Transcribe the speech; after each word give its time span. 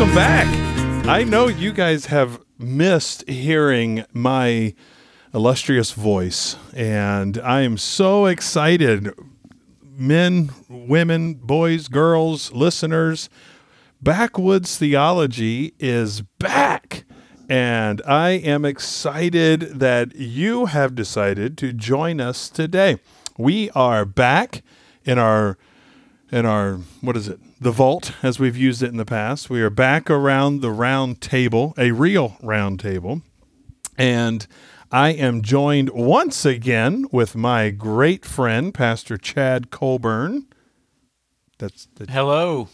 welcome 0.00 0.16
back. 0.16 1.06
I 1.06 1.24
know 1.24 1.48
you 1.48 1.74
guys 1.74 2.06
have 2.06 2.40
missed 2.58 3.28
hearing 3.28 4.06
my 4.14 4.74
illustrious 5.34 5.92
voice, 5.92 6.56
and 6.74 7.36
I 7.36 7.60
am 7.60 7.76
so 7.76 8.24
excited. 8.24 9.12
Men, 9.82 10.52
women, 10.70 11.34
boys, 11.34 11.88
girls, 11.88 12.50
listeners, 12.52 13.28
Backwoods 14.00 14.78
Theology 14.78 15.74
is 15.78 16.22
back. 16.22 17.04
And 17.50 18.00
I 18.06 18.30
am 18.30 18.64
excited 18.64 19.80
that 19.80 20.16
you 20.16 20.64
have 20.64 20.94
decided 20.94 21.58
to 21.58 21.74
join 21.74 22.22
us 22.22 22.48
today. 22.48 22.96
We 23.36 23.68
are 23.72 24.06
back 24.06 24.62
in 25.04 25.18
our 25.18 25.58
in 26.32 26.46
our 26.46 26.76
what 27.02 27.18
is 27.18 27.28
it 27.28 27.40
the 27.60 27.70
vault 27.70 28.12
as 28.22 28.38
we've 28.40 28.56
used 28.56 28.82
it 28.82 28.88
in 28.88 28.96
the 28.96 29.04
past 29.04 29.50
we 29.50 29.60
are 29.60 29.70
back 29.70 30.08
around 30.10 30.60
the 30.60 30.70
round 30.70 31.20
table 31.20 31.74
a 31.76 31.90
real 31.92 32.36
round 32.42 32.80
table 32.80 33.20
and 33.98 34.46
i 34.90 35.10
am 35.10 35.42
joined 35.42 35.90
once 35.90 36.44
again 36.44 37.04
with 37.12 37.36
my 37.36 37.70
great 37.70 38.24
friend 38.24 38.72
pastor 38.72 39.16
chad 39.18 39.70
colburn 39.70 40.46
that's 41.58 41.86
the, 41.96 42.10
Hello. 42.10 42.68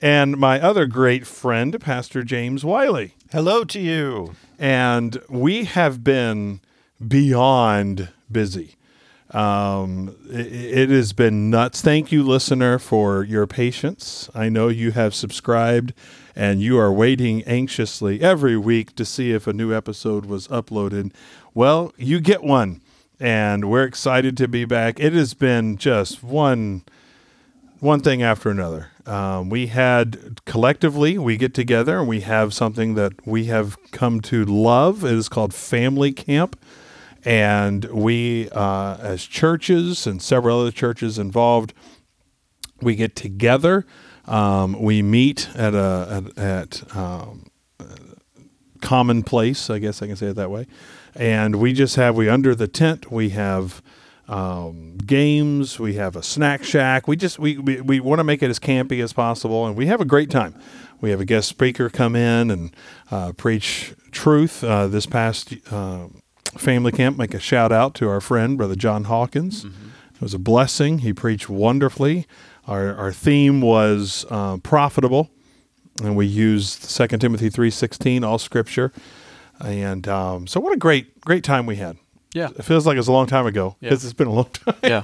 and 0.00 0.36
my 0.36 0.60
other 0.60 0.86
great 0.86 1.26
friend 1.26 1.80
pastor 1.80 2.22
james 2.22 2.64
wiley 2.64 3.14
Hello 3.32 3.64
to 3.64 3.80
you. 3.80 4.34
and 4.58 5.20
we 5.28 5.64
have 5.64 6.02
been 6.02 6.60
beyond 7.06 8.08
busy. 8.30 8.77
Um, 9.30 10.16
it, 10.30 10.52
it 10.52 10.90
has 10.90 11.12
been 11.12 11.50
nuts. 11.50 11.82
Thank 11.82 12.10
you, 12.10 12.22
listener, 12.22 12.78
for 12.78 13.22
your 13.22 13.46
patience. 13.46 14.30
I 14.34 14.48
know 14.48 14.68
you 14.68 14.92
have 14.92 15.14
subscribed 15.14 15.92
and 16.34 16.62
you 16.62 16.78
are 16.78 16.92
waiting 16.92 17.42
anxiously 17.44 18.20
every 18.20 18.56
week 18.56 18.94
to 18.96 19.04
see 19.04 19.32
if 19.32 19.46
a 19.46 19.52
new 19.52 19.74
episode 19.74 20.24
was 20.24 20.48
uploaded. 20.48 21.12
Well, 21.52 21.92
you 21.96 22.20
get 22.20 22.42
one, 22.42 22.80
and 23.18 23.68
we're 23.68 23.84
excited 23.84 24.36
to 24.36 24.48
be 24.48 24.64
back. 24.64 25.00
It 25.00 25.12
has 25.12 25.34
been 25.34 25.76
just 25.76 26.22
one 26.22 26.84
one 27.80 28.00
thing 28.00 28.22
after 28.22 28.50
another. 28.50 28.90
Um, 29.06 29.48
we 29.48 29.68
had 29.68 30.44
collectively, 30.44 31.16
we 31.16 31.36
get 31.36 31.54
together 31.54 31.98
and 31.98 32.08
we 32.08 32.20
have 32.20 32.52
something 32.52 32.94
that 32.94 33.26
we 33.26 33.44
have 33.46 33.76
come 33.92 34.20
to 34.22 34.44
love. 34.44 35.04
It 35.04 35.12
is 35.12 35.28
called 35.28 35.54
Family 35.54 36.12
Camp. 36.12 36.58
And 37.28 37.84
we, 37.84 38.48
uh, 38.52 38.96
as 39.02 39.22
churches 39.22 40.06
and 40.06 40.22
several 40.22 40.62
other 40.62 40.70
churches 40.70 41.18
involved, 41.18 41.74
we 42.80 42.96
get 42.96 43.14
together. 43.16 43.84
Um, 44.24 44.80
we 44.80 45.02
meet 45.02 45.46
at 45.54 45.74
a 45.74 46.24
at, 46.38 46.38
at 46.38 46.96
um, 46.96 47.50
common 48.80 49.24
place, 49.24 49.68
I 49.68 49.78
guess 49.78 50.00
I 50.00 50.06
can 50.06 50.16
say 50.16 50.28
it 50.28 50.36
that 50.36 50.50
way. 50.50 50.68
And 51.14 51.56
we 51.56 51.74
just 51.74 51.96
have 51.96 52.16
we 52.16 52.30
under 52.30 52.54
the 52.54 52.66
tent 52.66 53.12
we 53.12 53.28
have 53.30 53.82
um, 54.26 54.96
games, 54.96 55.78
we 55.78 55.96
have 55.96 56.16
a 56.16 56.22
snack 56.22 56.64
shack. 56.64 57.06
We 57.06 57.16
just 57.16 57.38
we 57.38 57.58
we, 57.58 57.82
we 57.82 58.00
want 58.00 58.20
to 58.20 58.24
make 58.24 58.42
it 58.42 58.48
as 58.48 58.58
campy 58.58 59.02
as 59.02 59.12
possible, 59.12 59.66
and 59.66 59.76
we 59.76 59.84
have 59.84 60.00
a 60.00 60.06
great 60.06 60.30
time. 60.30 60.54
We 61.02 61.10
have 61.10 61.20
a 61.20 61.26
guest 61.26 61.48
speaker 61.48 61.90
come 61.90 62.16
in 62.16 62.50
and 62.50 62.74
uh, 63.10 63.32
preach 63.32 63.92
truth. 64.12 64.64
Uh, 64.64 64.86
this 64.86 65.04
past 65.04 65.52
uh, 65.70 66.06
family 66.56 66.92
camp, 66.92 67.18
make 67.18 67.34
a 67.34 67.40
shout 67.40 67.72
out 67.72 67.94
to 67.96 68.08
our 68.08 68.20
friend 68.20 68.56
brother 68.56 68.74
John 68.74 69.04
Hawkins. 69.04 69.64
It 69.64 70.20
was 70.20 70.34
a 70.34 70.38
blessing. 70.38 71.00
He 71.00 71.12
preached 71.12 71.48
wonderfully. 71.48 72.26
Our 72.66 72.94
our 72.96 73.12
theme 73.12 73.60
was 73.60 74.26
uh, 74.30 74.58
profitable 74.58 75.30
and 76.02 76.16
we 76.16 76.26
used 76.26 76.94
2 76.94 77.06
Timothy 77.18 77.50
3:16 77.50 78.24
all 78.24 78.38
scripture 78.38 78.92
and 79.64 80.06
um, 80.06 80.46
so 80.46 80.60
what 80.60 80.72
a 80.72 80.76
great 80.76 81.20
great 81.22 81.42
time 81.44 81.66
we 81.66 81.76
had 81.76 81.96
Yeah. 82.34 82.48
it 82.56 82.62
feels 82.64 82.86
like 82.86 82.96
it's 82.98 83.08
a 83.08 83.12
long 83.12 83.26
time 83.26 83.46
ago 83.46 83.76
Yeah. 83.80 83.88
because 83.90 84.04
it's 84.04 84.12
been 84.14 84.28
a 84.28 84.32
long 84.32 84.50
time 84.52 84.74
Yeah. 84.82 85.02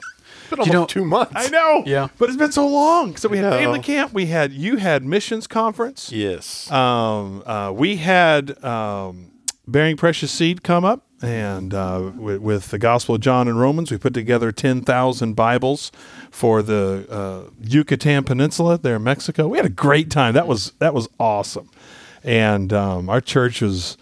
Been 0.50 0.58
You 0.58 0.72
almost 0.72 0.72
know- 0.72 0.86
two 0.86 1.04
months. 1.04 1.32
I 1.34 1.48
know 1.48 1.82
Yeah. 1.86 2.08
but 2.18 2.28
it's 2.28 2.36
been 2.38 2.52
so 2.52 2.68
long 2.68 3.16
so 3.16 3.28
we 3.28 3.38
had 3.38 3.52
family 3.54 3.80
camp 3.80 4.12
we 4.12 4.26
had 4.26 4.52
you 4.52 4.76
had 4.76 5.02
missions 5.04 5.46
conference 5.48 6.12
Yes. 6.12 6.70
um, 6.70 7.42
uh, 7.46 7.72
we 7.74 7.96
had 7.96 8.62
um, 8.62 9.30
bearing 9.66 9.96
precious 9.96 10.30
seed 10.30 10.62
come 10.62 10.84
up 10.84 11.06
and 11.24 11.72
uh, 11.72 12.10
with, 12.16 12.40
with 12.40 12.70
the 12.70 12.78
gospel 12.78 13.14
of 13.14 13.20
john 13.20 13.48
and 13.48 13.58
romans 13.58 13.90
we 13.90 13.96
put 13.96 14.12
together 14.12 14.52
10000 14.52 15.34
bibles 15.34 15.90
for 16.30 16.62
the 16.62 17.06
uh, 17.10 17.50
yucatan 17.60 18.24
peninsula 18.24 18.76
there 18.78 18.96
in 18.96 19.02
mexico. 19.02 19.48
We 19.48 19.56
had 19.56 19.66
a 19.66 19.70
great 19.70 20.10
time. 20.10 20.34
That 20.34 20.46
was 20.46 20.72
that 20.78 20.92
was 20.94 21.08
awesome. 21.18 21.70
And 22.22 22.72
um, 22.72 23.08
our 23.08 23.20
church 23.20 23.60
was 23.60 23.96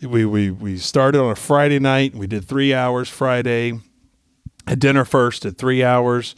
we, 0.00 0.24
we, 0.24 0.50
we 0.50 0.76
started 0.78 1.20
on 1.20 1.30
a 1.30 1.36
friday 1.36 1.78
night 1.78 2.14
we 2.14 2.26
did 2.26 2.44
three 2.44 2.74
hours 2.74 3.08
friday. 3.08 3.80
Had 4.66 4.80
dinner 4.80 5.04
first 5.04 5.46
at 5.46 5.56
three 5.58 5.84
hours 5.84 6.34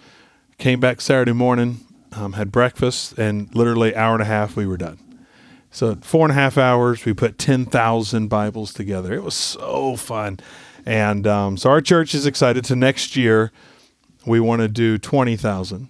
came 0.59 0.81
back 0.81 1.01
saturday 1.01 1.33
morning 1.33 1.81
um, 2.13 2.35
had 2.35 2.53
breakfast 2.53 3.19
and 3.19 3.55
literally 3.55 3.95
hour 3.97 4.13
and 4.15 4.23
a 4.23 4.27
half 4.27 4.57
we 4.57 4.67
were 4.67 4.77
done 4.77 4.99
so 5.71 5.97
four 6.03 6.25
and 6.25 6.33
a 6.33 6.35
half 6.35 6.57
hours, 6.59 7.05
we 7.05 7.13
put 7.15 7.39
ten 7.39 7.65
thousand 7.67 8.29
Bibles 8.29 8.73
together. 8.73 9.13
It 9.15 9.23
was 9.23 9.35
so 9.35 9.97
fun, 9.97 10.41
and 10.87 11.27
um, 11.27 11.57
so 11.57 11.71
our 11.71 11.81
church 11.81 12.15
is 12.15 12.27
excited. 12.27 12.65
To 12.67 12.77
next 12.77 13.17
year, 13.17 13.53
we 14.27 14.41
want 14.41 14.63
to 14.63 14.69
do 14.69 14.99
twenty 14.99 15.37
thousand, 15.37 15.89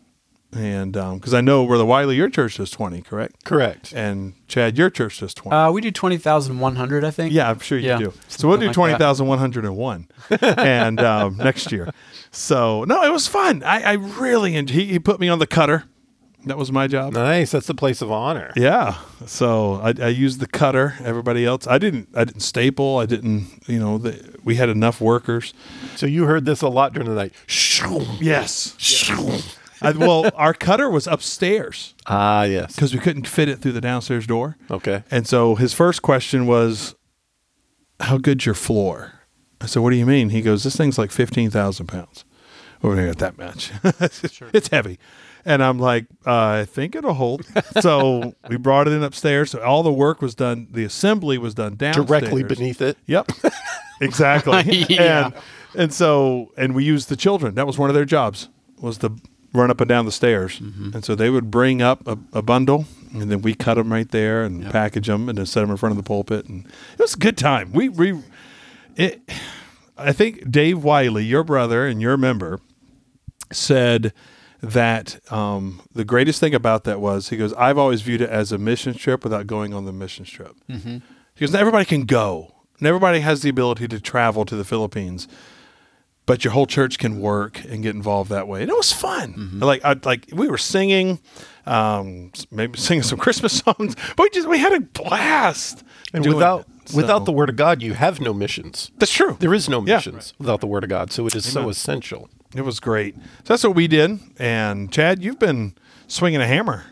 and 0.53 0.93
because 0.93 1.33
I 1.34 1.41
know 1.41 1.62
where 1.65 1.78
the 1.78 1.87
Wiley, 1.87 2.17
your 2.17 2.28
church 2.28 2.56
does 2.56 2.71
twenty, 2.71 3.03
correct? 3.03 3.44
Correct. 3.44 3.93
And 3.94 4.34
Chad, 4.49 4.77
your 4.78 4.91
church 4.91 5.21
does 5.21 5.33
twenty. 5.34 5.56
Uh, 5.56 5.71
we 5.71 5.81
do 5.81 5.91
20,100, 5.91 7.05
I 7.05 7.11
think. 7.11 7.33
Yeah, 7.33 7.50
I'm 7.50 7.59
sure 7.61 7.78
you 7.78 7.88
Yeah, 7.88 7.99
do. 7.99 8.12
So 8.28 8.49
we'll 8.49 8.56
do 8.56 8.62
something 8.62 8.67
like 8.69 8.75
twenty 8.75 8.93
that. 8.94 8.99
thousand 8.99 9.27
one 9.27 9.38
hundred 9.38 9.65
and 9.65 9.77
one, 9.77 10.09
and 10.41 11.00
um, 11.00 11.37
next 11.37 11.71
year. 11.71 11.93
So 12.31 12.84
no, 12.84 13.03
it 13.05 13.12
was 13.12 13.27
fun. 13.27 13.62
I, 13.62 13.83
I 13.83 13.93
really 13.93 14.56
enjoyed. 14.56 14.75
He, 14.75 14.84
he 14.87 14.99
put 14.99 15.21
me 15.21 15.28
on 15.28 15.38
the 15.38 15.47
cutter. 15.47 15.84
That 16.48 16.59
was 16.59 16.70
my 16.72 16.86
job. 16.86 17.12
Nice. 17.14 17.53
That's 17.53 17.66
the 17.66 17.75
place 17.75 18.03
of 18.03 18.10
honor. 18.10 18.53
Yeah. 18.56 18.98
So 19.26 19.75
I, 19.82 19.94
I 20.00 20.09
used 20.09 20.41
the 20.41 20.47
cutter. 20.47 20.94
Everybody 21.04 21.44
else, 21.47 21.66
I 21.66 21.78
didn't. 21.78 22.09
I 22.14 22.25
didn't 22.25 22.41
staple. 22.41 22.98
I 22.98 23.06
didn't. 23.06 23.47
You 23.66 23.78
know, 23.78 23.98
the, 23.98 24.36
we 24.44 24.56
had 24.56 24.69
enough 24.69 25.00
workers. 25.00 25.54
So 25.97 26.06
you 26.06 26.25
heard 26.25 26.44
this 26.44 26.60
a 26.62 26.69
lot 26.69 26.92
during 26.92 27.08
the 27.08 27.14
night. 27.14 27.32
Yes. 28.20 28.76
I, 29.81 29.92
well, 29.92 30.28
our 30.34 30.53
cutter 30.54 30.91
was 30.91 31.06
upstairs 31.06 31.94
Ah, 32.06 32.42
yes. 32.42 32.75
because 32.75 32.92
we 32.92 32.98
couldn't 33.00 33.28
fit 33.28 33.48
it 33.48 33.60
through 33.60 33.72
the 33.72 33.81
downstairs 33.81 34.26
door. 34.26 34.56
Okay. 34.70 35.04
And 35.10 35.26
so 35.26 35.54
his 35.54 35.72
first 35.72 36.03
question 36.03 36.47
was, 36.47 36.94
"How 38.00 38.19
good's 38.19 38.44
your 38.47 38.56
floor?" 38.56 39.12
I 39.60 39.66
said, 39.66 39.82
"What 39.82 39.91
do 39.91 39.97
you 39.97 40.06
mean?" 40.06 40.31
He 40.31 40.42
goes, 40.42 40.64
"This 40.64 40.76
thing's 40.76 40.98
like 40.98 41.10
fifteen 41.12 41.50
thousand 41.50 41.87
pounds. 41.87 42.25
We're 42.82 42.94
gonna 42.97 43.08
get 43.08 43.19
that 43.19 43.38
much. 43.38 43.70
It's 44.53 44.69
heavy." 44.69 44.98
And 45.48 45.62
I'm 45.64 45.78
like, 45.78 46.04
uh, 46.26 46.60
"I 46.60 46.64
think 46.66 46.94
it'll 46.94 47.14
hold." 47.14 47.44
so 47.81 48.34
we 48.48 48.56
brought 48.59 48.86
it 48.86 48.92
in 48.92 49.03
upstairs. 49.03 49.50
So 49.50 49.60
all 49.62 49.82
the 49.82 49.92
work 49.92 50.20
was 50.20 50.34
done. 50.34 50.69
The 50.70 50.84
assembly 50.84 51.38
was 51.38 51.54
done 51.54 51.76
downstairs, 51.76 52.06
Directly 52.06 52.42
beneath 52.42 52.82
it. 52.82 52.98
Yep, 53.06 53.31
exactly. 54.00 54.84
Yeah. 54.88 55.26
And 55.26 55.34
and 55.75 55.92
so 55.92 56.53
and 56.56 56.75
we 56.75 56.84
used 56.84 57.08
the 57.08 57.16
children. 57.16 57.54
That 57.54 57.66
was 57.66 57.78
one 57.78 57.88
of 57.88 57.94
their 57.94 58.04
jobs 58.04 58.48
was 58.81 58.98
to 58.98 59.12
run 59.54 59.70
up 59.70 59.81
and 59.81 59.88
down 59.88 60.04
the 60.04 60.12
stairs. 60.12 60.60
And 60.60 61.03
so 61.04 61.14
they 61.14 61.31
would 61.31 61.50
bring 61.50 61.81
up 61.81 62.06
a, 62.06 62.19
a 62.34 62.42
bundle, 62.42 62.84
and 63.14 63.31
then 63.31 63.41
we 63.41 63.54
cut 63.54 63.75
them 63.75 63.91
right 63.91 64.10
there 64.10 64.44
and 64.44 64.70
package 64.70 65.06
them, 65.06 65.28
and 65.28 65.38
then 65.38 65.47
set 65.47 65.62
them 65.62 65.70
in 65.70 65.78
front 65.78 65.92
of 65.92 65.97
the 65.97 66.03
pulpit. 66.03 66.47
And 66.47 66.66
it 66.66 66.98
was 67.00 67.14
a 67.14 67.19
good 67.19 67.38
time. 67.38 67.72
We 67.72 67.88
we 67.88 68.22
it. 68.97 69.22
I 69.97 70.12
think 70.12 70.50
Dave 70.50 70.84
Wiley, 70.84 71.25
your 71.25 71.43
brother 71.43 71.87
and 71.87 72.00
your 72.02 72.17
member, 72.19 72.61
said 73.50 74.12
that 74.60 75.20
um, 75.32 75.81
the 75.94 76.05
greatest 76.05 76.40
thing 76.40 76.55
about 76.55 76.84
that 76.84 77.00
was 77.00 77.28
he 77.28 77.37
goes, 77.37 77.52
I've 77.55 77.78
always 77.78 78.02
viewed 78.02 78.20
it 78.20 78.31
as 78.31 78.50
a 78.52 78.58
mission 78.58 78.94
trip 78.94 79.22
without 79.25 79.46
going 79.46 79.72
on 79.75 79.84
the 79.84 79.93
mission 79.93 80.25
trip. 80.25 80.56
Mm-hmm. 80.69 80.99
He 81.34 81.40
goes, 81.46 81.55
everybody 81.55 81.84
can 81.84 82.05
go, 82.05 82.55
and 82.78 82.87
everybody 82.87 83.20
has 83.20 83.43
the 83.43 83.49
ability 83.50 83.87
to 83.88 84.00
travel 84.00 84.44
to 84.44 84.56
the 84.56 84.64
Philippines, 84.64 85.28
but 86.26 86.44
your 86.44 86.52
whole 86.52 86.66
church 86.66 86.99
can 86.99 87.20
work 87.20 87.64
and 87.64 87.82
get 87.82 87.94
involved 87.94 88.31
that 88.31 88.49
way. 88.49 88.62
And 88.62 88.70
it 88.70 88.76
was 88.76 88.93
fun. 88.93 89.60
Like, 89.60 89.84
I, 89.84 89.94
like 90.05 90.26
we 90.32 90.49
were 90.49 90.58
singing, 90.58 91.20
um, 91.64 92.32
maybe 92.50 92.76
singing 92.78 93.02
some 93.04 93.19
Christmas 93.19 93.52
songs, 93.58 93.94
but 94.16 94.25
we 94.25 94.31
just 94.31 94.49
we 94.49 94.58
had 94.58 94.72
a 94.72 94.81
blast. 94.81 95.84
And 96.12 96.25
doing 96.25 96.37
without 96.37 96.66
it. 96.87 96.94
without 96.94 97.25
the 97.26 97.32
word 97.32 97.49
of 97.50 97.56
God, 97.56 97.81
you 97.82 97.94
have 97.94 98.20
no 98.20 98.34
missions. 98.34 98.90
that's 98.99 99.12
true. 99.12 99.37
There 99.38 99.54
is 99.54 99.69
no 99.69 99.78
Yeah. 99.87 99.96
missions 99.96 100.34
without 100.38 100.61
the 100.61 100.66
word 100.66 100.82
of 100.84 100.90
God. 100.90 101.12
So 101.12 101.26
it 101.26 101.37
is 101.37 101.50
so 101.50 101.69
essential. 101.69 102.28
It 102.55 102.62
was 102.62 102.81
great. 102.81 103.15
So 103.15 103.23
that's 103.45 103.65
what 103.65 103.75
we 103.75 103.89
did. 103.89 104.21
And 104.39 104.91
Chad, 104.93 105.23
you've 105.23 105.39
been 105.39 105.75
swinging 106.06 106.41
a 106.41 106.47
hammer. 106.47 106.85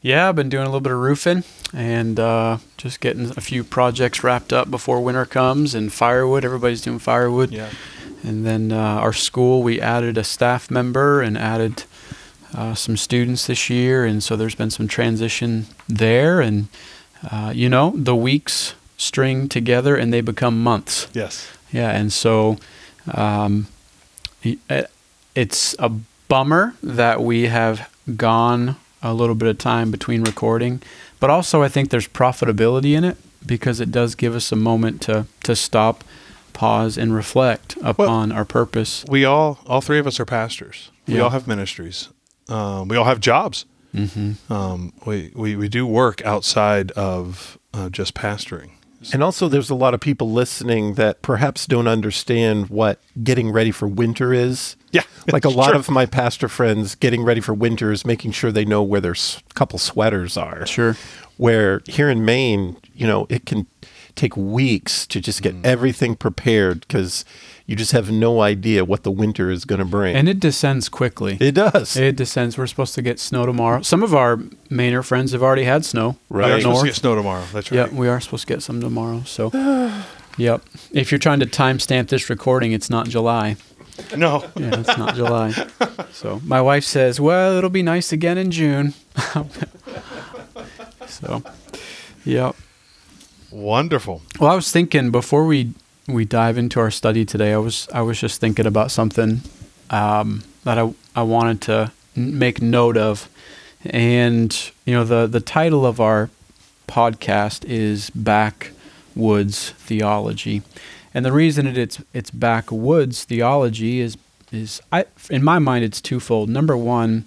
Yeah, 0.00 0.28
I've 0.28 0.36
been 0.36 0.48
doing 0.48 0.64
a 0.64 0.66
little 0.66 0.80
bit 0.80 0.92
of 0.92 0.98
roofing 0.98 1.44
and 1.72 2.18
uh, 2.20 2.58
just 2.76 3.00
getting 3.00 3.30
a 3.30 3.40
few 3.40 3.64
projects 3.64 4.22
wrapped 4.22 4.52
up 4.52 4.70
before 4.70 5.00
winter 5.00 5.24
comes 5.24 5.74
and 5.74 5.92
firewood. 5.92 6.44
Everybody's 6.44 6.82
doing 6.82 6.98
firewood. 6.98 7.50
Yeah. 7.52 7.70
And 8.22 8.44
then 8.44 8.70
uh, 8.72 8.76
our 8.76 9.12
school, 9.12 9.62
we 9.62 9.80
added 9.80 10.18
a 10.18 10.24
staff 10.24 10.70
member 10.70 11.22
and 11.22 11.38
added 11.38 11.84
uh, 12.54 12.74
some 12.74 12.96
students 12.96 13.46
this 13.46 13.70
year. 13.70 14.04
And 14.04 14.22
so 14.22 14.36
there's 14.36 14.54
been 14.54 14.70
some 14.70 14.88
transition 14.88 15.66
there. 15.88 16.40
And 16.40 16.68
uh, 17.30 17.52
you 17.54 17.68
know, 17.68 17.92
the 17.94 18.16
weeks 18.16 18.74
string 18.96 19.48
together 19.48 19.96
and 19.96 20.12
they 20.12 20.20
become 20.20 20.62
months. 20.62 21.08
Yes. 21.12 21.48
Yeah, 21.70 21.90
and 21.90 22.12
so 22.12 22.58
um, 23.14 23.66
it's 25.34 25.74
a 25.78 25.88
bummer 26.28 26.74
that 26.82 27.22
we 27.22 27.44
have 27.46 27.90
gone 28.16 28.76
a 29.02 29.12
little 29.14 29.34
bit 29.34 29.48
of 29.48 29.58
time 29.58 29.90
between 29.90 30.22
recording, 30.22 30.80
but 31.20 31.30
also 31.30 31.62
I 31.62 31.68
think 31.68 31.90
there's 31.90 32.08
profitability 32.08 32.96
in 32.96 33.04
it 33.04 33.16
because 33.44 33.80
it 33.80 33.90
does 33.90 34.14
give 34.14 34.34
us 34.34 34.52
a 34.52 34.56
moment 34.56 35.00
to 35.02 35.26
to 35.44 35.56
stop, 35.56 36.04
pause, 36.52 36.96
and 36.96 37.14
reflect 37.14 37.76
upon 37.82 38.30
our 38.32 38.44
purpose. 38.44 39.04
We 39.08 39.24
all, 39.24 39.58
all 39.66 39.80
three 39.80 39.98
of 39.98 40.06
us 40.06 40.20
are 40.20 40.24
pastors. 40.24 40.90
We 41.06 41.14
Yeah. 41.16 41.22
all 41.22 41.30
have 41.30 41.48
ministries. 41.48 42.08
Um, 42.48 42.88
we 42.88 42.96
all 42.96 43.04
have 43.06 43.18
jobs. 43.20 43.64
Mm-hmm. 43.94 44.52
Um, 44.52 44.92
we, 45.04 45.32
we, 45.34 45.56
we 45.56 45.68
do 45.68 45.86
work 45.86 46.22
outside 46.24 46.90
of 46.92 47.58
uh, 47.74 47.88
just 47.88 48.14
pastoring. 48.14 48.70
And 49.12 49.22
also, 49.22 49.48
there's 49.48 49.70
a 49.70 49.74
lot 49.74 49.94
of 49.94 50.00
people 50.00 50.30
listening 50.30 50.94
that 50.94 51.22
perhaps 51.22 51.66
don't 51.66 51.88
understand 51.88 52.68
what 52.68 53.00
getting 53.22 53.50
ready 53.50 53.70
for 53.70 53.88
winter 53.88 54.32
is. 54.32 54.76
Yeah. 54.92 55.02
Like 55.32 55.44
a 55.44 55.50
lot 55.50 55.66
Sure. 55.68 55.76
of 55.76 55.88
my 55.88 56.04
pastor 56.06 56.48
friends, 56.48 56.96
getting 56.96 57.22
ready 57.22 57.40
for 57.40 57.54
winter 57.54 57.92
is 57.92 58.04
making 58.04 58.32
sure 58.32 58.50
they 58.50 58.64
know 58.64 58.82
where 58.82 59.00
their 59.00 59.12
s- 59.12 59.40
couple 59.54 59.78
sweaters 59.78 60.36
are. 60.36 60.66
Sure. 60.66 60.96
Where 61.36 61.80
here 61.86 62.10
in 62.10 62.24
Maine, 62.24 62.76
you 62.92 63.06
know, 63.06 63.26
it 63.30 63.46
can 63.46 63.68
take 64.14 64.36
weeks 64.36 65.06
to 65.06 65.20
just 65.20 65.42
get 65.42 65.54
mm. 65.54 65.64
everything 65.64 66.14
prepared 66.14 66.80
because 66.80 67.24
you 67.66 67.76
just 67.76 67.92
have 67.92 68.10
no 68.10 68.40
idea 68.40 68.84
what 68.84 69.02
the 69.02 69.10
winter 69.10 69.50
is 69.50 69.64
going 69.64 69.78
to 69.78 69.84
bring. 69.84 70.14
And 70.14 70.28
it 70.28 70.40
descends 70.40 70.88
quickly. 70.88 71.38
it 71.40 71.52
does. 71.52 71.96
It 71.96 72.16
descends. 72.16 72.58
We're 72.58 72.66
supposed 72.66 72.94
to 72.96 73.02
get 73.02 73.18
snow 73.18 73.46
tomorrow. 73.46 73.82
Some 73.82 74.02
of 74.02 74.14
our 74.14 74.36
Mainer 74.70 75.04
friends 75.04 75.32
have 75.32 75.42
already 75.42 75.64
had 75.64 75.84
snow. 75.84 76.16
Right. 76.28 76.50
We're 76.50 76.60
supposed 76.60 76.80
to 76.80 76.86
get 76.86 76.96
snow 76.96 77.14
tomorrow. 77.14 77.44
That's 77.52 77.70
right. 77.70 77.90
Yeah, 77.90 77.98
we 77.98 78.08
are 78.08 78.20
supposed 78.20 78.46
to 78.46 78.52
get 78.52 78.62
some 78.62 78.80
tomorrow. 78.80 79.22
So, 79.24 79.50
yep. 80.36 80.62
If 80.92 81.10
you're 81.10 81.18
trying 81.18 81.40
to 81.40 81.46
timestamp 81.46 82.08
this 82.08 82.28
recording, 82.28 82.72
it's 82.72 82.90
not 82.90 83.08
July. 83.08 83.56
No. 84.16 84.44
Yeah, 84.56 84.80
it's 84.80 84.98
not 84.98 85.14
July. 85.14 85.54
So 86.12 86.40
my 86.44 86.60
wife 86.60 86.84
says, 86.84 87.18
"Well, 87.20 87.56
it'll 87.56 87.70
be 87.70 87.82
nice 87.82 88.12
again 88.12 88.38
in 88.38 88.50
June." 88.50 88.92
so, 91.06 91.42
yep. 92.24 92.54
Wonderful. 93.52 94.22
Well, 94.40 94.50
I 94.50 94.54
was 94.54 94.72
thinking 94.72 95.10
before 95.10 95.44
we 95.44 95.74
we 96.08 96.24
dive 96.24 96.56
into 96.56 96.80
our 96.80 96.90
study 96.90 97.24
today, 97.26 97.52
I 97.52 97.58
was 97.58 97.86
I 97.92 98.00
was 98.00 98.18
just 98.18 98.40
thinking 98.40 98.66
about 98.66 98.90
something 98.90 99.42
um, 99.90 100.42
that 100.64 100.78
I 100.78 100.94
I 101.14 101.22
wanted 101.22 101.60
to 101.62 101.92
make 102.16 102.62
note 102.62 102.96
of, 102.96 103.28
and 103.84 104.72
you 104.86 104.94
know 104.94 105.04
the 105.04 105.26
the 105.26 105.40
title 105.40 105.84
of 105.84 106.00
our 106.00 106.30
podcast 106.88 107.66
is 107.66 108.08
Backwoods 108.10 109.70
Theology, 109.72 110.62
and 111.12 111.24
the 111.24 111.32
reason 111.32 111.66
it, 111.66 111.76
it's 111.76 112.02
it's 112.14 112.30
backwoods 112.30 113.24
theology 113.24 114.00
is 114.00 114.16
is 114.50 114.80
I 114.90 115.04
in 115.28 115.44
my 115.44 115.58
mind 115.58 115.84
it's 115.84 116.00
twofold. 116.00 116.48
Number 116.48 116.76
one 116.76 117.26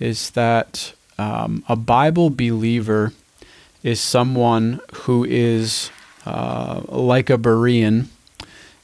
is 0.00 0.30
that 0.30 0.94
um, 1.16 1.64
a 1.68 1.76
Bible 1.76 2.28
believer 2.30 3.12
is 3.82 4.00
someone 4.00 4.80
who 4.92 5.24
is 5.24 5.90
uh, 6.26 6.82
like 6.88 7.30
a 7.30 7.38
Berean, 7.38 8.06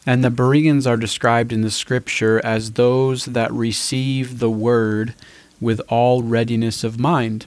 and 0.07 0.23
the 0.23 0.31
Bereans 0.31 0.87
are 0.87 0.97
described 0.97 1.53
in 1.53 1.63
the 1.63 1.71
scripture 1.71 2.41
as 2.45 2.73
those 2.73 3.27
that 3.27 3.53
receive 3.53 4.39
the 4.39 4.51
word 4.51 5.15
with 5.61 5.81
all 5.89 6.23
readiness 6.23 6.85
of 6.85 6.99
mind. 6.99 7.47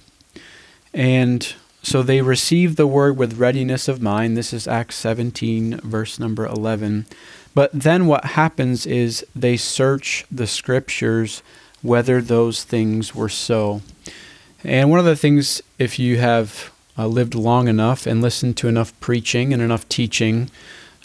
And 0.94 1.54
so 1.82 2.04
they 2.04 2.22
receive 2.22 2.76
the 2.76 2.88
word 2.88 3.18
with 3.18 3.38
readiness 3.38 3.88
of 3.88 4.02
mind. 4.02 4.36
This 4.36 4.52
is 4.52 4.68
Acts 4.68 4.96
17, 4.96 5.80
verse 5.80 6.20
number 6.20 6.46
11. 6.46 7.06
But 7.56 7.72
then 7.74 8.06
what 8.06 8.26
happens 8.26 8.86
is 8.86 9.26
they 9.36 9.58
search 9.58 10.26
the 10.30 10.48
scriptures 10.48 11.42
whether 11.82 12.22
those 12.22 12.64
things 12.64 13.16
were 13.16 13.30
so. 13.30 13.82
And 14.64 14.90
one 14.90 15.00
of 15.00 15.06
the 15.06 15.16
things, 15.16 15.62
if 15.78 15.98
you 15.98 16.18
have 16.18 16.72
uh, 17.00 17.08
lived 17.08 17.34
long 17.34 17.70
enough 17.70 18.06
and 18.06 18.22
listened 18.22 18.58
to 18.58 18.68
enough 18.68 18.98
preaching 19.00 19.54
and 19.54 19.62
enough 19.62 19.88
teaching, 19.88 20.52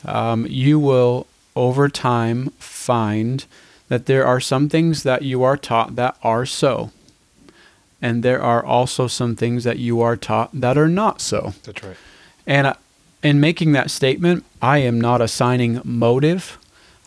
um, 0.04 0.44
you 0.46 0.80
will 0.80 1.28
over 1.54 1.88
time 1.88 2.50
find 2.58 3.46
that 3.86 4.06
there 4.06 4.26
are 4.26 4.40
some 4.40 4.68
things 4.68 5.04
that 5.04 5.22
you 5.22 5.44
are 5.44 5.56
taught 5.56 5.94
that 5.94 6.16
are 6.22 6.44
so. 6.44 6.90
And 8.02 8.24
there 8.24 8.42
are 8.42 8.64
also 8.64 9.06
some 9.06 9.36
things 9.36 9.62
that 9.62 9.78
you 9.78 10.00
are 10.00 10.16
taught 10.16 10.50
that 10.52 10.76
are 10.76 10.88
not 10.88 11.20
so. 11.20 11.54
That's 11.62 11.82
right. 11.84 11.96
And 12.44 12.66
uh, 12.66 12.74
in 13.22 13.38
making 13.38 13.70
that 13.72 13.90
statement, 13.90 14.44
I 14.60 14.78
am 14.78 15.00
not 15.00 15.20
assigning 15.20 15.80
motive 15.84 16.58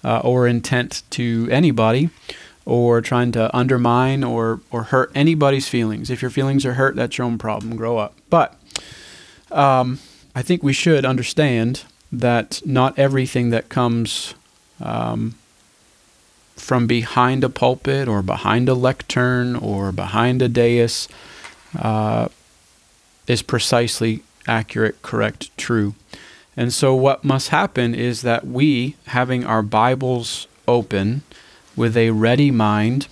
uh, 0.01 0.19
or 0.23 0.47
intent 0.47 1.03
to 1.11 1.49
anybody 1.51 2.09
or 2.67 2.99
trying 2.99 3.31
to 3.31 3.55
undermine 3.55 4.25
or, 4.25 4.59
or 4.71 4.83
hurt 4.83 5.09
anybody's 5.15 5.69
feelings. 5.69 6.09
If 6.09 6.21
your 6.21 6.29
feelings 6.29 6.65
are 6.65 6.73
hurt, 6.73 6.97
that's 6.97 7.17
your 7.17 7.25
own 7.25 7.37
problem. 7.37 7.77
Grow 7.77 7.97
up. 7.97 8.13
But 8.29 8.59
um, 9.53 9.99
I 10.35 10.41
think 10.41 10.63
we 10.63 10.73
should 10.73 11.05
understand 11.05 11.85
that 12.11 12.61
not 12.65 12.99
everything 12.99 13.51
that 13.51 13.69
comes 13.69 14.35
um, 14.81 15.35
from 16.57 16.87
behind 16.87 17.45
a 17.45 17.49
pulpit 17.49 18.09
or 18.09 18.21
behind 18.21 18.67
a 18.67 18.73
lectern 18.73 19.55
or 19.55 19.93
behind 19.93 20.41
a 20.41 20.49
dais 20.49 21.07
uh, 21.79 22.27
is 23.27 23.41
precisely 23.41 24.23
accurate, 24.45 25.01
correct, 25.01 25.57
true. 25.57 25.95
And 26.57 26.73
so, 26.73 26.93
what 26.93 27.23
must 27.23 27.47
happen 27.49 27.95
is 27.95 28.23
that 28.23 28.45
we, 28.45 28.97
having 29.05 29.45
our 29.45 29.61
Bibles 29.61 30.47
open 30.67 31.21
with 31.77 31.95
a 31.95 32.09
ready 32.09 32.51
mind, 32.51 33.07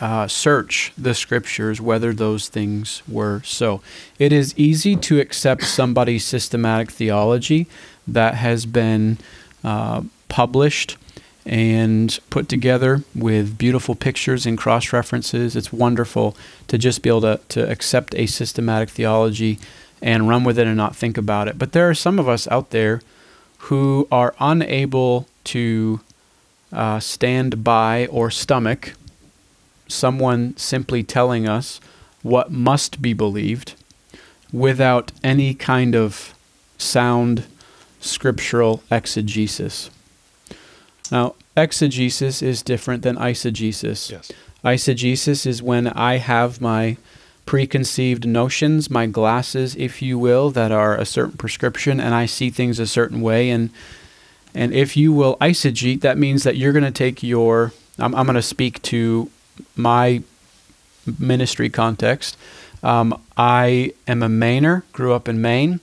uh, 0.00 0.26
search 0.26 0.92
the 0.96 1.14
scriptures 1.14 1.80
whether 1.80 2.14
those 2.14 2.48
things 2.48 3.02
were 3.06 3.42
so. 3.44 3.82
It 4.18 4.32
is 4.32 4.56
easy 4.56 4.96
to 4.96 5.20
accept 5.20 5.64
somebody's 5.64 6.24
systematic 6.24 6.90
theology 6.90 7.66
that 8.06 8.34
has 8.36 8.64
been 8.64 9.18
uh, 9.62 10.02
published 10.28 10.96
and 11.46 12.18
put 12.30 12.48
together 12.48 13.02
with 13.14 13.58
beautiful 13.58 13.94
pictures 13.94 14.46
and 14.46 14.56
cross 14.56 14.92
references. 14.92 15.54
It's 15.54 15.72
wonderful 15.72 16.36
to 16.68 16.78
just 16.78 17.02
be 17.02 17.10
able 17.10 17.20
to, 17.22 17.40
to 17.50 17.70
accept 17.70 18.14
a 18.14 18.26
systematic 18.26 18.88
theology 18.88 19.58
and 20.00 20.28
run 20.28 20.44
with 20.44 20.58
it 20.58 20.66
and 20.66 20.76
not 20.76 20.96
think 20.96 21.18
about 21.18 21.48
it. 21.48 21.58
But 21.58 21.72
there 21.72 21.88
are 21.88 21.94
some 21.94 22.18
of 22.18 22.28
us 22.28 22.48
out 22.48 22.70
there 22.70 23.02
who 23.58 24.08
are 24.10 24.34
unable 24.40 25.26
to 25.44 26.00
uh, 26.72 27.00
stand 27.00 27.62
by 27.62 28.06
or 28.06 28.30
stomach 28.30 28.94
someone 29.88 30.56
simply 30.56 31.02
telling 31.02 31.48
us 31.48 31.80
what 32.22 32.50
must 32.50 33.02
be 33.02 33.12
believed 33.12 33.74
without 34.52 35.12
any 35.22 35.52
kind 35.54 35.94
of 35.94 36.34
sound 36.78 37.44
scriptural 38.00 38.82
exegesis. 38.90 39.90
Now, 41.10 41.34
exegesis 41.56 42.42
is 42.42 42.62
different 42.62 43.02
than 43.02 43.16
eisegesis. 43.16 44.10
Yes. 44.10 44.32
Eisegesis 44.64 45.46
is 45.46 45.62
when 45.62 45.88
I 45.88 46.16
have 46.16 46.60
my 46.60 46.96
preconceived 47.46 48.26
notions, 48.26 48.90
my 48.90 49.06
glasses, 49.06 49.76
if 49.76 50.00
you 50.00 50.18
will, 50.18 50.50
that 50.50 50.72
are 50.72 50.96
a 50.96 51.04
certain 51.04 51.36
prescription, 51.36 52.00
and 52.00 52.14
I 52.14 52.26
see 52.26 52.48
things 52.48 52.78
a 52.78 52.86
certain 52.86 53.20
way. 53.20 53.50
And 53.50 53.70
and 54.54 54.72
if 54.72 54.96
you 54.96 55.12
will 55.12 55.36
eisegete, 55.38 56.00
that 56.02 56.16
means 56.16 56.44
that 56.44 56.56
you're 56.56 56.72
going 56.72 56.84
to 56.84 56.90
take 56.90 57.22
your. 57.22 57.72
I'm, 57.98 58.14
I'm 58.14 58.26
going 58.26 58.36
to 58.36 58.42
speak 58.42 58.80
to 58.82 59.30
my 59.76 60.22
ministry 61.18 61.68
context. 61.68 62.36
Um, 62.82 63.20
I 63.36 63.92
am 64.06 64.22
a 64.22 64.28
Mainer, 64.28 64.82
grew 64.92 65.12
up 65.12 65.28
in 65.28 65.40
Maine, 65.40 65.80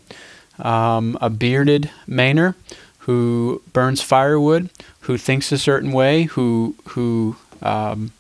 um, 0.60 1.18
a 1.22 1.30
bearded 1.30 1.90
Mainer 2.08 2.56
who 3.00 3.62
burns 3.74 4.02
firewood, 4.02 4.70
who 5.02 5.18
thinks 5.18 5.52
a 5.52 5.58
certain 5.58 5.92
way, 5.92 6.24
who 6.24 6.76
who 6.90 7.36
um, 7.62 8.12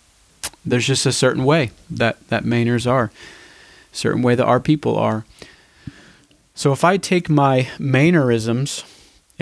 there's 0.65 0.87
just 0.87 1.05
a 1.05 1.11
certain 1.11 1.45
way 1.45 1.71
that 1.89 2.27
that 2.29 2.43
Mainers 2.43 2.89
are, 2.89 3.11
certain 3.91 4.21
way 4.21 4.35
that 4.35 4.45
our 4.45 4.59
people 4.59 4.97
are. 4.97 5.25
So 6.55 6.71
if 6.71 6.83
I 6.83 6.97
take 6.97 7.29
my 7.29 7.69
Mainerisms 7.79 8.83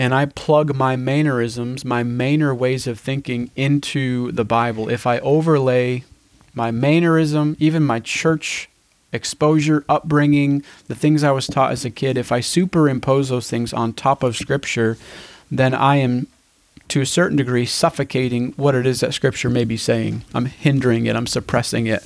and 0.00 0.14
I 0.14 0.24
plug 0.24 0.74
my 0.74 0.96
mannerisms, 0.96 1.84
my 1.84 2.02
manner 2.02 2.54
ways 2.54 2.86
of 2.86 2.98
thinking 2.98 3.50
into 3.54 4.32
the 4.32 4.46
Bible, 4.46 4.88
if 4.88 5.06
I 5.06 5.18
overlay 5.18 6.04
my 6.54 6.70
mannerism, 6.70 7.54
even 7.58 7.82
my 7.82 8.00
church 8.00 8.70
exposure, 9.12 9.84
upbringing, 9.90 10.64
the 10.88 10.94
things 10.94 11.22
I 11.22 11.32
was 11.32 11.46
taught 11.46 11.72
as 11.72 11.84
a 11.84 11.90
kid, 11.90 12.16
if 12.16 12.32
I 12.32 12.40
superimpose 12.40 13.28
those 13.28 13.50
things 13.50 13.74
on 13.74 13.92
top 13.92 14.22
of 14.22 14.38
Scripture, 14.38 14.96
then 15.50 15.74
I 15.74 15.96
am, 15.96 16.28
to 16.88 17.02
a 17.02 17.06
certain 17.06 17.36
degree, 17.36 17.66
suffocating 17.66 18.52
what 18.52 18.74
it 18.74 18.86
is 18.86 19.00
that 19.00 19.12
Scripture 19.12 19.50
may 19.50 19.66
be 19.66 19.76
saying. 19.76 20.24
I'm 20.32 20.46
hindering 20.46 21.04
it, 21.04 21.14
I'm 21.14 21.26
suppressing 21.26 21.86
it. 21.86 22.02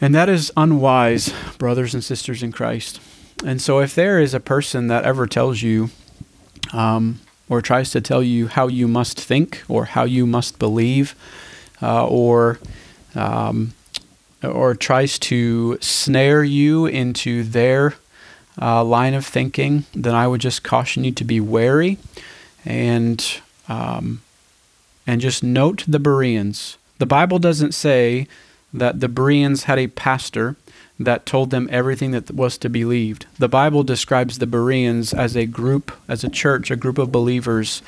And 0.00 0.14
that 0.14 0.28
is 0.28 0.52
unwise, 0.56 1.34
brothers 1.58 1.92
and 1.92 2.04
sisters 2.04 2.40
in 2.40 2.52
Christ. 2.52 3.00
and 3.44 3.60
so 3.60 3.80
if 3.80 3.96
there 3.96 4.20
is 4.20 4.32
a 4.32 4.38
person 4.38 4.86
that 4.86 5.04
ever 5.04 5.26
tells 5.26 5.60
you 5.62 5.90
um, 6.72 7.20
or 7.48 7.60
tries 7.60 7.90
to 7.90 8.00
tell 8.00 8.22
you 8.22 8.46
how 8.46 8.68
you 8.68 8.86
must 8.86 9.20
think 9.20 9.62
or 9.68 9.86
how 9.86 10.04
you 10.04 10.26
must 10.26 10.58
believe 10.58 11.14
uh, 11.82 12.06
or 12.06 12.58
um, 13.14 13.72
or 14.42 14.74
tries 14.74 15.18
to 15.18 15.76
snare 15.80 16.42
you 16.42 16.86
into 16.86 17.42
their 17.42 17.94
uh, 18.60 18.82
line 18.84 19.14
of 19.14 19.26
thinking, 19.26 19.84
then 19.92 20.14
I 20.14 20.26
would 20.26 20.40
just 20.40 20.62
caution 20.62 21.04
you 21.04 21.12
to 21.12 21.24
be 21.24 21.40
wary 21.40 21.98
and 22.64 23.40
um, 23.68 24.22
and 25.06 25.20
just 25.20 25.42
note 25.42 25.84
the 25.86 25.98
Bereans. 25.98 26.76
The 26.98 27.06
Bible 27.06 27.38
doesn't 27.38 27.72
say 27.72 28.26
that 28.72 29.00
the 29.00 29.08
Bereans 29.08 29.64
had 29.64 29.78
a 29.78 29.88
pastor 29.88 30.56
that 31.00 31.24
told 31.24 31.50
them 31.50 31.66
everything 31.72 32.10
that 32.10 32.30
was 32.30 32.58
to 32.58 32.68
be 32.68 32.82
believed. 32.82 33.26
The 33.38 33.48
Bible 33.48 33.82
describes 33.82 34.38
the 34.38 34.46
Bereans 34.46 35.14
as 35.14 35.34
a 35.34 35.46
group, 35.46 35.90
as 36.06 36.22
a 36.22 36.28
church, 36.28 36.70
a 36.70 36.76
group 36.76 36.98
of 36.98 37.10
believers 37.10 37.82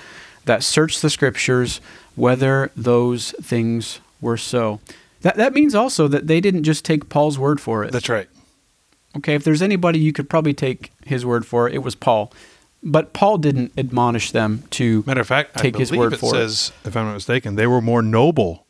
that 0.47 0.65
searched 0.65 1.03
the 1.03 1.11
scriptures 1.11 1.81
whether 2.17 2.71
those 2.75 3.33
things 3.43 4.01
were 4.21 4.39
so. 4.39 4.81
That 5.21 5.37
that 5.37 5.53
means 5.53 5.75
also 5.75 6.09
that 6.09 6.27
they 6.27 6.41
didn't 6.41 6.65
just 6.65 6.85
take 6.85 7.09
Paul's 7.11 7.39
word 7.39 7.61
for 7.61 7.85
it. 7.85 7.93
That's 7.93 8.09
right. 8.09 8.29
Okay, 9.17 9.35
if 9.35 9.45
there's 9.45 9.63
anybody 9.63 9.99
you 9.99 10.13
could 10.13 10.31
probably 10.31 10.55
take 10.55 10.91
his 11.05 11.25
word 11.25 11.47
for, 11.47 11.69
it 11.69 11.83
was 11.83 11.95
Paul. 11.95 12.33
But 12.83 13.13
Paul 13.13 13.39
didn't 13.39 13.73
admonish 13.77 14.33
them 14.33 14.65
to 14.71 15.05
Matter 15.07 15.21
of 15.21 15.29
fact, 15.29 15.59
take 15.59 15.77
I 15.77 15.79
his 15.79 15.93
word 15.93 16.15
it 16.15 16.17
for 16.17 16.31
says, 16.31 16.73
if 16.85 16.97
I'm 16.97 17.07
not 17.07 17.15
mistaken, 17.15 17.55
they 17.57 17.67
were 17.67 17.81
more 17.83 18.03
noble 18.03 18.67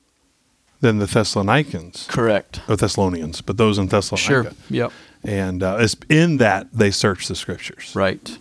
than 0.82 0.98
the 0.98 1.06
Thessalonians 1.06 2.06
correct. 2.10 2.60
or 2.68 2.76
Thessalonians, 2.76 3.40
but 3.40 3.56
those 3.56 3.78
in 3.78 3.86
Thessalonica. 3.88 4.50
Sure. 4.50 4.52
Yep. 4.68 4.92
And 5.24 5.62
uh, 5.62 5.78
it's 5.80 5.96
in 6.10 6.36
that 6.38 6.66
they 6.72 6.90
search 6.90 7.28
the 7.28 7.34
scriptures. 7.34 7.92
Right. 7.94 8.36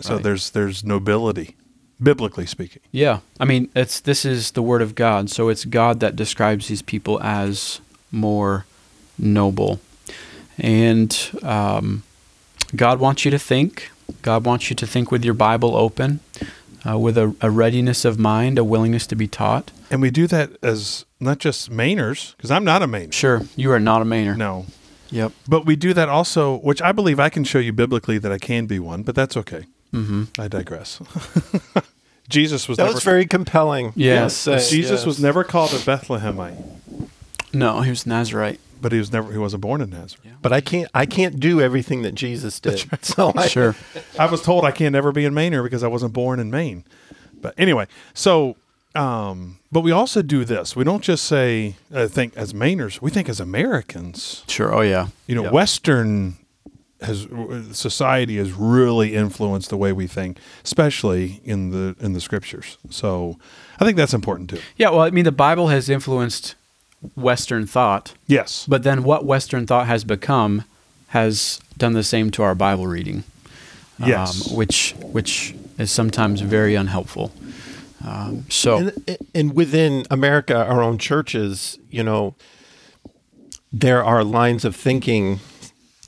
So 0.00 0.14
Right. 0.14 0.22
there's 0.24 0.50
there's 0.50 0.82
nobility, 0.84 1.54
biblically 2.02 2.46
speaking. 2.46 2.80
Yeah. 2.92 3.18
I 3.38 3.44
mean, 3.44 3.68
it's 3.76 4.00
this 4.00 4.24
is 4.24 4.52
the 4.52 4.62
word 4.62 4.80
of 4.82 4.94
God, 4.94 5.28
so 5.30 5.48
it's 5.50 5.64
God 5.66 6.00
that 6.00 6.16
describes 6.16 6.68
these 6.68 6.82
people 6.82 7.20
as 7.22 7.80
more 8.10 8.64
noble, 9.18 9.78
and 10.58 11.16
um, 11.42 12.02
God 12.74 13.00
wants 13.00 13.24
you 13.24 13.30
to 13.30 13.38
think. 13.38 13.90
God 14.22 14.44
wants 14.44 14.70
you 14.70 14.76
to 14.76 14.86
think 14.86 15.10
with 15.10 15.24
your 15.24 15.34
Bible 15.34 15.74
open, 15.76 16.20
uh, 16.88 16.98
with 16.98 17.16
a, 17.18 17.34
a 17.40 17.50
readiness 17.50 18.04
of 18.04 18.18
mind, 18.18 18.58
a 18.58 18.64
willingness 18.64 19.06
to 19.08 19.16
be 19.16 19.26
taught. 19.26 19.70
And 19.90 20.00
we 20.02 20.10
do 20.10 20.26
that 20.26 20.50
as 20.62 21.04
not 21.22 21.38
just 21.38 21.70
Mainers, 21.70 22.36
because 22.36 22.50
I'm 22.50 22.64
not 22.64 22.82
a 22.82 22.86
Mainer. 22.86 23.12
Sure, 23.12 23.42
you 23.56 23.70
are 23.72 23.80
not 23.80 24.02
a 24.02 24.04
Mainer. 24.04 24.36
No. 24.36 24.66
Yep. 25.10 25.32
But 25.46 25.66
we 25.66 25.76
do 25.76 25.92
that 25.94 26.08
also, 26.08 26.56
which 26.60 26.80
I 26.80 26.92
believe 26.92 27.20
I 27.20 27.28
can 27.28 27.44
show 27.44 27.58
you 27.58 27.72
biblically 27.72 28.16
that 28.18 28.32
I 28.32 28.38
can 28.38 28.66
be 28.66 28.78
one, 28.78 29.02
but 29.02 29.14
that's 29.14 29.36
okay. 29.36 29.64
Mm-hmm. 29.92 30.24
I 30.40 30.48
digress. 30.48 31.00
Jesus 32.28 32.66
was 32.66 32.78
That 32.78 32.84
never 32.84 32.94
was 32.94 33.04
very 33.04 33.26
compelling. 33.26 33.92
Yes. 33.94 34.46
Yes, 34.46 34.70
Jesus 34.70 35.00
yes. 35.00 35.06
was 35.06 35.20
never 35.20 35.44
called 35.44 35.72
a 35.72 35.76
Bethlehemite, 35.78 36.56
No, 37.52 37.82
he 37.82 37.90
was 37.90 38.06
Nazarite. 38.06 38.58
but 38.80 38.90
he 38.92 38.98
was 38.98 39.12
never 39.12 39.30
he 39.30 39.38
wasn't 39.38 39.60
born 39.60 39.82
in 39.82 39.90
Nazareth. 39.90 40.26
But 40.40 40.52
I 40.52 40.60
can't. 40.62 40.88
I 40.94 41.04
can't 41.06 41.38
do 41.38 41.60
everything 41.60 42.02
that 42.02 42.14
Jesus 42.14 42.58
did. 42.58 42.84
So 43.02 43.32
I, 43.36 43.46
Sure. 43.48 43.76
I 44.18 44.26
was 44.26 44.40
told 44.40 44.64
I 44.64 44.70
can't 44.70 44.94
ever 44.94 45.12
be 45.12 45.24
in 45.26 45.34
Maine 45.34 45.62
because 45.62 45.82
I 45.84 45.88
wasn't 45.88 46.12
born 46.14 46.40
in 46.40 46.50
Maine. 46.50 46.84
But 47.40 47.54
anyway, 47.58 47.86
so 48.14 48.56
um, 48.94 49.58
but 49.70 49.80
we 49.80 49.90
also 49.92 50.22
do 50.22 50.44
this. 50.44 50.76
We 50.76 50.84
don't 50.84 51.02
just 51.02 51.24
say 51.24 51.76
uh, 51.94 52.06
think 52.08 52.36
as 52.36 52.52
Mainers. 52.52 53.00
We 53.00 53.10
think 53.10 53.28
as 53.28 53.40
Americans. 53.40 54.44
Sure. 54.48 54.74
Oh 54.74 54.80
yeah. 54.82 55.08
You 55.26 55.34
know, 55.34 55.44
Yep. 55.44 55.52
Western 55.52 56.36
has 57.00 57.26
society 57.72 58.36
has 58.36 58.52
really 58.52 59.14
influenced 59.16 59.70
the 59.70 59.76
way 59.76 59.92
we 59.92 60.06
think, 60.06 60.38
especially 60.64 61.40
in 61.44 61.70
the 61.70 61.96
in 62.04 62.12
the 62.12 62.20
scriptures. 62.20 62.78
So 62.90 63.38
I 63.80 63.84
think 63.84 63.96
that's 63.96 64.14
important 64.14 64.50
too. 64.50 64.60
Yeah. 64.76 64.90
Well, 64.90 65.00
I 65.00 65.10
mean, 65.10 65.24
the 65.24 65.32
Bible 65.32 65.68
has 65.68 65.88
influenced 65.88 66.54
Western 67.16 67.66
thought. 67.66 68.14
Yes. 68.26 68.66
But 68.68 68.82
then 68.84 69.02
what 69.02 69.24
Western 69.24 69.66
thought 69.66 69.86
has 69.86 70.04
become 70.04 70.64
has 71.08 71.60
done 71.76 71.94
the 71.94 72.04
same 72.04 72.30
to 72.32 72.42
our 72.42 72.54
Bible 72.54 72.86
reading. 72.86 73.24
Yes. 73.98 74.50
Um, 74.50 74.56
which 74.56 74.94
which 75.00 75.54
is 75.78 75.90
sometimes 75.90 76.40
very 76.40 76.74
unhelpful. 76.74 77.32
Um, 78.04 78.46
so 78.48 78.78
and, 78.78 79.18
and 79.34 79.54
within 79.54 80.06
America, 80.10 80.56
our 80.56 80.82
own 80.82 80.98
churches, 80.98 81.78
you 81.90 82.02
know, 82.02 82.34
there 83.72 84.04
are 84.04 84.24
lines 84.24 84.64
of 84.64 84.76
thinking 84.76 85.40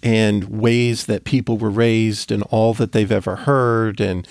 and 0.03 0.45
ways 0.45 1.07
that 1.07 1.25
people 1.25 1.57
were 1.57 1.71
raised 1.71 2.31
and 2.31 2.43
all 2.45 2.75
that 2.75 2.93
they've 2.93 3.13
ever 3.13 3.37
heard 3.37 4.01
and 4.01 4.29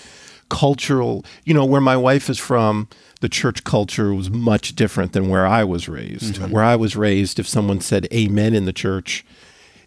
cultural, 0.49 1.25
you 1.45 1.53
know, 1.53 1.65
where 1.65 1.81
my 1.81 1.97
wife 1.97 2.29
is 2.29 2.37
from, 2.37 2.87
the 3.21 3.29
church 3.29 3.63
culture 3.63 4.13
was 4.13 4.29
much 4.29 4.75
different 4.75 5.13
than 5.13 5.29
where 5.29 5.47
I 5.47 5.63
was 5.63 5.89
raised. 5.89 6.37
Where 6.51 6.63
I 6.63 6.75
was 6.75 6.95
raised, 6.95 7.39
if 7.39 7.47
someone 7.47 7.81
said 7.81 8.07
amen 8.13 8.53
in 8.53 8.65
the 8.65 8.73
church, 8.73 9.25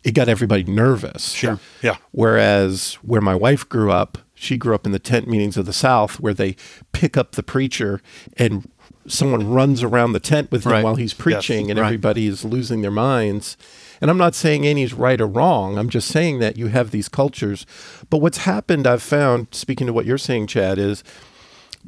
it 0.03 0.13
got 0.13 0.29
everybody 0.29 0.65
nervous. 0.65 1.33
Sure. 1.33 1.61
Yeah. 1.83 1.99
Whereas 2.11 2.95
where 3.03 3.21
my 3.21 3.35
wife 3.35 3.69
grew 3.69 3.93
up, 3.93 4.19
she 4.39 4.57
grew 4.59 4.75
up 4.75 4.85
in 4.87 4.93
the 4.93 4.99
tent 4.99 5.27
meetings 5.27 5.57
of 5.57 5.65
the 5.67 5.73
South 5.73 6.21
where 6.21 6.35
they 6.35 6.55
pick 6.93 7.17
up 7.17 7.33
the 7.33 7.43
preacher 7.43 8.01
and 8.37 8.71
someone 9.09 9.49
runs 9.51 9.83
around 9.83 10.13
the 10.13 10.21
tent 10.21 10.53
with 10.53 10.65
him 10.67 10.73
Right. 10.73 10.85
while 10.85 10.97
he's 10.97 11.15
preaching 11.15 11.71
and 11.71 11.81
Right. 11.81 11.87
everybody 11.87 12.27
is 12.27 12.45
losing 12.45 12.83
their 12.83 12.91
minds. 12.91 13.57
And 14.01 14.11
I'm 14.11 14.19
not 14.19 14.35
saying 14.35 14.67
any's 14.67 14.93
right 14.93 15.19
or 15.21 15.27
wrong. 15.27 15.79
I'm 15.79 15.89
just 15.89 16.09
saying 16.09 16.39
that 16.41 16.59
you 16.59 16.67
have 16.67 16.91
these 16.91 17.09
cultures. 17.09 17.65
But 18.11 18.19
what's 18.19 18.39
happened, 18.39 18.87
I've 18.87 19.03
found, 19.03 19.49
speaking 19.53 19.87
to 19.87 19.93
what 19.95 20.05
you're 20.07 20.19
saying, 20.19 20.49
Chad, 20.49 20.79
is 20.79 21.03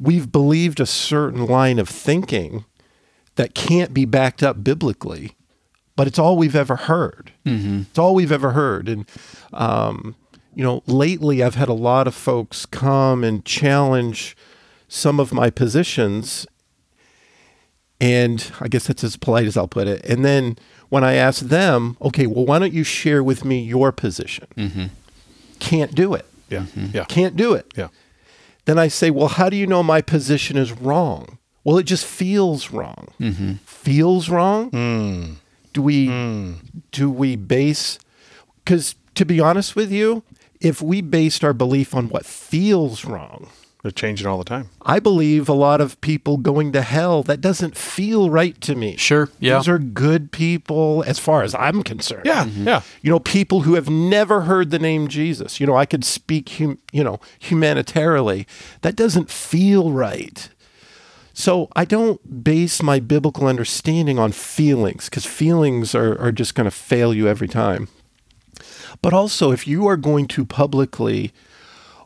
we've 0.01 0.31
believed 0.31 0.79
a 0.79 0.85
certain 0.87 1.45
line 1.45 1.77
of 1.77 1.87
thinking 1.87 2.65
that 3.35 3.53
can't 3.53 3.93
be 3.93 4.05
backed 4.05 4.41
up 4.41 4.63
biblically, 4.63 5.33
but 5.95 6.07
it's 6.07 6.17
all 6.17 6.35
we've 6.35 6.55
ever 6.55 6.77
heard. 6.77 7.31
It's 7.45 7.99
all 7.99 8.15
we've 8.15 8.31
ever 8.31 8.51
heard. 8.51 8.89
And, 8.89 9.05
um, 9.53 10.15
you 10.55 10.63
know, 10.63 10.83
lately 10.87 11.43
I've 11.43 11.55
had 11.55 11.69
a 11.69 11.73
lot 11.73 12.07
of 12.07 12.15
folks 12.15 12.65
come 12.65 13.23
and 13.23 13.45
challenge 13.45 14.35
some 14.87 15.19
of 15.19 15.33
my 15.33 15.49
positions. 15.49 16.47
And 18.01 18.51
I 18.59 18.67
guess 18.67 18.87
that's 18.87 19.03
as 19.03 19.17
polite 19.17 19.45
as 19.45 19.57
I'll 19.57 19.67
put 19.67 19.87
it. 19.87 20.03
And 20.05 20.23
then 20.23 20.57
when 20.89 21.03
I 21.03 21.13
ask 21.13 21.41
them, 21.41 21.97
okay, 22.01 22.27
well, 22.27 22.45
why 22.45 22.59
don't 22.59 22.73
you 22.73 22.83
share 22.83 23.23
with 23.23 23.45
me 23.45 23.61
your 23.61 23.91
position? 23.91 24.47
Mm-hmm. 24.55 24.85
Can't 25.59 25.93
do 25.93 26.13
it. 26.13 26.25
Yeah. 26.49 26.59
Mm-hmm. 26.59 26.97
Yeah. 26.97 27.03
Can't 27.05 27.35
do 27.35 27.53
it. 27.53 27.71
Yeah. 27.75 27.89
Then 28.65 28.77
I 28.77 28.87
say, 28.87 29.09
well, 29.09 29.27
how 29.27 29.49
do 29.49 29.57
you 29.57 29.67
know 29.67 29.83
my 29.83 30.01
position 30.01 30.57
is 30.57 30.71
wrong? 30.71 31.37
Well, 31.63 31.77
it 31.77 31.83
just 31.83 32.05
feels 32.05 32.71
wrong. 32.71 33.09
Mm-hmm. 33.19 33.53
Feels 33.65 34.29
wrong. 34.29 34.69
Hmm. 34.69 35.33
Do 35.73 35.81
we 35.81 36.07
hmm. 36.07 36.53
do 36.91 37.11
we 37.11 37.35
base? 37.35 37.99
Because 38.63 38.95
to 39.15 39.25
be 39.25 39.39
honest 39.39 39.75
with 39.75 39.91
you, 39.91 40.23
if 40.61 40.81
we 40.81 41.01
based 41.01 41.43
our 41.43 41.53
belief 41.53 41.95
on 41.95 42.09
what 42.09 42.25
feels 42.25 43.05
wrong, 43.05 43.49
They're 43.81 43.91
changing 43.91 44.27
all 44.27 44.37
the 44.37 44.43
time. 44.43 44.69
I 44.81 44.99
believe 44.99 45.47
a 45.47 45.53
lot 45.53 45.79
of 45.79 45.99
people 46.01 46.35
going 46.35 46.73
to 46.73 46.81
hell 46.81 47.23
that 47.23 47.39
doesn't 47.39 47.77
feel 47.77 48.29
right 48.29 48.59
to 48.61 48.75
me. 48.75 48.97
Sure, 48.97 49.29
yeah. 49.39 49.53
those 49.55 49.69
are 49.69 49.79
good 49.79 50.33
people 50.33 51.01
as 51.07 51.17
far 51.17 51.43
as 51.43 51.55
I'm 51.55 51.81
concerned. 51.83 52.25
Yeah. 52.25 52.43
Mm-hmm. 52.45 52.67
Yeah. 52.67 52.81
You 53.01 53.09
know, 53.09 53.19
people 53.19 53.61
who 53.61 53.75
have 53.75 53.89
never 53.89 54.41
heard 54.41 54.71
the 54.71 54.79
name 54.79 55.07
Jesus. 55.07 55.61
You 55.61 55.67
know, 55.67 55.77
I 55.77 55.85
could 55.85 56.03
speak, 56.03 56.49
hum, 56.57 56.79
you 56.91 57.05
know, 57.05 57.21
humanitarily. 57.39 58.45
That 58.81 58.97
doesn't 58.97 59.29
feel 59.31 59.91
right. 59.91 60.49
So 61.33 61.69
I 61.73 61.85
don't 61.85 62.43
base 62.43 62.83
my 62.83 62.99
biblical 62.99 63.47
understanding 63.47 64.19
on 64.19 64.33
feelings 64.33 65.05
because 65.05 65.25
feelings 65.25 65.95
are, 65.95 66.19
are 66.19 66.33
just 66.33 66.53
going 66.53 66.65
to 66.65 66.71
fail 66.71 67.13
you 67.13 67.29
every 67.29 67.47
time. 67.47 67.87
But 69.01 69.13
also, 69.13 69.51
if 69.51 69.67
you 69.67 69.87
are 69.87 69.97
going 69.97 70.27
to 70.29 70.45
publicly 70.45 71.31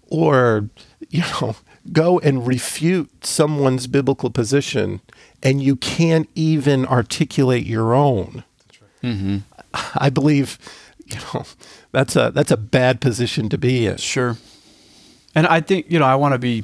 or, 0.08 0.70
you 1.10 1.22
know, 1.22 1.56
go 1.92 2.20
and 2.20 2.48
refute 2.48 3.26
someone's 3.26 3.88
biblical 3.88 4.30
position 4.30 5.02
and 5.42 5.62
you 5.62 5.76
can't 5.76 6.30
even 6.36 6.86
articulate 6.86 7.66
your 7.66 7.94
own, 7.94 8.44
I 9.96 10.10
believe, 10.10 10.58
you 11.06 11.18
know, 11.34 11.44
that's 11.92 12.16
a 12.16 12.32
that's 12.34 12.52
a 12.52 12.58
bad 12.58 13.02
position 13.02 13.50
to 13.50 13.58
be 13.58 13.86
in. 13.86 13.98
Sure. 13.98 14.38
And 15.36 15.48
I 15.48 15.62
think, 15.62 15.92
you 15.92 16.00
know, 16.00 16.06
I 16.06 16.16
want 16.16 16.34
to 16.34 16.38
be, 16.38 16.64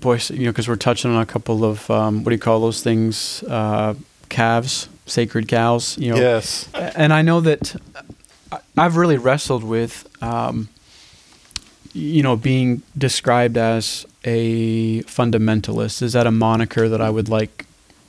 voice, 0.00 0.30
you 0.30 0.44
know, 0.44 0.50
because 0.50 0.68
we're 0.68 0.76
touching 0.76 1.14
on 1.14 1.22
a 1.22 1.26
couple 1.26 1.64
of, 1.64 1.88
um, 1.90 2.24
what 2.24 2.30
do 2.30 2.34
you 2.34 2.40
call 2.40 2.60
those 2.60 2.82
things? 2.82 3.42
Uh, 3.44 3.94
calves, 4.28 4.88
sacred 5.06 5.48
cows, 5.48 5.96
you 5.96 6.10
know. 6.10 6.16
Yes. 6.16 6.68
And 6.74 7.12
I 7.12 7.22
know 7.22 7.40
that 7.40 7.76
I've 8.80 8.96
really 8.96 9.18
wrestled 9.18 9.62
with, 9.62 10.08
um, 10.22 10.70
you 11.92 12.22
know, 12.22 12.34
being 12.34 12.82
described 12.96 13.58
as 13.58 14.06
a 14.24 15.02
fundamentalist. 15.02 16.00
Is 16.00 16.14
that 16.14 16.26
a 16.26 16.30
moniker 16.30 16.88
that 16.88 17.00
I 17.02 17.10
would 17.10 17.28
like 17.28 17.66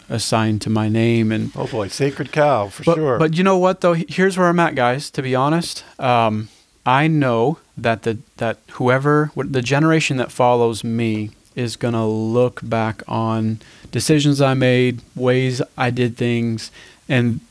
assigned 0.08 0.62
to 0.62 0.70
my 0.70 0.88
name? 0.88 1.30
And 1.30 1.51
Oh 1.58 1.68
boy, 1.68 1.90
sacred 1.90 2.32
cow 2.32 2.70
for 2.70 2.84
but, 2.84 2.96
sure. 2.96 3.20
But 3.20 3.36
you 3.36 3.44
know 3.44 3.58
what, 3.58 3.82
though? 3.82 3.96
Here's 3.96 4.38
where 4.38 4.48
I'm 4.48 4.62
at, 4.62 4.75
guys. 4.75 5.10
To 5.12 5.22
be 5.22 5.36
honest, 5.36 5.84
um, 6.00 6.48
I 6.86 7.08
know 7.08 7.58
that 7.78 8.04
the 8.04 8.20
that 8.38 8.60
whoever 8.72 9.32
the 9.36 9.62
generation 9.62 10.16
that 10.18 10.32
follows 10.32 10.86
me 10.86 11.32
is 11.54 11.75
going 11.75 11.96
to 11.96 12.06
look 12.06 12.62
back 12.63 13.04
on 13.10 13.60
decisions 13.92 14.40
I 14.40 14.54
made, 14.54 15.01
ways 15.18 15.62
I 15.78 15.90
did 15.90 16.16
things, 16.16 16.72
and 17.10 17.42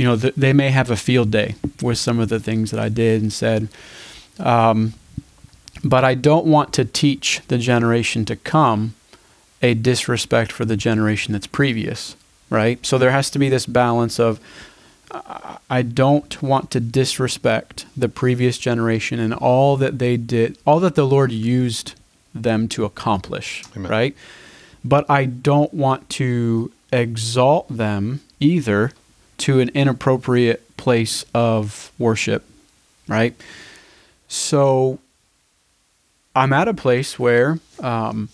you 0.00 0.06
know 0.06 0.16
th- 0.16 0.34
they 0.34 0.54
may 0.54 0.70
have 0.70 0.90
a 0.90 0.96
field 0.96 1.30
day 1.30 1.56
with 1.82 1.98
some 1.98 2.18
of 2.18 2.30
the 2.30 2.40
things 2.40 2.70
that 2.70 2.80
I 2.80 2.88
did 2.88 3.20
and 3.20 3.30
said. 3.30 3.68
Um, 4.38 4.94
but 5.84 6.04
I 6.04 6.14
don't 6.14 6.46
want 6.46 6.72
to 6.72 6.86
teach 6.86 7.42
the 7.48 7.58
generation 7.58 8.24
to 8.24 8.34
come 8.34 8.94
a 9.60 9.74
disrespect 9.74 10.52
for 10.52 10.64
the 10.64 10.74
generation 10.74 11.34
that's 11.34 11.46
previous, 11.46 12.16
right? 12.48 12.84
So 12.86 12.96
there 12.96 13.10
has 13.10 13.28
to 13.32 13.38
be 13.38 13.50
this 13.50 13.66
balance 13.66 14.18
of 14.18 14.40
I 15.68 15.82
don't 15.82 16.42
want 16.42 16.70
to 16.70 16.80
disrespect 16.80 17.84
the 17.94 18.08
previous 18.08 18.56
generation 18.56 19.20
and 19.20 19.34
all 19.34 19.76
that 19.76 19.98
they 19.98 20.16
did, 20.16 20.56
all 20.64 20.80
that 20.80 20.94
the 20.94 21.06
Lord 21.06 21.30
used 21.30 21.92
them 22.34 22.68
to 22.68 22.86
accomplish, 22.86 23.64
Amen. 23.76 23.90
right? 23.90 24.16
But 24.82 25.10
I 25.10 25.26
don't 25.26 25.74
want 25.74 26.08
to 26.20 26.72
exalt 26.90 27.68
them 27.68 28.22
either 28.38 28.92
to 29.40 29.60
an 29.60 29.70
inappropriate 29.70 30.76
place 30.76 31.24
of 31.34 31.92
worship, 31.98 32.44
right? 33.08 33.34
So 34.28 34.98
I'm 36.36 36.52
at 36.52 36.68
a 36.68 36.74
place 36.74 37.18
where 37.18 37.58
um, 37.80 38.28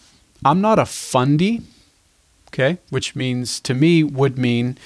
I'm 0.45 0.61
not 0.61 0.79
a 0.79 0.87
fundy, 0.87 1.63
okay, 2.49 2.79
which 2.91 3.17
means 3.17 3.61
to 3.61 3.75
me 3.75 4.03
would 4.03 4.37
mean 4.37 4.79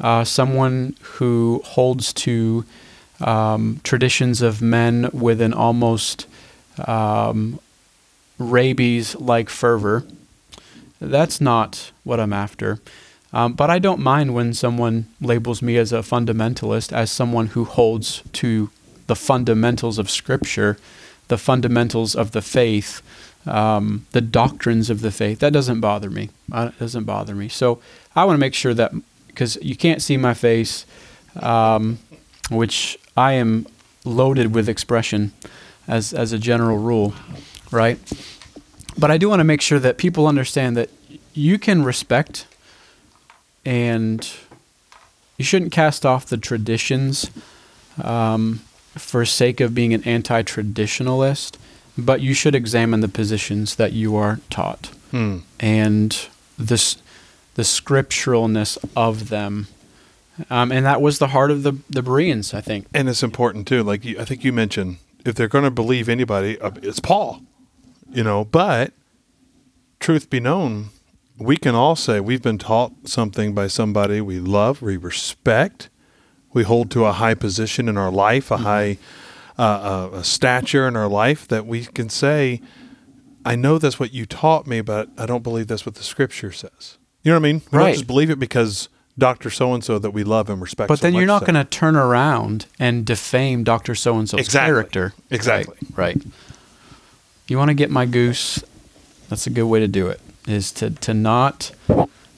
uh, 0.00 0.24
someone 0.24 0.96
who 1.02 1.62
holds 1.64 2.12
to 2.14 2.64
um, 3.20 3.80
traditions 3.84 4.42
of 4.42 4.60
men 4.60 5.08
with 5.12 5.40
an 5.40 5.52
almost 5.52 6.26
um, 6.86 7.60
rabies 8.38 9.14
like 9.16 9.48
fervor. 9.48 10.04
That's 11.00 11.40
not 11.40 11.92
what 12.04 12.20
I'm 12.20 12.32
after. 12.32 12.78
Um, 13.32 13.54
but 13.54 13.70
I 13.70 13.78
don't 13.78 14.00
mind 14.00 14.34
when 14.34 14.54
someone 14.54 15.06
labels 15.20 15.60
me 15.60 15.76
as 15.76 15.92
a 15.92 15.98
fundamentalist, 15.98 16.92
as 16.92 17.10
someone 17.10 17.48
who 17.48 17.64
holds 17.64 18.22
to 18.34 18.70
the 19.06 19.16
fundamentals 19.16 19.98
of 19.98 20.10
Scripture, 20.10 20.78
the 21.28 21.38
fundamentals 21.38 22.14
of 22.14 22.32
the 22.32 22.42
faith, 22.42 23.02
um, 23.46 24.06
the 24.12 24.20
doctrines 24.20 24.90
of 24.90 25.00
the 25.00 25.10
faith. 25.10 25.38
That 25.40 25.52
doesn't 25.52 25.80
bother 25.80 26.10
me. 26.10 26.30
Uh, 26.50 26.70
it 26.72 26.78
doesn't 26.78 27.04
bother 27.04 27.34
me. 27.34 27.48
So 27.48 27.80
I 28.14 28.24
want 28.24 28.36
to 28.36 28.40
make 28.40 28.54
sure 28.54 28.74
that 28.74 28.92
because 29.28 29.58
you 29.60 29.76
can't 29.76 30.00
see 30.00 30.16
my 30.16 30.34
face, 30.34 30.86
um, 31.40 31.98
which 32.50 32.98
I 33.16 33.32
am 33.32 33.66
loaded 34.04 34.54
with 34.54 34.68
expression 34.68 35.32
as 35.86 36.12
as 36.12 36.32
a 36.32 36.38
general 36.38 36.78
rule, 36.78 37.14
right? 37.70 37.98
But 38.98 39.10
I 39.10 39.18
do 39.18 39.28
want 39.28 39.40
to 39.40 39.44
make 39.44 39.60
sure 39.60 39.78
that 39.78 39.98
people 39.98 40.26
understand 40.26 40.76
that 40.76 40.90
you 41.34 41.58
can 41.58 41.84
respect 41.84 42.46
and 43.66 44.30
you 45.36 45.44
shouldn't 45.44 45.72
cast 45.72 46.06
off 46.06 46.24
the 46.24 46.38
traditions 46.38 47.30
um, 48.02 48.60
for 48.94 49.26
sake 49.26 49.60
of 49.60 49.74
being 49.74 49.92
an 49.92 50.02
anti-traditionalist, 50.04 51.56
but 51.98 52.20
you 52.20 52.32
should 52.32 52.54
examine 52.54 53.00
the 53.00 53.08
positions 53.08 53.74
that 53.74 53.92
you 53.92 54.16
are 54.16 54.40
taught 54.48 54.86
hmm. 55.10 55.38
and 55.60 56.28
this 56.56 56.96
the 57.54 57.62
scripturalness 57.62 58.78
of 58.94 59.30
them. 59.30 59.66
Um, 60.50 60.70
and 60.70 60.84
that 60.84 61.00
was 61.00 61.18
the 61.18 61.28
heart 61.28 61.50
of 61.50 61.62
the 61.62 61.72
the 61.90 62.02
Bereans, 62.02 62.54
I 62.54 62.60
think. 62.60 62.86
And 62.94 63.08
it's 63.08 63.22
important 63.22 63.66
too. 63.66 63.82
Like 63.82 64.04
you, 64.04 64.20
I 64.20 64.24
think 64.24 64.44
you 64.44 64.52
mentioned, 64.52 64.98
if 65.24 65.34
they're 65.34 65.48
going 65.48 65.64
to 65.64 65.70
believe 65.70 66.08
anybody, 66.08 66.60
uh, 66.60 66.70
it's 66.82 67.00
Paul. 67.00 67.40
You 68.12 68.22
know, 68.22 68.44
but 68.44 68.92
truth 69.98 70.30
be 70.30 70.38
known, 70.38 70.90
we 71.38 71.56
can 71.56 71.74
all 71.74 71.96
say 71.96 72.20
we've 72.20 72.42
been 72.42 72.58
taught 72.58 72.92
something 73.08 73.54
by 73.54 73.66
somebody 73.66 74.20
we 74.20 74.38
love, 74.38 74.82
we 74.82 74.96
respect, 74.96 75.90
we 76.52 76.62
hold 76.62 76.90
to 76.92 77.04
a 77.04 77.12
high 77.12 77.34
position 77.34 77.88
in 77.88 77.96
our 77.96 78.10
life, 78.10 78.50
a 78.50 78.54
mm-hmm. 78.54 78.64
high 78.64 78.98
uh, 79.58 79.62
uh, 80.12 80.16
a 80.18 80.24
stature 80.24 80.86
in 80.86 80.96
our 80.96 81.08
life 81.08 81.48
that 81.48 81.66
we 81.66 81.86
can 81.86 82.10
say, 82.10 82.60
I 83.44 83.56
know 83.56 83.78
that's 83.78 83.98
what 83.98 84.12
you 84.12 84.26
taught 84.26 84.66
me, 84.66 84.82
but 84.82 85.08
I 85.16 85.24
don't 85.24 85.42
believe 85.42 85.66
that's 85.66 85.86
what 85.86 85.94
the 85.94 86.02
Scripture 86.02 86.52
says. 86.52 86.98
You 87.22 87.32
know 87.32 87.40
what 87.40 87.48
I 87.48 87.52
mean? 87.52 87.62
We 87.72 87.78
right. 87.78 87.84
don't 87.84 87.94
just 87.94 88.06
believe 88.06 88.28
it 88.28 88.38
because 88.38 88.90
Doctor 89.18 89.48
So 89.48 89.72
and 89.72 89.82
So 89.82 89.98
that 89.98 90.10
we 90.10 90.24
love 90.24 90.50
and 90.50 90.60
respect. 90.60 90.88
But 90.88 90.98
so 90.98 91.06
then 91.06 91.14
you're 91.14 91.24
not 91.24 91.46
going 91.46 91.54
to 91.54 91.64
turn 91.64 91.96
around 91.96 92.66
and 92.78 93.06
defame 93.06 93.64
Doctor 93.64 93.94
So 93.94 94.18
and 94.18 94.28
So's 94.28 94.40
exactly. 94.40 94.74
character. 94.74 95.14
Exactly. 95.30 95.76
Right. 95.94 96.16
right. 96.16 96.26
You 97.48 97.56
want 97.56 97.68
to 97.68 97.74
get 97.74 97.90
my 97.90 98.04
goose? 98.04 98.62
That's 99.30 99.46
a 99.46 99.50
good 99.50 99.64
way 99.66 99.80
to 99.80 99.88
do 99.88 100.08
it. 100.08 100.20
Is 100.46 100.70
to 100.72 100.90
to 100.90 101.12
not. 101.14 101.72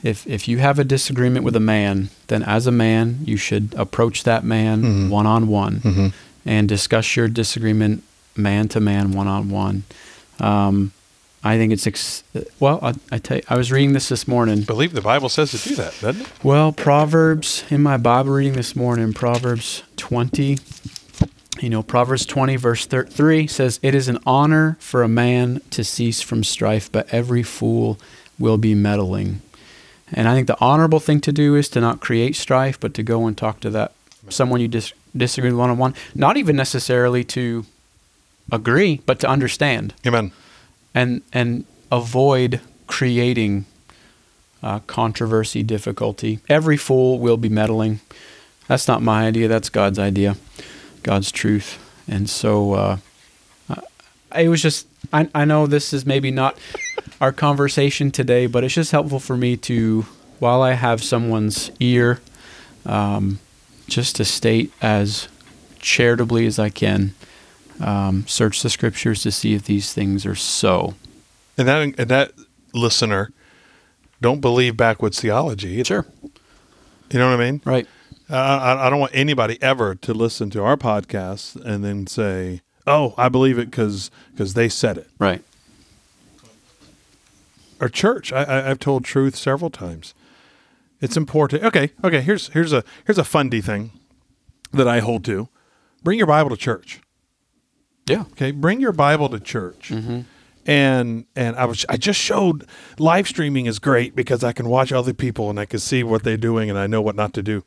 If 0.03 0.27
if 0.27 0.47
you 0.49 0.59
have 0.59 0.79
a 0.79 0.85
disagreement 0.85 1.45
with 1.45 1.57
a 1.57 1.61
man, 1.61 2.09
then 2.29 2.43
as 2.43 2.67
a 2.67 2.73
man 2.73 3.19
you 3.25 3.37
should 3.37 3.75
approach 3.77 4.23
that 4.25 4.45
man 4.45 5.11
one 5.11 5.27
on 5.27 5.49
one 5.49 6.13
and 6.47 6.69
discuss 6.69 7.17
your 7.17 7.29
disagreement 7.29 8.03
man 8.37 8.69
to 8.69 8.81
man, 8.81 9.13
one 9.13 9.27
on 9.27 9.51
one. 9.51 9.83
I 11.45 11.57
think 11.57 11.73
it's 11.73 11.87
ex- 11.87 12.25
well. 12.59 12.81
I, 12.83 12.95
I 13.13 13.19
tell 13.19 13.37
you, 13.37 13.43
I 13.49 13.57
was 13.57 13.71
reading 13.71 13.93
this 13.93 14.09
this 14.09 14.27
morning. 14.27 14.61
I 14.61 14.65
believe 14.65 14.93
the 14.93 15.01
Bible 15.01 15.29
says 15.29 15.53
to 15.53 15.69
do 15.69 15.77
that, 15.77 15.95
doesn't 16.01 16.23
it? 16.23 16.29
Well, 16.43 16.73
Proverbs 16.73 17.65
in 17.71 17.81
my 17.83 17.97
Bible 17.97 18.33
reading 18.33 18.55
this 18.55 18.75
morning, 18.75 19.13
Proverbs 19.13 19.83
twenty. 19.97 20.59
You 21.61 21.71
know, 21.71 21.83
Proverbs 21.83 22.25
twenty 22.25 22.57
verse 22.57 22.87
three 22.87 23.47
says, 23.47 23.81
"It 23.83 23.95
is 23.95 24.09
an 24.09 24.19
honor 24.27 24.77
for 24.81 25.03
a 25.03 25.09
man 25.09 25.61
to 25.71 25.83
cease 25.85 26.21
from 26.21 26.45
strife, 26.45 26.91
but 26.91 27.09
every 27.13 27.43
fool 27.43 27.99
will 28.39 28.59
be 28.59 28.75
meddling." 28.75 29.41
And 30.13 30.29
I 30.29 30.35
think 30.35 30.47
the 30.47 30.61
honorable 30.61 31.01
thing 31.01 31.21
to 31.23 31.33
do 31.33 31.55
is 31.55 31.69
to 31.71 31.81
not 31.81 32.01
create 32.01 32.37
strife, 32.37 32.81
but 32.81 32.95
to 32.95 33.03
go 33.03 33.27
and 33.27 33.37
talk 33.37 33.61
to 33.61 33.71
that 33.71 33.93
someone 34.31 34.61
you 34.61 34.69
dis- 34.69 34.93
disagree 35.17 35.51
with 35.51 35.59
one 35.59 35.71
on 35.71 35.79
one. 35.79 35.95
Not 36.15 36.37
even 36.37 36.57
necessarily 36.57 37.25
to 37.25 37.67
agree, 38.51 39.03
but 39.05 39.19
to 39.21 39.29
understand. 39.29 39.95
Amen 40.07 40.33
and 40.95 41.23
and 41.33 41.65
avoid 41.93 42.61
creating 42.87 43.65
uh, 44.63 44.81
controversy, 44.81 45.63
difficulty. 45.63 46.41
Every 46.49 46.77
fool 46.77 47.19
will 47.19 47.37
be 47.37 47.49
meddling. 47.49 48.01
That's 48.67 48.89
not 48.89 49.03
my 49.03 49.27
idea. 49.27 49.49
That's 49.49 49.69
God's 49.69 49.99
idea, 49.99 50.37
God's 51.03 51.33
truth. 51.33 51.79
And 52.07 52.29
so 52.29 52.73
uh, 52.75 52.97
it 54.37 54.49
was 54.49 54.63
just. 54.63 54.87
I, 55.13 55.29
I 55.35 55.45
know 55.45 55.67
this 55.67 55.93
is 55.93 56.05
maybe 56.05 56.31
not 56.31 56.59
our 57.21 57.33
conversation 57.33 58.11
today, 58.11 58.47
but 58.47 58.65
it's 58.65 58.75
just 58.75 58.91
helpful 58.91 59.21
for 59.21 59.37
me 59.37 59.57
to, 59.59 60.03
while 60.39 60.61
I 60.61 60.73
have 60.73 61.03
someone's 61.03 61.71
ear, 61.81 62.21
um, 62.85 63.39
just 63.87 64.17
to 64.17 64.25
state 64.25 64.73
as 64.83 65.29
charitably 65.79 66.47
as 66.47 66.59
I 66.59 66.69
can 66.69 67.15
um, 67.81 68.27
search 68.27 68.63
the 68.63 68.69
scriptures 68.69 69.23
to 69.23 69.31
see 69.31 69.55
if 69.55 69.65
these 69.65 69.93
things 69.93 70.27
are 70.27 70.35
so. 70.35 70.95
And 71.57 71.69
that 71.69 71.83
and 71.83 72.11
that 72.11 72.33
listener, 72.75 73.33
don't 74.21 74.41
believe 74.41 74.77
backwoods 74.77 75.21
theology. 75.21 75.79
Either. 75.79 75.85
Sure. 75.85 76.07
You 77.11 77.19
know 77.19 77.31
what 77.31 77.41
I 77.41 77.51
mean? 77.51 77.63
Right. 77.65 77.87
Uh, 78.31 78.35
I, 78.35 78.87
I 78.87 78.91
don't 78.91 79.01
want 79.01 79.15
anybody 79.15 79.59
ever 79.63 79.95
to 79.95 80.13
listen 80.13 80.51
to 80.51 80.63
our 80.63 80.77
podcast 80.77 81.57
and 81.65 81.85
then 81.85 82.07
say, 82.07 82.63
"Oh, 82.87 83.15
I 83.17 83.29
believe 83.29 83.59
it 83.59 83.71
because 83.71 84.11
because 84.33 84.55
they 84.55 84.69
said 84.69 84.99
it." 84.99 85.09
Right. 85.19 85.43
Our 87.81 87.89
church, 87.89 88.33
I, 88.33 88.43
I, 88.43 88.71
I've 88.71 88.81
told 88.81 89.05
truth 89.05 89.37
several 89.37 89.71
times. 89.71 90.13
It's 91.01 91.17
important. 91.17 91.63
Okay, 91.63 91.93
okay. 92.03 92.21
Here's 92.21 92.49
here's 92.49 92.73
a 92.73 92.85
here's 93.07 93.19
a 93.19 93.25
fundy 93.25 93.61
thing 93.61 93.93
that 94.73 94.89
I 94.89 95.01
hold 95.01 95.25
to. 95.27 95.49
Bring 96.03 96.19
your 96.19 96.27
Bible 96.27 96.51
to 96.51 96.57
church. 96.57 97.01
Yeah. 98.07 98.25
Okay. 98.33 98.51
Bring 98.51 98.81
your 98.81 98.93
Bible 98.93 99.29
to 99.29 99.41
church. 99.41 99.91
Mm-hmm. 99.91 100.21
And 100.67 101.25
and 101.35 101.57
I 101.57 101.65
was 101.65 101.87
I 101.89 101.97
just 101.97 102.21
showed 102.21 102.67
live 102.99 103.29
streaming 103.29 103.67
is 103.67 103.79
great 103.79 104.15
because 104.15 104.45
I 104.45 104.53
can 104.53 104.69
watch 104.69 104.93
other 104.93 105.15
people 105.15 105.49
and 105.51 105.59
I 105.59 105.65
can 105.65 105.79
see 105.79 106.03
what 106.03 106.25
they're 106.25 106.37
doing 106.37 106.69
and 106.69 106.79
I 106.79 106.87
know 106.87 107.01
what 107.01 107.17
not 107.17 107.33
to 107.35 107.43
do. 107.43 107.65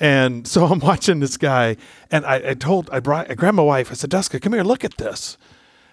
And 0.00 0.46
so 0.46 0.66
I'm 0.66 0.80
watching 0.80 1.20
this 1.20 1.36
guy, 1.36 1.76
and 2.10 2.24
I, 2.26 2.50
I 2.50 2.54
told 2.54 2.88
I 2.90 3.00
brought 3.00 3.30
I 3.30 3.34
grabbed 3.34 3.56
my 3.56 3.62
wife. 3.62 3.90
I 3.90 3.94
said, 3.94 4.10
Duska, 4.10 4.40
come 4.40 4.52
here, 4.52 4.62
look 4.62 4.84
at 4.84 4.96
this. 4.96 5.36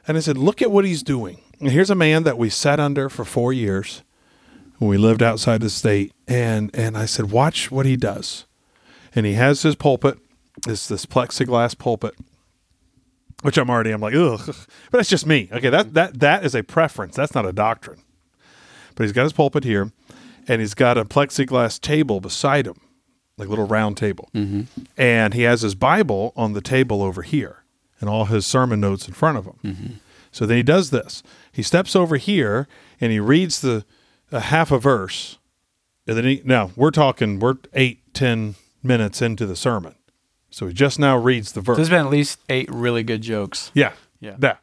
And 0.07 0.17
I 0.17 0.19
said, 0.19 0.37
look 0.37 0.61
at 0.61 0.71
what 0.71 0.83
he's 0.83 1.03
doing. 1.03 1.41
And 1.59 1.69
here's 1.69 1.91
a 1.91 1.95
man 1.95 2.23
that 2.23 2.37
we 2.37 2.49
sat 2.49 2.79
under 2.79 3.07
for 3.07 3.23
four 3.23 3.53
years 3.53 4.01
when 4.79 4.89
we 4.89 4.97
lived 4.97 5.21
outside 5.21 5.61
the 5.61 5.69
state. 5.69 6.13
And 6.27 6.71
and 6.75 6.97
I 6.97 7.05
said, 7.05 7.31
watch 7.31 7.71
what 7.71 7.85
he 7.85 7.95
does. 7.95 8.45
And 9.13 9.25
he 9.25 9.33
has 9.33 9.61
his 9.61 9.75
pulpit. 9.75 10.17
It's 10.67 10.87
this 10.87 11.05
plexiglass 11.05 11.77
pulpit 11.77 12.15
which 13.41 13.57
I'm 13.57 13.69
already 13.69 13.91
I'm 13.91 14.01
like 14.01 14.15
ugh, 14.15 14.41
but 14.45 14.97
that's 14.97 15.09
just 15.09 15.25
me. 15.25 15.49
Okay, 15.51 15.69
that 15.69 15.93
that 15.93 16.19
that 16.19 16.45
is 16.45 16.55
a 16.55 16.63
preference. 16.63 17.15
That's 17.15 17.33
not 17.35 17.45
a 17.45 17.53
doctrine. 17.53 18.01
But 18.95 19.03
he's 19.03 19.13
got 19.13 19.23
his 19.23 19.33
pulpit 19.33 19.63
here, 19.63 19.91
and 20.47 20.61
he's 20.61 20.73
got 20.73 20.97
a 20.97 21.05
plexiglass 21.05 21.79
table 21.79 22.19
beside 22.19 22.67
him, 22.67 22.79
like 23.41 23.49
little 23.49 23.67
round 23.67 23.97
table, 23.97 24.29
mm-hmm. 24.33 24.61
and 24.95 25.33
he 25.33 25.41
has 25.41 25.61
his 25.61 25.75
Bible 25.75 26.31
on 26.35 26.53
the 26.53 26.61
table 26.61 27.01
over 27.01 27.23
here, 27.23 27.63
and 27.99 28.09
all 28.09 28.25
his 28.25 28.45
sermon 28.45 28.79
notes 28.79 29.07
in 29.07 29.13
front 29.13 29.37
of 29.37 29.45
him. 29.45 29.99
So 30.31 30.45
then 30.45 30.57
he 30.57 30.63
does 30.63 30.91
this. 30.91 31.23
He 31.51 31.61
steps 31.61 31.95
over 31.95 32.15
here 32.15 32.67
and 33.01 33.11
he 33.11 33.19
reads 33.19 33.61
the 33.61 33.85
a 34.31 34.39
half 34.39 34.71
a 34.71 34.79
verse. 34.79 35.37
And 36.07 36.17
then 36.17 36.25
he 36.25 36.41
now 36.45 36.71
we're 36.75 36.91
talking 36.91 37.39
we're 37.39 37.57
eight, 37.73 38.13
ten 38.13 38.55
minutes 38.81 39.21
into 39.21 39.45
the 39.45 39.55
sermon. 39.55 39.95
So 40.49 40.67
he 40.67 40.73
just 40.73 40.99
now 40.99 41.17
reads 41.17 41.51
the 41.51 41.61
verse. 41.61 41.77
There's 41.77 41.89
been 41.89 42.05
at 42.05 42.11
least 42.11 42.39
eight 42.49 42.69
really 42.71 43.03
good 43.03 43.21
jokes. 43.21 43.71
yeah. 43.73 43.93
Yeah. 44.19 44.35
Yeah. 44.39 44.57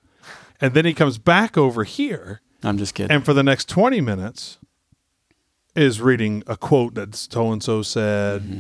And 0.61 0.75
then 0.75 0.85
he 0.85 0.95
comes 0.95 1.19
back 1.19 1.57
over 1.59 1.85
here 1.85 2.41
I'm 2.63 2.79
just 2.79 2.95
kidding. 2.95 3.15
and 3.15 3.25
for 3.25 3.33
the 3.33 3.43
next 3.43 3.69
20 3.69 4.01
minutes 4.01 4.58
is 5.79 6.01
reading 6.01 6.43
a 6.47 6.57
quote 6.57 6.95
that 6.95 7.15
so 7.15 7.53
and 7.53 7.63
so 7.63 7.83
said. 7.83 8.43
Mm-hmm. 8.43 8.59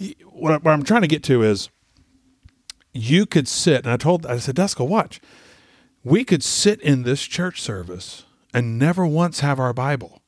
Y- 0.00 0.14
What, 0.24 0.52
I- 0.52 0.56
what 0.58 0.72
I'm 0.72 0.82
trying 0.82 1.02
to 1.02 1.08
get 1.08 1.22
to 1.24 1.42
is 1.42 1.68
you 2.92 3.26
could 3.26 3.46
sit, 3.48 3.84
and 3.84 3.92
I 3.92 3.96
told, 3.96 4.26
I 4.26 4.38
said, 4.38 4.56
Deska, 4.56 4.86
watch. 4.86 5.20
We 6.04 6.24
could 6.24 6.42
sit 6.42 6.80
in 6.80 7.02
this 7.02 7.22
church 7.22 7.60
service 7.62 8.24
and 8.52 8.78
never 8.78 9.06
once 9.06 9.40
have 9.40 9.58
our 9.58 9.72
Bible. 9.72 10.20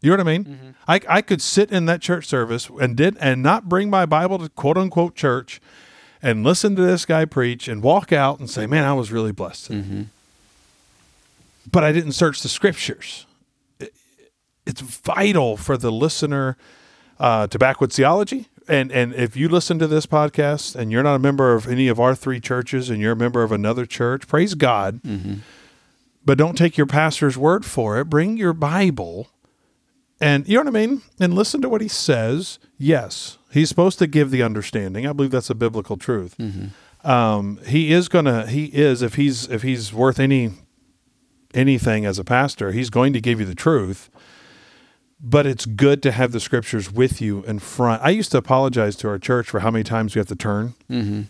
You 0.00 0.10
know 0.10 0.16
what 0.16 0.26
I 0.28 0.32
mean? 0.32 0.44
Mm-hmm. 0.44 0.70
I, 0.88 1.00
I 1.08 1.22
could 1.22 1.40
sit 1.42 1.70
in 1.70 1.86
that 1.86 2.00
church 2.00 2.26
service 2.26 2.68
and 2.80 2.96
did 2.96 3.16
and 3.20 3.42
not 3.42 3.68
bring 3.68 3.88
my 3.90 4.04
Bible 4.06 4.38
to 4.38 4.48
quote 4.48 4.76
unquote 4.78 5.14
church 5.14 5.60
and 6.20 6.42
listen 6.44 6.74
to 6.76 6.82
this 6.82 7.04
guy 7.06 7.24
preach 7.24 7.68
and 7.68 7.82
walk 7.82 8.12
out 8.12 8.38
and 8.40 8.48
say, 8.50 8.66
man, 8.66 8.84
I 8.84 8.92
was 8.94 9.12
really 9.12 9.32
blessed. 9.32 9.66
today." 9.66 9.78
But 11.70 11.84
I 11.84 11.92
didn't 11.92 12.12
search 12.12 12.42
the 12.42 12.48
scriptures. 12.48 13.26
It- 14.66 14.70
It's 14.70 14.80
vital 14.80 15.56
for 15.56 15.76
the 15.76 15.90
listener 15.92 16.56
uh, 17.18 17.46
to 17.48 17.58
Backwoods 17.58 17.96
Theology. 17.96 18.48
And, 18.68 18.92
and 18.92 19.12
if 19.14 19.36
you 19.36 19.48
listen 19.48 19.78
to 19.80 19.86
this 19.88 20.06
podcast 20.06 20.76
and 20.76 20.92
you're 20.92 21.02
not 21.02 21.16
a 21.16 21.18
member 21.18 21.52
of 21.54 21.66
any 21.68 21.88
of 21.88 21.98
our 21.98 22.14
three 22.14 22.38
churches 22.40 22.88
and 22.90 23.00
you're 23.00 23.12
a 23.12 23.16
member 23.16 23.42
of 23.42 23.50
another 23.52 23.84
church, 23.86 24.28
praise 24.28 24.54
God. 24.54 25.00
But 26.24 26.38
don't 26.38 26.56
take 26.56 26.76
your 26.76 26.86
pastor's 26.86 27.36
word 27.36 27.64
for 27.64 27.98
it. 27.98 28.04
Bring 28.04 28.36
your 28.36 28.52
Bible 28.52 29.28
and 30.20 30.46
you 30.48 30.54
know 30.54 30.70
what 30.70 30.76
I 30.76 30.86
mean? 30.86 31.02
And 31.18 31.34
listen 31.34 31.60
to 31.62 31.68
what 31.68 31.80
he 31.80 31.88
says. 31.88 32.60
Yes, 32.78 33.38
he's 33.50 33.68
supposed 33.68 33.98
to 33.98 34.06
give 34.06 34.30
the 34.30 34.40
understanding. 34.44 35.04
I 35.08 35.12
believe 35.12 35.32
that's 35.32 35.50
a 35.50 35.54
biblical 35.56 35.96
truth. 35.96 36.36
Um, 37.04 37.58
he 37.66 37.92
is 37.92 38.08
gonna. 38.08 38.46
He 38.46 38.66
is 38.66 39.02
if 39.02 39.14
he's 39.16 39.48
if 39.48 39.62
he's 39.62 39.92
worth 39.92 40.20
any 40.20 40.52
anything 41.54 42.04
as 42.06 42.20
a 42.20 42.24
pastor, 42.24 42.70
he's 42.70 42.90
going 42.90 43.12
to 43.14 43.20
give 43.20 43.40
you 43.40 43.46
the 43.46 43.56
truth. 43.56 44.08
But 45.24 45.46
it's 45.46 45.66
good 45.66 46.02
to 46.02 46.10
have 46.10 46.32
the 46.32 46.40
scriptures 46.40 46.90
with 46.92 47.20
you 47.20 47.44
in 47.44 47.60
front. 47.60 48.02
I 48.02 48.10
used 48.10 48.32
to 48.32 48.38
apologize 48.38 48.96
to 48.96 49.08
our 49.08 49.18
church 49.18 49.48
for 49.48 49.60
how 49.60 49.70
many 49.70 49.84
times 49.84 50.14
we 50.14 50.18
have 50.18 50.26
to 50.28 50.36
turn. 50.36 50.74
Mm-hmm. 50.90 51.22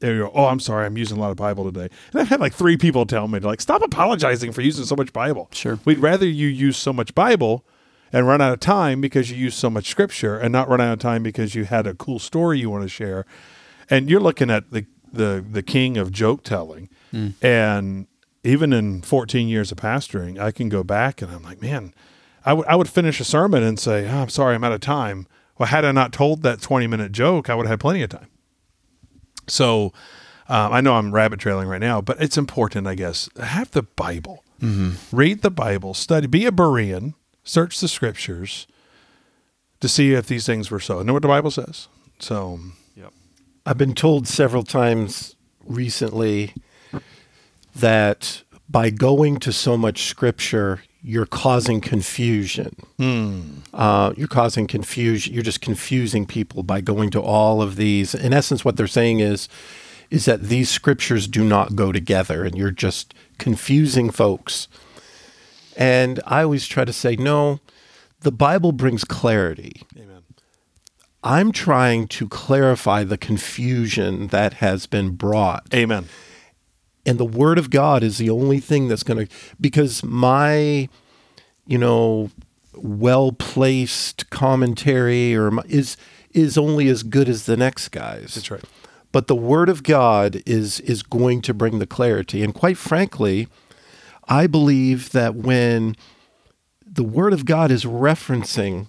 There 0.00 0.14
you 0.14 0.20
go. 0.24 0.32
Oh, 0.34 0.46
I'm 0.46 0.60
sorry. 0.60 0.84
I'm 0.84 0.98
using 0.98 1.16
a 1.16 1.20
lot 1.20 1.30
of 1.30 1.36
Bible 1.36 1.64
today. 1.64 1.88
And 2.12 2.20
I've 2.20 2.28
had 2.28 2.40
like 2.40 2.52
three 2.52 2.76
people 2.76 3.06
tell 3.06 3.28
me, 3.28 3.38
like, 3.38 3.60
stop 3.60 3.82
apologizing 3.82 4.52
for 4.52 4.60
using 4.60 4.84
so 4.84 4.96
much 4.96 5.12
Bible. 5.12 5.48
Sure. 5.52 5.78
We'd 5.84 6.00
rather 6.00 6.26
you 6.26 6.48
use 6.48 6.76
so 6.76 6.92
much 6.92 7.14
Bible 7.14 7.64
and 8.12 8.26
run 8.26 8.42
out 8.42 8.52
of 8.52 8.60
time 8.60 9.00
because 9.00 9.30
you 9.30 9.36
use 9.36 9.54
so 9.54 9.70
much 9.70 9.88
scripture 9.88 10.36
and 10.38 10.52
not 10.52 10.68
run 10.68 10.80
out 10.80 10.92
of 10.92 10.98
time 10.98 11.22
because 11.22 11.54
you 11.54 11.64
had 11.64 11.86
a 11.86 11.94
cool 11.94 12.18
story 12.18 12.58
you 12.58 12.68
want 12.68 12.82
to 12.82 12.88
share. 12.88 13.24
And 13.88 14.10
you're 14.10 14.20
looking 14.20 14.50
at 14.50 14.70
the 14.72 14.86
the 15.12 15.44
the 15.48 15.62
king 15.62 15.96
of 15.96 16.10
joke 16.10 16.42
telling. 16.42 16.88
And 17.40 18.06
even 18.42 18.72
in 18.72 19.02
14 19.02 19.46
years 19.48 19.70
of 19.70 19.78
pastoring, 19.78 20.38
I 20.38 20.50
can 20.50 20.68
go 20.68 20.82
back 20.82 21.22
and 21.22 21.30
I'm 21.30 21.42
like, 21.42 21.62
man, 21.62 21.94
I 22.44 22.52
would 22.52 22.66
I 22.66 22.74
would 22.76 22.88
finish 22.88 23.20
a 23.20 23.24
sermon 23.24 23.62
and 23.62 23.78
say, 23.78 24.08
oh, 24.08 24.22
I'm 24.22 24.28
sorry, 24.28 24.54
I'm 24.54 24.64
out 24.64 24.72
of 24.72 24.80
time. 24.80 25.26
Well, 25.58 25.68
had 25.68 25.84
I 25.84 25.92
not 25.92 26.12
told 26.12 26.42
that 26.42 26.60
20 26.60 26.86
minute 26.86 27.12
joke, 27.12 27.48
I 27.50 27.54
would 27.54 27.66
have 27.66 27.72
had 27.74 27.80
plenty 27.80 28.02
of 28.02 28.10
time. 28.10 28.28
So 29.48 29.92
um, 30.48 30.72
I 30.72 30.80
know 30.80 30.94
I'm 30.94 31.12
rabbit 31.12 31.40
trailing 31.40 31.68
right 31.68 31.80
now, 31.80 32.00
but 32.00 32.20
it's 32.20 32.36
important, 32.38 32.86
I 32.86 32.94
guess. 32.94 33.28
Have 33.40 33.70
the 33.72 33.82
Bible, 33.82 34.44
read 35.12 35.42
the 35.42 35.50
Bible, 35.50 35.94
study, 35.94 36.26
be 36.26 36.46
a 36.46 36.50
Berean, 36.52 37.14
search 37.44 37.80
the 37.80 37.88
scriptures 37.88 38.66
to 39.80 39.88
see 39.88 40.12
if 40.12 40.26
these 40.26 40.46
things 40.46 40.70
were 40.70 40.80
so. 40.80 41.02
Know 41.02 41.12
what 41.12 41.22
the 41.22 41.28
Bible 41.28 41.50
says. 41.50 41.88
So 42.18 42.60
Yep. 42.96 43.12
I've 43.66 43.78
been 43.78 43.94
told 43.94 44.28
several 44.28 44.62
times 44.62 45.34
recently 45.64 46.54
that 47.74 48.42
by 48.68 48.90
going 48.90 49.38
to 49.40 49.52
so 49.52 49.76
much 49.76 50.04
scripture, 50.04 50.82
you're 51.02 51.26
causing 51.26 51.80
confusion. 51.80 52.76
Uh, 53.74 54.12
you're 54.16 54.28
causing 54.28 54.66
confusion. 54.66 55.34
You're 55.34 55.42
just 55.42 55.60
confusing 55.60 56.26
people 56.26 56.62
by 56.62 56.80
going 56.80 57.10
to 57.10 57.20
all 57.20 57.60
of 57.60 57.76
these. 57.76 58.14
In 58.14 58.32
essence, 58.32 58.64
what 58.64 58.76
they're 58.76 58.86
saying 58.86 59.20
is, 59.20 59.48
is 60.10 60.26
that 60.26 60.42
these 60.44 60.70
scriptures 60.70 61.26
do 61.26 61.42
not 61.42 61.74
go 61.74 61.90
together, 61.90 62.44
and 62.44 62.56
you're 62.56 62.70
just 62.70 63.14
confusing 63.38 64.10
folks. 64.10 64.68
And 65.76 66.20
I 66.26 66.42
always 66.42 66.66
try 66.68 66.84
to 66.84 66.92
say, 66.92 67.16
no, 67.16 67.60
the 68.20 68.30
Bible 68.30 68.72
brings 68.72 69.04
clarity. 69.04 69.82
Amen. 69.96 70.22
I'm 71.24 71.50
trying 71.50 72.08
to 72.08 72.28
clarify 72.28 73.04
the 73.04 73.16
confusion 73.16 74.28
that 74.28 74.54
has 74.54 74.86
been 74.86 75.12
brought. 75.16 75.66
Amen. 75.74 76.08
And 77.04 77.18
the 77.18 77.24
word 77.24 77.58
of 77.58 77.70
God 77.70 78.02
is 78.02 78.18
the 78.18 78.30
only 78.30 78.60
thing 78.60 78.88
that's 78.88 79.02
going 79.02 79.26
to, 79.26 79.34
because 79.60 80.04
my, 80.04 80.88
you 81.66 81.78
know, 81.78 82.30
well 82.74 83.32
placed 83.32 84.30
commentary 84.30 85.34
or 85.34 85.50
my, 85.50 85.62
is 85.68 85.96
is 86.32 86.56
only 86.56 86.88
as 86.88 87.02
good 87.02 87.28
as 87.28 87.44
the 87.46 87.56
next 87.56 87.88
guy's. 87.88 88.34
That's 88.34 88.50
right. 88.50 88.64
But 89.10 89.26
the 89.26 89.36
word 89.36 89.68
of 89.68 89.82
God 89.82 90.42
is 90.46 90.80
is 90.80 91.02
going 91.02 91.42
to 91.42 91.54
bring 91.54 91.78
the 91.78 91.86
clarity. 91.86 92.42
And 92.42 92.54
quite 92.54 92.78
frankly, 92.78 93.48
I 94.28 94.46
believe 94.46 95.10
that 95.10 95.34
when 95.34 95.96
the 96.86 97.02
word 97.02 97.32
of 97.32 97.44
God 97.44 97.70
is 97.70 97.84
referencing 97.84 98.86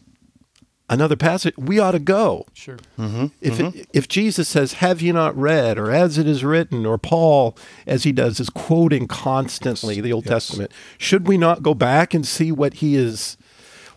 another 0.89 1.15
passage, 1.15 1.55
we 1.57 1.79
ought 1.79 1.91
to 1.91 1.99
go. 1.99 2.45
Sure. 2.53 2.77
Mm-hmm. 2.97 3.27
If 3.41 3.59
it, 3.59 3.63
mm-hmm. 3.63 3.81
if 3.93 4.07
Jesus 4.07 4.47
says, 4.47 4.73
"Have 4.73 5.01
you 5.01 5.13
not 5.13 5.35
read?" 5.37 5.77
or 5.77 5.91
"As 5.91 6.17
it 6.17 6.27
is 6.27 6.43
written," 6.43 6.85
or 6.85 6.97
Paul, 6.97 7.57
as 7.87 8.03
he 8.03 8.11
does, 8.11 8.39
is 8.39 8.49
quoting 8.49 9.07
constantly 9.07 10.01
the 10.01 10.13
Old 10.13 10.25
Yes. 10.25 10.47
Testament, 10.47 10.71
should 10.97 11.27
we 11.27 11.37
not 11.37 11.63
go 11.63 11.73
back 11.73 12.13
and 12.13 12.25
see 12.25 12.51
what 12.51 12.75
he 12.75 12.95
is, 12.95 13.37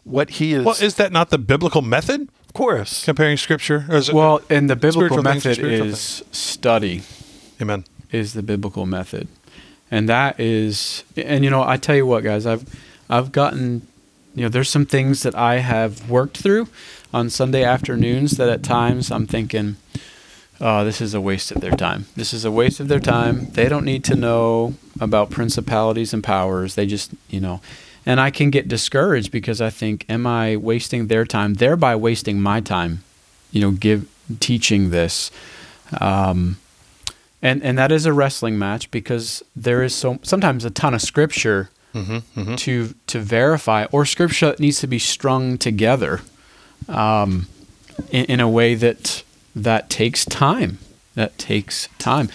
what 0.05 0.31
he 0.31 0.53
is? 0.53 0.64
Well, 0.64 0.77
is 0.81 0.96
that 0.96 1.12
not 1.12 1.31
the 1.31 1.38
biblical 1.38 1.83
method? 1.83 2.29
of 2.49 2.55
course. 2.55 3.05
Comparing 3.05 3.37
scripture? 3.37 3.85
Or 3.88 3.96
is 3.96 4.09
it, 4.09 4.14
Well, 4.14 4.40
and 4.49 4.70
the 4.70 4.77
biblical 4.77 5.18
Spiritual 5.18 5.33
things 5.33 5.42
to 5.42 5.49
method 5.51 5.61
spiritual 5.61 5.88
is 5.88 6.22
study. 6.33 7.03
Amen. 7.61 7.85
is 8.12 8.33
the 8.33 8.42
biblical 8.42 8.87
method. 8.87 9.29
And 9.90 10.09
that 10.09 10.40
is 10.40 11.05
and 11.16 11.44
you 11.44 11.51
know, 11.51 11.62
I 11.62 11.77
tell 11.77 11.96
you 11.96 12.07
what 12.07 12.25
guys, 12.25 12.46
I've 12.46 12.64
I've 13.09 13.31
gotten 13.33 13.87
you 14.37 14.42
know, 14.42 14.51
there's 14.51 14.68
some 14.68 14.85
things 14.85 15.22
that 15.22 15.35
I 15.35 15.57
have 15.57 16.11
worked 16.11 16.37
through 16.37 16.68
on 17.12 17.31
Sunday 17.31 17.64
afternoons 17.64 18.37
that 18.37 18.51
at 18.51 18.62
times 18.62 19.11
I'm 19.11 19.27
thinking, 19.27 19.77
oh, 20.61 20.85
this 20.85 21.01
is 21.01 21.14
a 21.14 21.22
waste 21.22 21.51
of 21.51 21.62
their 21.62 21.72
time. 21.72 22.05
This 22.16 22.35
is 22.35 22.44
a 22.44 22.51
waste 22.51 22.79
of 22.79 22.88
their 22.88 23.01
time. 23.01 23.46
They 23.53 23.66
don't 23.66 23.87
need 23.87 24.05
to 24.05 24.14
know 24.14 24.75
about 25.01 25.31
principalities 25.31 26.12
and 26.12 26.22
powers. 26.22 26.75
They 26.75 26.85
just, 26.85 27.12
you 27.31 27.40
know, 27.40 27.62
and 28.05 28.20
I 28.20 28.31
can 28.31 28.51
get 28.51 28.68
discouraged 28.68 29.33
because 29.33 29.62
I 29.62 29.70
think, 29.70 30.05
am 30.07 30.27
I 30.27 30.57
wasting 30.57 31.07
their 31.07 31.25
time, 31.25 31.55
thereby 31.55 31.96
wasting 31.96 32.40
my 32.40 32.61
time? 32.61 33.03
You 33.53 33.62
know, 33.62 33.70
give 33.70 34.07
teaching 34.38 34.90
this. 34.90 35.31
Um, 35.99 36.59
and 37.40 37.62
and 37.62 37.79
that 37.79 37.90
is 37.90 38.05
a 38.05 38.12
wrestling 38.12 38.59
match 38.59 38.90
because 38.90 39.42
there 39.55 39.83
is 39.83 39.94
so 39.94 40.18
sometimes 40.22 40.66
a 40.66 40.70
ton 40.70 40.92
of 40.92 41.01
scripture 41.01 41.70
to 42.56 42.94
to 43.06 43.18
verify 43.20 43.87
or 43.92 44.04
scripture 44.04 44.46
that 44.46 44.61
needs 44.61 44.80
to 44.80 44.87
be 44.87 44.98
strung 44.98 45.59
together 45.59 46.20
um, 46.88 47.46
in, 48.11 48.24
in 48.26 48.40
a 48.40 48.48
way 48.48 48.74
that 48.74 49.22
that 49.54 49.88
takes 49.88 50.24
time 50.24 50.78
that 51.16 51.37
takes 51.38 51.88
time. 51.98 52.28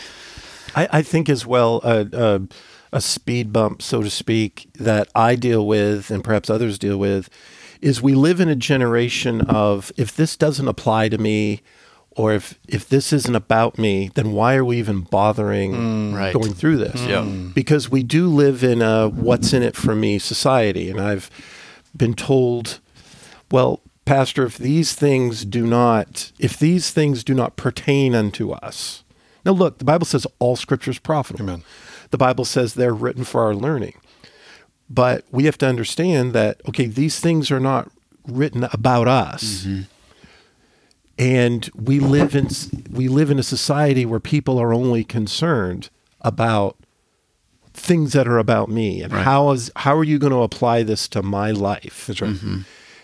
I, 0.75 0.89
I 0.91 1.01
think 1.01 1.29
as 1.29 1.45
well 1.45 1.79
a, 1.83 2.07
a, 2.11 2.41
a 2.91 2.99
speed 2.99 3.53
bump, 3.53 3.81
so 3.81 4.03
to 4.03 4.09
speak, 4.09 4.67
that 4.77 5.07
I 5.15 5.35
deal 5.35 5.65
with 5.65 6.11
and 6.11 6.23
perhaps 6.23 6.49
others 6.49 6.77
deal 6.77 6.97
with 6.97 7.29
is 7.79 8.01
we 8.01 8.13
live 8.13 8.39
in 8.39 8.49
a 8.49 8.55
generation 8.55 9.41
of 9.41 9.91
if 9.97 10.15
this 10.15 10.35
doesn't 10.35 10.67
apply 10.67 11.09
to 11.09 11.17
me 11.17 11.61
or 12.15 12.33
if 12.33 12.59
if 12.67 12.87
this 12.89 13.13
isn't 13.13 13.35
about 13.35 13.77
me, 13.77 14.11
then 14.15 14.33
why 14.33 14.55
are 14.55 14.65
we 14.65 14.77
even 14.77 15.01
bothering 15.01 15.73
mm, 15.73 16.15
Right. 16.15 16.33
going 16.33 16.53
through 16.53 16.77
this? 16.77 17.01
Mm. 17.01 17.07
Yeah. 17.09 17.51
Because 17.53 17.89
we 17.89 18.03
do 18.03 18.27
live 18.27 18.63
in 18.63 18.81
a 18.81 19.07
what's 19.09 19.53
in 19.53 19.63
it 19.63 19.75
for 19.75 19.95
me 19.95 20.19
society. 20.19 20.89
And 20.89 20.99
I've 20.99 21.29
been 21.95 22.13
told, 22.13 22.79
well, 23.51 23.81
Pastor, 24.05 24.43
if 24.45 24.57
these 24.57 24.93
things 24.93 25.45
do 25.45 25.65
not, 25.65 26.31
if 26.39 26.57
these 26.57 26.91
things 26.91 27.23
do 27.23 27.33
not 27.33 27.55
pertain 27.55 28.13
unto 28.15 28.51
us. 28.51 29.03
Now 29.45 29.53
look, 29.53 29.77
the 29.79 29.85
Bible 29.85 30.05
says 30.05 30.27
all 30.39 30.55
scripture 30.55 30.91
is 30.91 30.99
profitable. 30.99 31.49
Amen. 31.49 31.63
The 32.11 32.17
Bible 32.17 32.45
says 32.45 32.73
they're 32.73 32.93
written 32.93 33.23
for 33.23 33.41
our 33.43 33.55
learning. 33.55 33.93
But 34.89 35.23
we 35.31 35.45
have 35.45 35.57
to 35.59 35.67
understand 35.67 36.33
that, 36.33 36.59
okay, 36.67 36.85
these 36.85 37.19
things 37.21 37.49
are 37.49 37.59
not 37.59 37.89
written 38.27 38.65
about 38.73 39.07
us. 39.07 39.63
Mm-hmm. 39.63 39.81
And 41.21 41.69
we 41.75 41.99
live 41.99 42.35
in 42.35 42.47
we 42.89 43.07
live 43.07 43.29
in 43.29 43.37
a 43.39 43.43
society 43.43 44.05
where 44.05 44.19
people 44.19 44.57
are 44.57 44.73
only 44.73 45.03
concerned 45.03 45.89
about 46.21 46.75
things 47.73 48.13
that 48.13 48.27
are 48.27 48.39
about 48.39 48.69
me 48.69 49.01
and 49.03 49.13
Right. 49.13 49.23
how 49.23 49.51
is 49.51 49.71
how 49.77 49.95
are 49.95 50.03
you 50.03 50.17
going 50.19 50.33
to 50.33 50.41
apply 50.41 50.83
this 50.83 51.07
to 51.09 51.21
my 51.21 51.51
life 51.51 52.07
That's 52.07 52.21
right. 52.21 52.37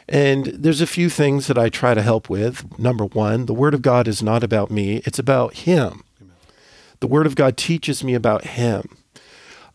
and 0.10 0.45
there's 0.47 0.82
a 0.82 0.88
few 0.88 1.10
things 1.10 1.47
that 1.47 1.58
I 1.58 1.69
try 1.69 1.93
to 1.93 2.01
help 2.01 2.30
with. 2.30 2.77
Number 2.80 3.06
one, 3.06 3.45
the 3.45 3.53
Word 3.53 3.73
of 3.73 3.82
God 3.82 4.08
is 4.08 4.23
not 4.23 4.43
about 4.43 4.71
me, 4.71 4.97
it's 5.06 5.19
about 5.19 5.53
Him. 5.67 6.03
The 6.99 7.08
Word 7.08 7.27
of 7.27 7.36
God 7.36 7.56
teaches 7.58 8.03
me 8.03 8.13
about 8.15 8.43
Him. 8.45 8.97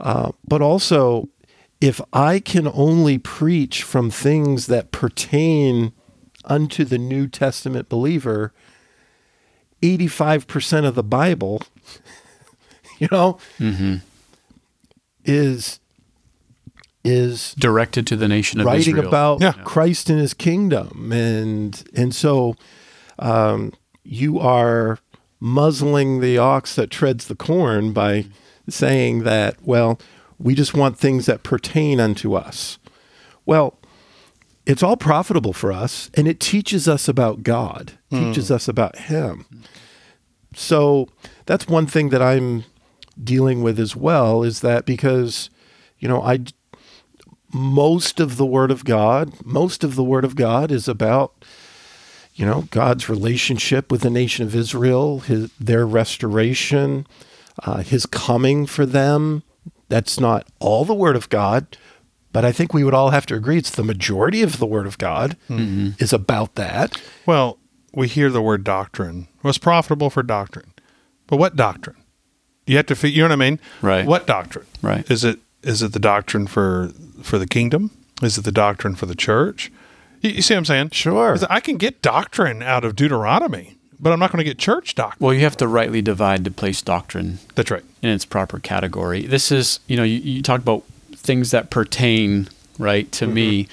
Uh, 0.00 0.32
but 0.48 0.60
also, 0.60 1.28
if 1.80 2.00
I 2.12 2.40
can 2.40 2.66
only 2.66 3.18
preach 3.18 3.82
from 3.84 4.10
things 4.10 4.66
that 4.66 4.90
pertain 4.90 5.92
unto 6.44 6.84
the 6.84 6.98
New 6.98 7.26
Testament 7.28 7.88
believer, 7.88 8.52
85% 9.82 10.86
of 10.86 10.94
the 10.94 11.02
Bible, 11.02 11.62
you 12.98 13.08
know, 13.10 13.38
is 15.24 15.78
is 17.04 17.52
Directed 17.54 18.06
to 18.08 18.16
the 18.16 18.28
nation 18.28 18.60
of 18.60 18.66
writing 18.66 18.94
Israel. 18.96 19.08
about 19.08 19.40
Yeah. 19.40 19.52
Christ 19.64 20.08
and 20.08 20.20
His 20.20 20.34
kingdom, 20.34 21.10
and 21.12 21.82
and 21.94 22.14
so 22.14 22.54
um, 23.18 23.72
you 24.04 24.38
are 24.38 24.98
muzzling 25.40 26.20
the 26.20 26.38
ox 26.38 26.76
that 26.76 26.90
treads 26.90 27.26
the 27.26 27.34
corn 27.34 27.92
by 27.92 28.26
saying 28.68 29.24
that 29.24 29.56
well 29.64 29.98
we 30.38 30.54
just 30.54 30.74
want 30.74 30.96
things 30.96 31.26
that 31.26 31.42
pertain 31.42 31.98
unto 31.98 32.34
us. 32.34 32.78
Well, 33.44 33.76
it's 34.66 34.82
all 34.82 34.96
profitable 34.96 35.52
for 35.52 35.72
us, 35.72 36.10
and 36.14 36.28
it 36.28 36.38
teaches 36.40 36.88
us 36.88 37.08
about 37.08 37.42
God, 37.42 37.92
teaches 38.10 38.50
us 38.50 38.68
about 38.68 38.96
Him. 38.96 39.46
So 40.54 41.08
that's 41.46 41.66
one 41.66 41.86
thing 41.86 42.10
that 42.10 42.22
I'm 42.22 42.64
dealing 43.22 43.62
with 43.62 43.78
as 43.78 43.94
well 43.96 44.42
is 44.42 44.60
that 44.60 44.86
because 44.86 45.50
you 45.98 46.08
know 46.08 46.22
I 46.22 46.40
most 47.52 48.20
of 48.20 48.36
the 48.36 48.46
word 48.46 48.70
of 48.70 48.84
God, 48.84 49.34
most 49.44 49.84
of 49.84 49.94
the 49.94 50.04
word 50.04 50.24
of 50.24 50.36
God 50.36 50.70
is 50.70 50.88
about 50.88 51.44
you 52.34 52.46
know 52.46 52.62
God's 52.70 53.08
relationship 53.08 53.90
with 53.90 54.02
the 54.02 54.10
nation 54.10 54.44
of 54.46 54.54
Israel, 54.54 55.20
his 55.20 55.50
their 55.58 55.86
restoration, 55.86 57.06
uh, 57.64 57.78
his 57.78 58.06
coming 58.06 58.66
for 58.66 58.86
them. 58.86 59.42
That's 59.88 60.18
not 60.18 60.48
all 60.58 60.84
the 60.84 60.94
word 60.94 61.16
of 61.16 61.28
God, 61.28 61.76
but 62.32 62.44
I 62.44 62.52
think 62.52 62.72
we 62.72 62.84
would 62.84 62.94
all 62.94 63.10
have 63.10 63.26
to 63.26 63.34
agree 63.34 63.58
it's 63.58 63.70
the 63.70 63.84
majority 63.84 64.42
of 64.42 64.58
the 64.58 64.66
word 64.66 64.86
of 64.86 64.98
God 64.98 65.36
mm-hmm. 65.48 65.90
is 65.98 66.12
about 66.12 66.54
that. 66.54 67.00
Well, 67.26 67.58
we 67.94 68.08
hear 68.08 68.30
the 68.30 68.42
word 68.42 68.64
doctrine. 68.64 69.28
What's 69.42 69.58
profitable 69.58 70.10
for 70.10 70.22
doctrine? 70.22 70.72
But 71.26 71.36
what 71.36 71.56
doctrine? 71.56 71.96
You 72.66 72.76
have 72.76 72.86
to 72.86 72.94
figure. 72.94 73.16
You 73.16 73.22
know 73.22 73.34
what 73.34 73.44
I 73.44 73.50
mean? 73.50 73.60
Right. 73.80 74.06
What 74.06 74.26
doctrine? 74.26 74.66
Right. 74.80 75.08
Is 75.10 75.24
it 75.24 75.40
is 75.62 75.82
it 75.82 75.92
the 75.92 75.98
doctrine 75.98 76.46
for 76.46 76.90
for 77.22 77.38
the 77.38 77.46
kingdom? 77.46 77.90
Is 78.22 78.38
it 78.38 78.44
the 78.44 78.52
doctrine 78.52 78.94
for 78.94 79.06
the 79.06 79.14
church? 79.14 79.70
You, 80.20 80.30
you 80.30 80.42
see 80.42 80.54
what 80.54 80.58
I'm 80.58 80.64
saying? 80.64 80.90
Sure. 80.90 81.36
I 81.50 81.60
can 81.60 81.76
get 81.76 82.02
doctrine 82.02 82.62
out 82.62 82.84
of 82.84 82.94
Deuteronomy, 82.96 83.76
but 83.98 84.12
I'm 84.12 84.20
not 84.20 84.30
going 84.30 84.38
to 84.38 84.44
get 84.44 84.58
church 84.58 84.94
doctrine. 84.94 85.24
Well, 85.24 85.34
you 85.34 85.40
have 85.40 85.56
to 85.58 85.66
rightly 85.66 86.02
divide 86.02 86.44
to 86.44 86.50
place 86.50 86.80
doctrine 86.82 87.40
That's 87.56 87.70
right. 87.70 87.84
in 88.00 88.10
its 88.10 88.24
proper 88.24 88.58
category. 88.60 89.22
This 89.22 89.50
is, 89.50 89.80
you 89.88 89.96
know, 89.96 90.04
you, 90.04 90.18
you 90.18 90.42
talk 90.42 90.60
about 90.60 90.84
things 91.22 91.50
that 91.50 91.70
pertain, 91.70 92.48
right, 92.78 93.10
to 93.12 93.26
me, 93.26 93.68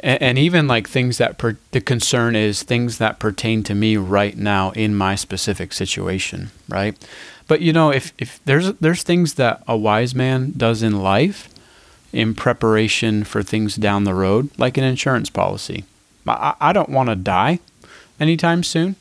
and, 0.00 0.22
and 0.22 0.38
even 0.38 0.66
like 0.66 0.88
things 0.88 1.18
that 1.18 1.38
per, 1.38 1.56
the 1.70 1.80
concern 1.80 2.36
is 2.36 2.62
things 2.62 2.98
that 2.98 3.18
pertain 3.18 3.62
to 3.64 3.74
me 3.74 3.96
right 3.96 4.36
now 4.36 4.70
in 4.72 4.94
my 4.94 5.14
specific 5.14 5.72
situation, 5.72 6.50
right? 6.68 6.96
But 7.48 7.60
you 7.60 7.72
know, 7.72 7.90
if 7.90 8.12
if 8.18 8.42
there's 8.44 8.72
there's 8.74 9.02
things 9.02 9.34
that 9.34 9.62
a 9.66 9.76
wise 9.76 10.14
man 10.14 10.52
does 10.56 10.82
in 10.82 11.02
life 11.02 11.48
in 12.12 12.34
preparation 12.34 13.24
for 13.24 13.42
things 13.42 13.76
down 13.76 14.04
the 14.04 14.14
road, 14.14 14.50
like 14.58 14.76
an 14.76 14.84
insurance 14.84 15.30
policy. 15.30 15.84
I, 16.26 16.54
I 16.60 16.72
don't 16.72 16.90
want 16.90 17.08
to 17.08 17.16
die 17.16 17.58
anytime 18.20 18.62
soon, 18.62 18.96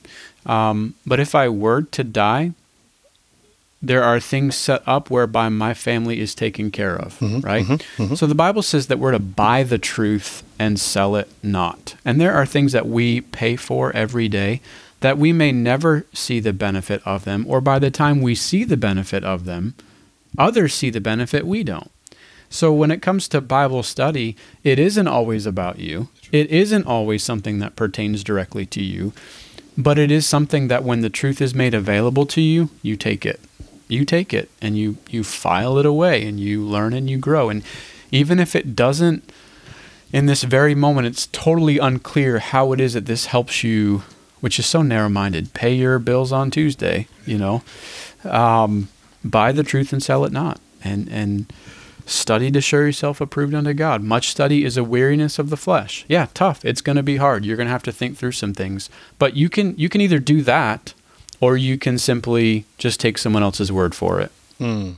um, 0.46 0.96
but 1.06 1.20
if 1.20 1.36
I 1.36 1.50
were 1.50 1.82
to 1.84 2.04
die, 2.04 2.54
there 3.82 4.04
are 4.04 4.20
things 4.20 4.56
set 4.56 4.84
up 4.86 5.10
whereby 5.10 5.50
my 5.50 5.74
family 5.74 6.20
is 6.20 6.36
taken 6.36 6.70
care 6.70 6.96
of, 6.96 7.18
mm-hmm, 7.20 7.40
right? 7.40 7.66
Mm-hmm, 7.66 8.04
mm-hmm. 8.04 8.16
So 8.16 8.28
the 8.28 8.36
Bible 8.36 8.62
says 8.62 8.88
that 8.88 9.00
we're 9.00 9.12
to 9.12 9.20
buy 9.20 9.64
the 9.64 9.80
truth 9.80 10.44
and 10.60 10.80
sell 10.80 11.16
it 11.16 11.30
not. 11.42 11.96
And 12.06 12.22
there 12.22 12.34
are 12.34 12.46
things 12.46 12.74
that 12.74 12.88
we 12.88 13.22
pay 13.22 13.56
for 13.56 13.92
every 13.96 14.28
day 14.28 14.62
that 15.00 15.18
we 15.18 15.34
may 15.34 15.52
never 15.52 16.06
see 16.14 16.40
the 16.40 16.54
benefit 16.54 17.02
of 17.06 17.26
them, 17.26 17.46
or 17.48 17.60
by 17.60 17.80
the 17.80 17.90
time 17.90 18.22
we 18.22 18.36
see 18.36 18.64
the 18.64 18.78
benefit 18.78 19.24
of 19.24 19.46
them, 19.46 19.74
others 20.38 20.76
see 20.76 20.92
the 20.92 21.02
benefit 21.02 21.46
we 21.46 21.64
don't. 21.64 21.90
So 22.52 22.72
when 22.72 22.92
it 22.92 23.02
comes 23.02 23.28
to 23.30 23.42
Bible 23.42 23.82
study, 23.82 24.36
it 24.64 24.78
isn't 24.78 25.08
always 25.08 25.46
about 25.48 25.80
you. 25.80 26.10
It 26.32 26.52
isn't 26.52 26.86
always 26.86 27.24
something 27.24 27.60
that 27.60 27.76
pertains 27.76 28.24
directly 28.24 28.66
to 28.68 28.84
you, 28.84 29.14
but 29.78 29.98
it 29.98 30.12
is 30.12 30.28
something 30.28 30.68
that 30.68 30.84
when 30.84 31.02
the 31.02 31.10
truth 31.10 31.42
is 31.42 31.56
made 31.56 31.74
available 31.74 32.26
to 32.28 32.42
you, 32.42 32.70
you 32.84 32.96
take 32.96 33.26
it. 33.26 33.40
You 33.92 34.06
take 34.06 34.34
it 34.34 34.50
and 34.62 34.78
you 34.78 34.98
you 35.10 35.24
file 35.24 35.78
it 35.78 35.86
away 35.86 36.26
and 36.26 36.40
you 36.40 36.64
learn 36.64 36.94
and 36.94 37.10
you 37.10 37.18
grow. 37.18 37.50
And 37.50 37.64
even 38.12 38.40
if 38.40 38.56
it 38.56 38.76
doesn't 38.76 39.30
in 40.14 40.26
this 40.26 40.44
very 40.44 40.76
moment 40.76 41.08
it's 41.08 41.28
totally 41.28 41.78
unclear 41.78 42.40
how 42.40 42.74
it 42.74 42.80
is 42.80 42.94
that 42.94 43.06
this 43.06 43.28
helps 43.28 43.64
you 43.64 44.04
which 44.40 44.58
is 44.58 44.66
so 44.66 44.82
narrow-minded. 44.82 45.54
Pay 45.54 45.74
your 45.76 46.00
bills 46.00 46.32
on 46.32 46.52
tuesday 46.52 47.08
you 47.26 47.38
know 47.38 47.64
um, 48.24 48.88
buy 49.24 49.52
the 49.52 49.64
truth 49.64 49.92
and 49.94 50.02
sell 50.02 50.26
it 50.26 50.32
not. 50.32 50.60
And 50.84 51.10
and 51.10 51.54
study 52.06 52.52
to 52.52 52.62
show 52.62 52.78
yourself 52.78 53.22
approved 53.22 53.54
unto 53.54 53.74
god. 53.74 54.02
Much 54.02 54.30
study 54.30 54.66
is 54.66 54.78
a 54.78 54.84
weariness 54.84 55.38
of 55.40 55.50
the 55.50 55.58
flesh. 55.58 56.06
Yeah 56.08 56.28
tough. 56.34 56.64
It's 56.66 56.82
going 56.82 56.96
to 56.96 57.04
be 57.04 57.18
hard. 57.18 57.46
You're 57.46 57.58
going 57.58 57.68
to 57.68 57.72
have 57.72 57.84
to 57.84 57.92
think 57.92 58.18
through 58.18 58.34
some 58.34 58.54
things. 58.54 58.90
But 59.20 59.36
you 59.36 59.50
can 59.50 59.78
you 59.78 59.90
can 59.90 60.02
either 60.02 60.20
do 60.20 60.42
that 60.44 60.94
or 61.42 61.58
you 61.58 61.78
can 61.78 61.98
simply 61.98 62.64
just 62.78 63.00
take 63.02 63.18
someone 63.18 63.44
else's 63.44 63.72
word 63.72 63.94
for 63.94 64.22
it 64.22 64.32
Hmm. 64.58 64.92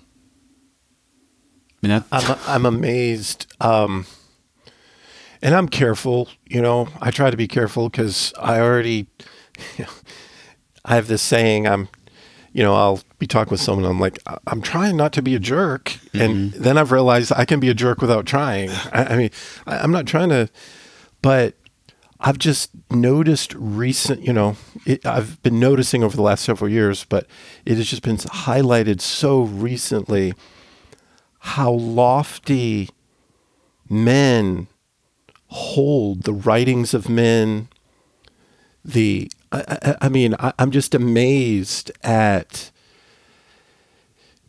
I 1.84 1.88
mean, 1.88 2.04
I'm, 2.12 2.38
I'm 2.48 2.66
amazed. 2.66 3.46
Um, 3.60 4.06
and 5.42 5.54
I'm 5.54 5.68
careful, 5.68 6.30
you 6.46 6.62
know. 6.62 6.88
I 7.02 7.12
try 7.12 7.30
to 7.30 7.36
be 7.36 7.48
careful 7.48 7.90
because 7.90 8.34
I 8.40 8.60
already, 8.62 9.08
I 10.86 10.96
have 10.96 11.08
this 11.08 11.22
saying. 11.22 11.68
I'm, 11.68 11.90
you 12.54 12.64
know, 12.64 12.74
I'll 12.76 13.02
be 13.20 13.28
talking 13.28 13.52
with 13.52 13.60
someone. 13.60 13.84
I'm 13.90 14.00
like, 14.00 14.18
"I- 14.26 14.38
I'm 14.48 14.62
trying 14.62 14.96
not 14.96 15.12
to 15.14 15.22
be 15.22 15.36
a 15.36 15.40
jerk, 15.40 15.98
and 16.14 16.54
then 16.54 16.78
I've 16.78 16.92
realized 16.94 17.34
I 17.36 17.44
can 17.46 17.60
be 17.60 17.68
a 17.70 17.74
jerk 17.74 18.00
without 18.02 18.26
trying. 18.26 18.70
I, 18.94 19.06
I 19.10 19.18
mean, 19.18 19.30
I, 19.68 19.80
I'm 19.80 19.92
not 19.92 20.06
trying 20.06 20.30
to, 20.30 20.50
but 21.22 21.56
I've 22.26 22.38
just 22.38 22.72
noticed 22.90 23.54
recent, 23.54 24.26
you 24.26 24.32
know, 24.32 24.56
it, 24.86 25.06
I've 25.06 25.44
been 25.44 25.60
noticing 25.60 26.06
over 26.06 26.16
the 26.16 26.22
last 26.22 26.46
several 26.46 26.70
years, 26.72 27.04
but 27.04 27.28
it 27.66 27.76
has 27.76 27.88
just 27.88 28.02
been 28.02 28.16
highlighted 28.16 29.02
so 29.02 29.42
recently 29.42 30.34
how 31.40 31.72
lofty 31.74 32.90
men 33.90 34.68
hold 35.48 36.24
the 36.24 36.32
writings 36.32 36.94
of 36.94 37.10
men. 37.10 37.68
The, 38.86 39.30
I, 39.52 39.78
I, 39.82 39.96
I 40.04 40.10
mean, 40.10 40.34
I, 40.40 40.54
I'm 40.58 40.72
just 40.72 40.96
amazed 40.96 41.92
at, 42.04 42.72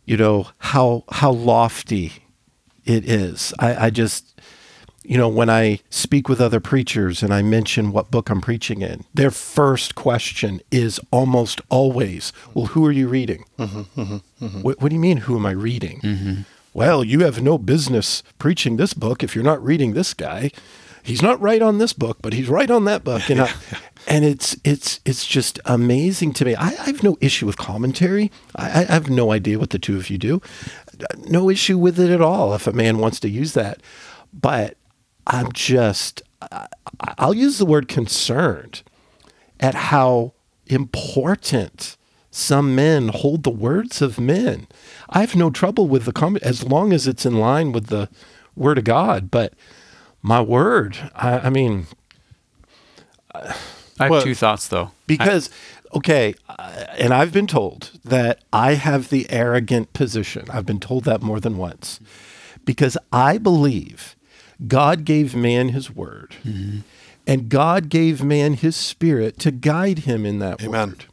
you 0.05 0.15
know, 0.15 0.47
how 0.59 1.03
how 1.11 1.31
lofty 1.31 2.13
it 2.85 3.09
is. 3.09 3.53
I, 3.59 3.87
I 3.87 3.89
just, 3.89 4.34
you 5.07 5.17
know, 5.17 5.29
when 5.29 5.49
I 5.49 5.79
speak 5.89 6.27
with 6.27 6.41
other 6.41 6.59
preachers 6.59 7.21
and 7.23 7.33
I 7.33 7.41
mention 7.41 7.91
what 7.91 8.11
book 8.11 8.29
I'm 8.29 8.41
preaching 8.41 8.81
in, 8.81 9.05
their 9.13 9.31
first 9.31 9.95
question 9.95 10.61
is 10.71 10.99
almost 11.11 11.61
always, 11.69 12.33
"Well, 12.53 12.67
who 12.67 12.85
are 12.85 12.91
you 12.91 13.07
reading? 13.07 13.45
Mm-hmm, 13.59 14.01
mm-hmm, 14.01 14.45
mm-hmm. 14.45 14.61
What, 14.61 14.81
what 14.81 14.89
do 14.89 14.95
you 14.95 15.01
mean? 15.01 15.17
Who 15.17 15.35
am 15.35 15.45
I 15.45 15.51
reading? 15.51 16.45
Well, 16.73 17.03
you 17.03 17.21
have 17.21 17.41
no 17.41 17.57
business 17.57 18.21
preaching 18.37 18.75
this 18.75 18.93
book 18.93 19.23
if 19.23 19.33
you're 19.33 19.45
not 19.45 19.63
reading 19.63 19.93
this 19.93 20.13
guy. 20.13 20.51
He's 21.03 21.21
not 21.21 21.39
right 21.39 21.61
on 21.61 21.77
this 21.77 21.93
book, 21.93 22.17
but 22.21 22.33
he's 22.33 22.49
right 22.49 22.69
on 22.69 22.85
that 22.85 23.03
book. 23.03 23.29
You 23.29 23.35
know, 23.35 23.47
and 24.07 24.25
it's 24.25 24.57
it's 24.63 24.99
it's 25.05 25.25
just 25.25 25.59
amazing 25.65 26.33
to 26.33 26.45
me. 26.45 26.55
I, 26.55 26.67
I 26.67 26.85
have 26.87 27.03
no 27.03 27.17
issue 27.21 27.45
with 27.45 27.57
commentary. 27.57 28.31
I, 28.55 28.81
I 28.81 28.93
have 28.93 29.09
no 29.09 29.31
idea 29.31 29.59
what 29.59 29.69
the 29.69 29.79
two 29.79 29.97
of 29.97 30.09
you 30.09 30.17
do. 30.17 30.41
No 31.27 31.49
issue 31.49 31.77
with 31.77 31.99
it 31.99 32.09
at 32.09 32.21
all. 32.21 32.53
If 32.53 32.67
a 32.67 32.73
man 32.73 32.97
wants 32.97 33.19
to 33.21 33.29
use 33.29 33.53
that, 33.53 33.81
but 34.33 34.77
I'm 35.27 35.51
just 35.51 36.21
I, 36.41 36.67
I'll 37.17 37.33
use 37.33 37.57
the 37.57 37.65
word 37.65 37.87
concerned 37.87 38.83
at 39.59 39.75
how 39.75 40.33
important 40.67 41.97
some 42.31 42.75
men 42.75 43.09
hold 43.09 43.43
the 43.43 43.49
words 43.49 44.01
of 44.01 44.19
men. 44.19 44.67
I 45.09 45.21
have 45.21 45.35
no 45.35 45.49
trouble 45.49 45.87
with 45.87 46.03
the 46.05 46.11
comment 46.11 46.43
as 46.43 46.63
long 46.63 46.91
as 46.91 47.07
it's 47.07 47.25
in 47.25 47.39
line 47.39 47.71
with 47.71 47.87
the 47.87 48.09
word 48.55 48.77
of 48.77 48.83
God. 48.83 49.31
But 49.31 49.53
my 50.21 50.41
word, 50.41 51.11
I, 51.15 51.39
I 51.39 51.49
mean, 51.49 51.87
I 53.33 53.55
have 53.99 54.09
Well- 54.09 54.21
two 54.21 54.35
thoughts 54.35 54.67
though. 54.67 54.91
Because, 55.07 55.49
okay, 55.93 56.33
uh, 56.49 56.85
and 56.97 57.13
I've 57.13 57.31
been 57.31 57.47
told 57.47 57.91
that 58.03 58.43
I 58.51 58.73
have 58.73 59.09
the 59.09 59.29
arrogant 59.29 59.93
position. 59.93 60.45
I've 60.49 60.65
been 60.65 60.79
told 60.79 61.03
that 61.05 61.21
more 61.21 61.39
than 61.39 61.57
once. 61.57 61.99
Because 62.65 62.97
I 63.13 63.37
believe 63.37 64.14
God 64.67 65.05
gave 65.05 65.35
man 65.35 65.69
his 65.69 65.91
word, 65.91 66.35
and 67.27 67.49
God 67.49 67.89
gave 67.89 68.23
man 68.23 68.53
his 68.53 68.75
spirit 68.75 69.39
to 69.39 69.51
guide 69.51 69.99
him 69.99 70.25
in 70.25 70.39
that 70.39 70.63
Amen. 70.63 70.89
word. 70.89 71.05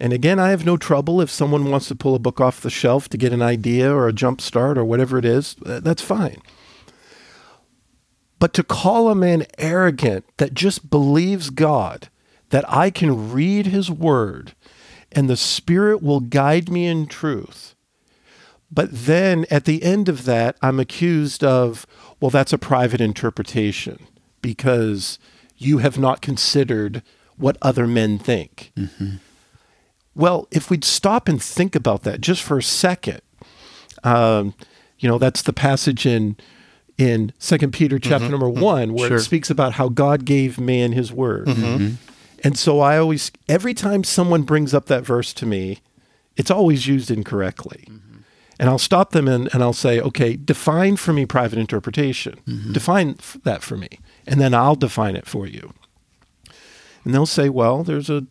And 0.00 0.12
again, 0.12 0.38
I 0.38 0.50
have 0.50 0.64
no 0.64 0.76
trouble 0.76 1.20
if 1.20 1.30
someone 1.30 1.70
wants 1.70 1.88
to 1.88 1.94
pull 1.96 2.14
a 2.14 2.20
book 2.20 2.40
off 2.40 2.60
the 2.60 2.70
shelf 2.70 3.08
to 3.08 3.16
get 3.16 3.32
an 3.32 3.42
idea 3.42 3.92
or 3.92 4.06
a 4.06 4.12
jump 4.12 4.40
start 4.40 4.78
or 4.78 4.84
whatever 4.84 5.18
it 5.18 5.24
is, 5.24 5.56
uh, 5.66 5.80
that's 5.80 6.02
fine. 6.02 6.40
But 8.38 8.52
to 8.54 8.62
call 8.62 9.10
a 9.10 9.16
man 9.16 9.44
arrogant 9.58 10.24
that 10.36 10.54
just 10.54 10.88
believes 10.88 11.50
God, 11.50 12.08
that 12.50 12.64
I 12.72 12.90
can 12.90 13.32
read 13.32 13.66
his 13.66 13.90
word 13.90 14.54
and 15.10 15.28
the 15.28 15.36
Spirit 15.36 16.02
will 16.02 16.20
guide 16.20 16.70
me 16.70 16.86
in 16.86 17.06
truth. 17.06 17.74
But 18.70 18.90
then 18.92 19.46
at 19.50 19.64
the 19.64 19.82
end 19.82 20.08
of 20.08 20.24
that, 20.26 20.56
I'm 20.60 20.78
accused 20.78 21.42
of, 21.42 21.86
well, 22.20 22.30
that's 22.30 22.52
a 22.52 22.58
private 22.58 23.00
interpretation 23.00 24.06
because 24.42 25.18
you 25.56 25.78
have 25.78 25.98
not 25.98 26.20
considered 26.20 27.02
what 27.36 27.56
other 27.62 27.86
men 27.86 28.18
think. 28.18 28.72
Mm-hmm. 28.76 29.16
Well, 30.14 30.48
if 30.50 30.70
we'd 30.70 30.84
stop 30.84 31.28
and 31.28 31.40
think 31.42 31.76
about 31.76 32.02
that 32.02 32.20
just 32.20 32.42
for 32.42 32.58
a 32.58 32.62
second, 32.62 33.20
um, 34.02 34.54
you 34.98 35.08
know, 35.08 35.18
that's 35.18 35.42
the 35.42 35.52
passage 35.52 36.06
in 36.06 36.36
in 36.96 37.32
Second 37.38 37.72
Peter 37.72 37.96
mm-hmm. 37.96 38.10
chapter 38.10 38.28
number 38.28 38.46
mm-hmm. 38.46 38.60
one 38.60 38.92
where 38.94 39.08
Sure. 39.08 39.16
it 39.18 39.22
speaks 39.22 39.50
about 39.50 39.74
how 39.74 39.88
God 39.88 40.24
gave 40.24 40.58
man 40.58 40.92
His 40.92 41.12
word. 41.12 41.46
And 42.44 42.58
so 42.58 42.80
I 42.80 42.98
always, 42.98 43.32
every 43.48 43.74
time 43.74 44.04
someone 44.04 44.42
brings 44.42 44.74
up 44.74 44.86
that 44.86 45.04
verse 45.04 45.32
to 45.34 45.46
me, 45.46 45.78
it's 46.36 46.50
always 46.50 46.86
used 46.86 47.10
incorrectly. 47.10 47.88
And 48.58 48.68
I'll 48.68 48.78
stop 48.78 49.10
them 49.10 49.28
and, 49.28 49.48
and 49.52 49.62
I'll 49.62 49.72
say, 49.72 50.00
okay, 50.00 50.36
define 50.36 50.96
for 50.96 51.12
me 51.12 51.26
private 51.26 51.58
interpretation. 51.58 52.40
Mm-hmm. 52.46 52.72
Define 52.72 53.16
f- 53.18 53.38
that 53.44 53.62
for 53.62 53.76
me. 53.76 54.00
And 54.26 54.40
then 54.40 54.52
I'll 54.52 54.74
define 54.74 55.14
it 55.14 55.26
for 55.26 55.46
you. 55.46 55.72
And 57.04 57.14
they'll 57.14 57.26
say, 57.26 57.48
well, 57.48 57.84
there's 57.84 58.10
a, 58.10 58.26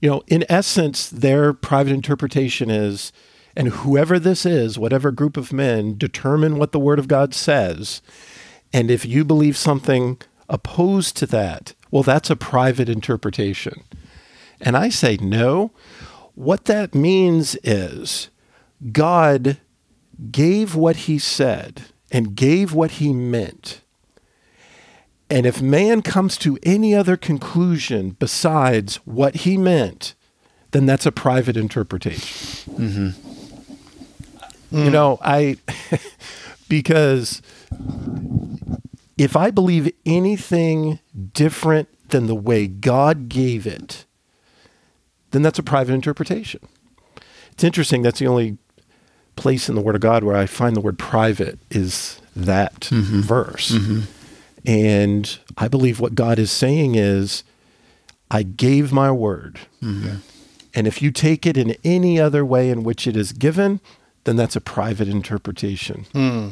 you 0.00 0.10
know, 0.10 0.22
in 0.26 0.44
essence, 0.48 1.08
their 1.08 1.52
private 1.52 1.92
interpretation 1.92 2.70
is, 2.70 3.12
and 3.56 3.68
whoever 3.68 4.18
this 4.18 4.44
is, 4.44 4.78
whatever 4.78 5.10
group 5.10 5.36
of 5.36 5.52
men, 5.52 5.96
determine 5.96 6.58
what 6.58 6.72
the 6.72 6.78
Word 6.78 6.98
of 6.98 7.08
God 7.08 7.34
says. 7.34 8.02
And 8.72 8.90
if 8.90 9.04
you 9.04 9.24
believe 9.24 9.56
something 9.56 10.20
opposed 10.48 11.16
to 11.16 11.26
that, 11.26 11.74
well, 11.90 12.02
that's 12.02 12.30
a 12.30 12.36
private 12.36 12.88
interpretation. 12.88 13.82
And 14.60 14.76
I 14.76 14.90
say, 14.90 15.16
no. 15.16 15.72
What 16.34 16.66
that 16.66 16.94
means 16.94 17.56
is 17.64 18.30
God 18.92 19.58
gave 20.30 20.74
what 20.74 20.96
he 20.96 21.18
said 21.18 21.82
and 22.10 22.34
gave 22.34 22.72
what 22.72 22.92
he 22.92 23.12
meant. 23.12 23.80
And 25.28 25.46
if 25.46 25.62
man 25.62 26.02
comes 26.02 26.36
to 26.38 26.58
any 26.64 26.94
other 26.94 27.16
conclusion 27.16 28.16
besides 28.18 28.96
what 29.04 29.36
he 29.36 29.56
meant, 29.56 30.14
then 30.72 30.86
that's 30.86 31.06
a 31.06 31.12
private 31.12 31.56
interpretation. 31.56 32.74
Mm-hmm. 32.74 33.10
You 34.76 34.90
know, 34.90 35.18
I, 35.22 35.56
because 36.68 37.42
if 39.18 39.36
I 39.36 39.50
believe 39.50 39.92
anything 40.06 41.00
different 41.32 41.88
than 42.08 42.26
the 42.26 42.34
way 42.34 42.66
God 42.66 43.28
gave 43.28 43.66
it, 43.66 44.06
then 45.30 45.42
that's 45.42 45.58
a 45.58 45.62
private 45.62 45.92
interpretation. 45.92 46.60
It's 47.52 47.64
interesting. 47.64 48.02
That's 48.02 48.18
the 48.18 48.26
only 48.26 48.58
place 49.36 49.68
in 49.68 49.74
the 49.74 49.80
Word 49.80 49.94
of 49.94 50.00
God 50.00 50.24
where 50.24 50.36
I 50.36 50.46
find 50.46 50.76
the 50.76 50.80
word 50.80 50.98
private 50.98 51.58
is 51.70 52.20
that 52.36 52.80
mm-hmm. 52.82 53.20
verse. 53.20 53.72
Mm-hmm. 53.72 54.00
And 54.66 55.38
I 55.56 55.68
believe 55.68 56.00
what 56.00 56.14
God 56.14 56.38
is 56.38 56.50
saying 56.50 56.94
is, 56.94 57.44
I 58.30 58.42
gave 58.42 58.92
my 58.92 59.10
word. 59.10 59.60
Mm-hmm. 59.82 60.16
And 60.74 60.86
if 60.86 61.02
you 61.02 61.10
take 61.10 61.46
it 61.46 61.56
in 61.56 61.76
any 61.82 62.20
other 62.20 62.44
way 62.44 62.70
in 62.70 62.84
which 62.84 63.06
it 63.06 63.16
is 63.16 63.32
given, 63.32 63.80
then 64.24 64.36
that's 64.36 64.56
a 64.56 64.60
private 64.60 65.08
interpretation. 65.08 66.06
Hmm. 66.12 66.48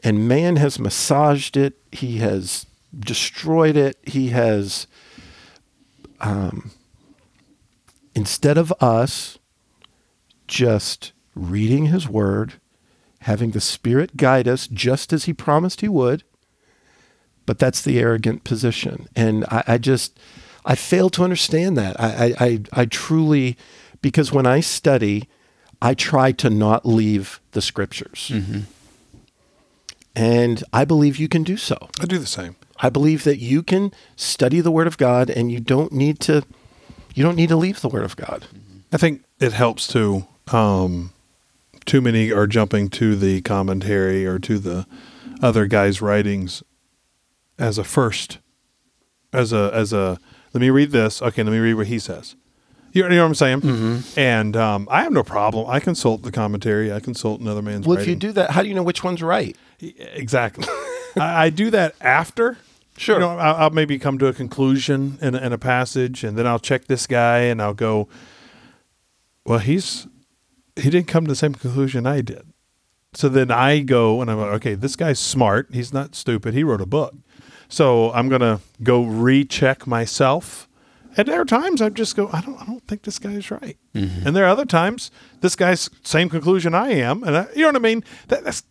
And 0.00 0.28
man 0.28 0.56
has 0.56 0.78
massaged 0.78 1.56
it, 1.56 1.74
he 1.90 2.18
has 2.18 2.66
destroyed 2.98 3.76
it, 3.76 3.98
he 4.04 4.28
has, 4.28 4.86
um, 6.20 6.70
instead 8.14 8.56
of 8.56 8.72
us 8.80 9.38
just 10.46 11.12
reading 11.38 11.86
his 11.86 12.08
word, 12.08 12.54
having 13.20 13.52
the 13.52 13.60
Spirit 13.60 14.16
guide 14.16 14.48
us 14.48 14.66
just 14.66 15.12
as 15.12 15.24
he 15.24 15.32
promised 15.32 15.80
he 15.80 15.88
would, 15.88 16.24
but 17.46 17.58
that's 17.58 17.80
the 17.82 17.98
arrogant 17.98 18.44
position. 18.44 19.08
And 19.16 19.44
I, 19.46 19.64
I 19.66 19.78
just, 19.78 20.18
I 20.64 20.74
fail 20.74 21.08
to 21.10 21.24
understand 21.24 21.78
that. 21.78 21.98
I, 21.98 22.06
I, 22.06 22.34
I, 22.40 22.60
I 22.72 22.84
truly, 22.84 23.56
because 24.02 24.32
when 24.32 24.46
I 24.46 24.60
study, 24.60 25.28
I 25.80 25.94
try 25.94 26.32
to 26.32 26.50
not 26.50 26.84
leave 26.84 27.40
the 27.52 27.62
scriptures. 27.62 28.32
And 30.14 30.64
I 30.72 30.84
believe 30.84 31.16
you 31.16 31.28
can 31.28 31.44
do 31.44 31.56
so. 31.56 31.88
I 32.00 32.06
do 32.06 32.18
the 32.18 32.26
same. 32.26 32.56
I 32.80 32.90
believe 32.90 33.24
that 33.24 33.38
you 33.38 33.62
can 33.62 33.92
study 34.16 34.60
the 34.60 34.70
Word 34.70 34.86
of 34.86 34.98
God 34.98 35.30
and 35.30 35.50
you 35.50 35.60
don't 35.60 35.92
need 35.92 36.20
to, 36.20 36.44
you 37.14 37.22
don't 37.22 37.36
need 37.36 37.48
to 37.48 37.56
leave 37.56 37.80
the 37.80 37.88
Word 37.88 38.04
of 38.04 38.16
God. 38.16 38.46
I 38.92 38.96
think 38.96 39.24
it 39.40 39.52
helps 39.52 39.86
to. 39.88 40.26
Um, 40.48 41.12
too 41.88 42.00
many 42.00 42.30
are 42.30 42.46
jumping 42.46 42.88
to 42.90 43.16
the 43.16 43.40
commentary 43.40 44.26
or 44.26 44.38
to 44.38 44.58
the 44.58 44.86
other 45.42 45.66
guy's 45.66 46.00
writings 46.00 46.62
as 47.58 47.78
a 47.78 47.84
first, 47.84 48.38
as 49.32 49.52
a 49.52 49.70
as 49.74 49.92
a. 49.92 50.18
Let 50.52 50.60
me 50.60 50.70
read 50.70 50.92
this. 50.92 51.20
Okay, 51.20 51.42
let 51.42 51.50
me 51.50 51.58
read 51.58 51.74
what 51.74 51.88
he 51.88 51.98
says. 51.98 52.36
You, 52.92 53.04
you 53.04 53.10
know 53.10 53.22
what 53.22 53.28
I'm 53.28 53.34
saying? 53.34 53.60
Mm-hmm. 53.60 54.18
And 54.18 54.56
um, 54.56 54.88
I 54.90 55.02
have 55.02 55.12
no 55.12 55.22
problem. 55.22 55.68
I 55.68 55.78
consult 55.80 56.22
the 56.22 56.32
commentary. 56.32 56.92
I 56.92 57.00
consult 57.00 57.40
another 57.40 57.62
man's. 57.62 57.86
Well, 57.86 57.98
if 57.98 58.06
you 58.06 58.16
do 58.16 58.32
that, 58.32 58.50
how 58.50 58.62
do 58.62 58.68
you 58.68 58.74
know 58.74 58.82
which 58.82 59.04
one's 59.04 59.22
right? 59.22 59.56
Exactly. 59.80 60.64
I, 61.16 61.44
I 61.44 61.50
do 61.50 61.70
that 61.70 61.94
after. 62.00 62.58
Sure. 62.96 63.16
You 63.16 63.20
know, 63.20 63.38
I'll, 63.38 63.54
I'll 63.56 63.70
maybe 63.70 63.98
come 63.98 64.18
to 64.18 64.26
a 64.26 64.32
conclusion 64.32 65.18
in 65.20 65.34
in 65.34 65.52
a 65.52 65.58
passage, 65.58 66.24
and 66.24 66.36
then 66.36 66.46
I'll 66.46 66.58
check 66.58 66.86
this 66.86 67.06
guy, 67.06 67.40
and 67.40 67.62
I'll 67.62 67.74
go, 67.74 68.08
"Well, 69.44 69.60
he's 69.60 70.06
he 70.78 70.90
didn't 70.90 71.08
come 71.08 71.24
to 71.24 71.30
the 71.30 71.36
same 71.36 71.54
conclusion 71.54 72.06
I 72.06 72.20
did." 72.20 72.52
So 73.14 73.28
then 73.28 73.50
I 73.50 73.80
go 73.80 74.20
and 74.20 74.30
I'm 74.30 74.38
like, 74.38 74.52
"Okay, 74.54 74.74
this 74.74 74.96
guy's 74.96 75.18
smart. 75.18 75.68
He's 75.72 75.92
not 75.92 76.14
stupid. 76.14 76.54
He 76.54 76.62
wrote 76.64 76.80
a 76.80 76.86
book." 76.86 77.14
So 77.68 78.12
I'm 78.12 78.28
gonna 78.28 78.60
go 78.82 79.02
recheck 79.04 79.86
myself. 79.86 80.68
And 81.16 81.26
there 81.26 81.40
are 81.40 81.44
times 81.44 81.82
I 81.82 81.88
just 81.88 82.14
go, 82.14 82.30
I 82.32 82.40
don't, 82.42 82.60
I 82.62 82.64
don't 82.64 82.86
think 82.86 83.02
this 83.02 83.18
guy's 83.18 83.50
right. 83.50 83.76
And 84.24 84.36
there 84.36 84.44
are 84.44 84.48
other 84.48 84.64
times 84.66 85.10
this 85.40 85.56
guy's 85.56 85.90
same 86.04 86.28
conclusion 86.28 86.74
I 86.74 86.90
am, 86.90 87.24
and 87.24 87.36
I, 87.36 87.46
you 87.56 87.62
know 87.62 87.68
what 87.68 87.76
I 87.76 87.80
mean. 87.80 88.04
That, 88.28 88.44
that's 88.44 88.62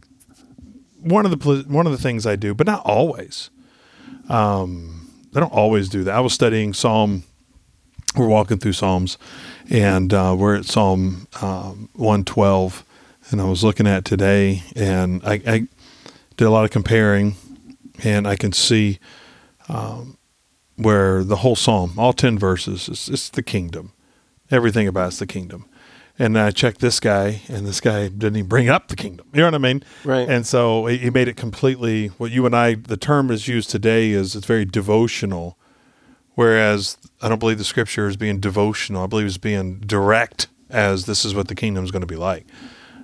one 1.02 1.26
of 1.26 1.32
the 1.38 1.65
one 1.67 1.86
of 1.86 1.91
the 1.91 1.98
things 1.98 2.26
I 2.26 2.38
do, 2.38 2.54
but 2.54 2.65
not 2.67 2.82
always. 2.86 3.50
Um, 4.30 5.12
I 5.36 5.41
don't 5.41 5.52
always 5.52 5.89
do 5.89 6.06
that. 6.06 6.15
I 6.15 6.22
was 6.22 6.32
studying 6.34 6.74
Psalm. 6.74 7.24
We're 8.15 8.28
walking 8.28 8.58
through 8.60 8.74
Psalms, 8.74 9.17
and 9.70 10.14
uh, 10.14 10.36
we're 10.38 10.56
at 10.56 10.66
Psalm 10.66 11.28
um, 11.42 11.90
one 11.94 12.24
twelve, 12.24 12.84
and 13.30 13.42
I 13.42 13.46
was 13.46 13.64
looking 13.64 13.88
at 13.88 14.06
today, 14.06 14.64
and 14.76 15.22
I, 15.24 15.42
I 15.48 15.68
did 16.36 16.46
a 16.46 16.50
lot 16.50 16.65
of 16.65 16.72
comparing, 16.72 17.36
and 18.04 18.28
I 18.28 18.36
can 18.36 18.52
see 18.52 19.00
um, 19.70 20.18
where 20.76 21.24
the 21.24 21.38
whole 21.38 21.56
Psalm, 21.56 21.94
all 21.98 22.13
ten 22.13 22.38
verses, 22.38 22.88
is 22.88 23.10
it's 23.10 23.30
the 23.30 23.44
kingdom. 23.44 23.92
Everything 24.50 24.88
about 24.88 25.08
it's 25.08 25.20
the 25.20 25.28
kingdom. 25.28 25.65
And 26.20 26.36
I 26.36 26.50
checked 26.50 26.80
this 26.80 27.00
guy, 27.00 27.42
and 27.48 27.68
this 27.68 27.80
guy 27.80 28.08
didn't 28.08 28.38
even 28.38 28.50
bring 28.50 28.70
up 28.70 28.88
the 28.88 28.96
kingdom. 28.96 29.28
You 29.34 29.42
know 29.42 29.48
what 29.48 29.54
I 29.54 29.60
mean? 29.60 29.84
Right. 30.04 30.28
And 30.28 30.48
so 30.48 30.88
he 30.88 31.12
made 31.12 31.28
it 31.28 31.38
completely. 31.38 32.08
What 32.08 32.32
you 32.32 32.46
and 32.48 32.56
I, 32.56 32.74
the 32.74 32.98
term 32.98 33.30
is 33.30 33.48
used 33.48 33.70
today 33.70 34.10
is 34.10 34.36
it's 34.36 34.48
very 34.48 34.65
devotional, 34.65 35.58
whereas 36.38 36.98
I 37.19 37.29
don't 37.29 37.40
believe 37.40 37.58
the 37.58 37.63
scripture 37.63 38.08
is 38.08 38.15
being 38.15 38.40
devotional. 38.40 39.04
I 39.04 39.08
believe 39.08 39.25
it's 39.25 39.38
being 39.38 39.79
direct, 39.79 40.48
as 40.69 41.08
this 41.08 41.25
is 41.25 41.33
what 41.33 41.48
the 41.48 41.56
kingdom 41.56 41.83
is 41.83 41.90
going 41.90 42.02
to 42.02 42.08
be 42.08 42.15
like. 42.15 42.46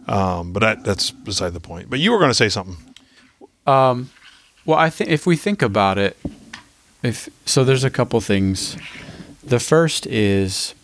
Um, 0.08 0.54
but 0.54 0.60
that, 0.60 0.84
that's 0.84 1.10
beside 1.10 1.54
the 1.54 1.60
point. 1.60 1.90
But 1.90 2.00
you 2.00 2.12
were 2.12 2.20
going 2.20 2.30
to 2.30 2.36
say 2.36 2.48
something. 2.48 2.78
Well, 4.66 4.78
I 4.78 4.92
think 4.92 5.10
if 5.10 5.26
we 5.26 5.36
think 5.36 5.64
about 5.64 5.98
it, 5.98 6.16
if 7.02 7.28
so, 7.46 7.64
there's 7.64 7.84
a 7.84 7.90
couple 7.90 8.22
things. 8.22 8.78
The 9.44 9.60
first 9.60 10.06
is 10.06 10.76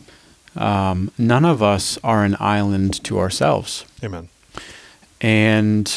um, 0.56 1.12
none 1.18 1.46
of 1.46 1.62
us 1.62 2.00
are 2.04 2.26
an 2.26 2.36
island 2.40 3.04
to 3.06 3.20
ourselves, 3.20 3.86
Amen. 4.04 4.28
and 5.22 5.94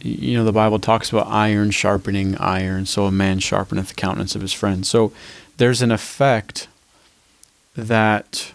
you 0.00 0.38
know 0.38 0.44
the 0.44 0.52
Bible 0.52 0.78
talks 0.78 1.10
about 1.10 1.26
iron 1.26 1.70
sharpening 1.70 2.36
iron, 2.38 2.86
so 2.86 3.04
a 3.04 3.12
man 3.12 3.40
sharpeneth 3.40 3.88
the 3.88 3.94
countenance 3.94 4.34
of 4.34 4.40
his 4.40 4.52
friend. 4.54 4.86
So 4.86 5.12
there's 5.62 5.80
an 5.80 5.92
effect 5.92 6.66
that 7.76 8.52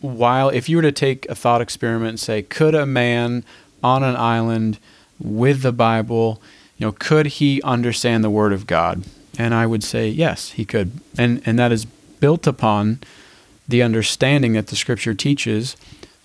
while 0.00 0.48
if 0.48 0.70
you 0.70 0.76
were 0.76 0.82
to 0.82 0.90
take 0.90 1.28
a 1.28 1.34
thought 1.34 1.60
experiment 1.60 2.08
and 2.08 2.18
say, 2.18 2.40
could 2.40 2.74
a 2.74 2.86
man 2.86 3.44
on 3.82 4.02
an 4.02 4.16
island 4.16 4.78
with 5.20 5.60
the 5.60 5.70
Bible, 5.70 6.40
you 6.78 6.86
know, 6.86 6.92
could 6.92 7.26
he 7.26 7.60
understand 7.60 8.24
the 8.24 8.30
Word 8.30 8.54
of 8.54 8.66
God? 8.66 9.04
And 9.36 9.52
I 9.52 9.66
would 9.66 9.84
say 9.84 10.08
yes, 10.08 10.52
he 10.52 10.64
could, 10.64 10.92
and 11.18 11.42
and 11.44 11.58
that 11.58 11.72
is 11.72 11.84
built 11.84 12.46
upon 12.46 13.00
the 13.68 13.82
understanding 13.82 14.54
that 14.54 14.68
the 14.68 14.76
Scripture 14.76 15.12
teaches 15.12 15.76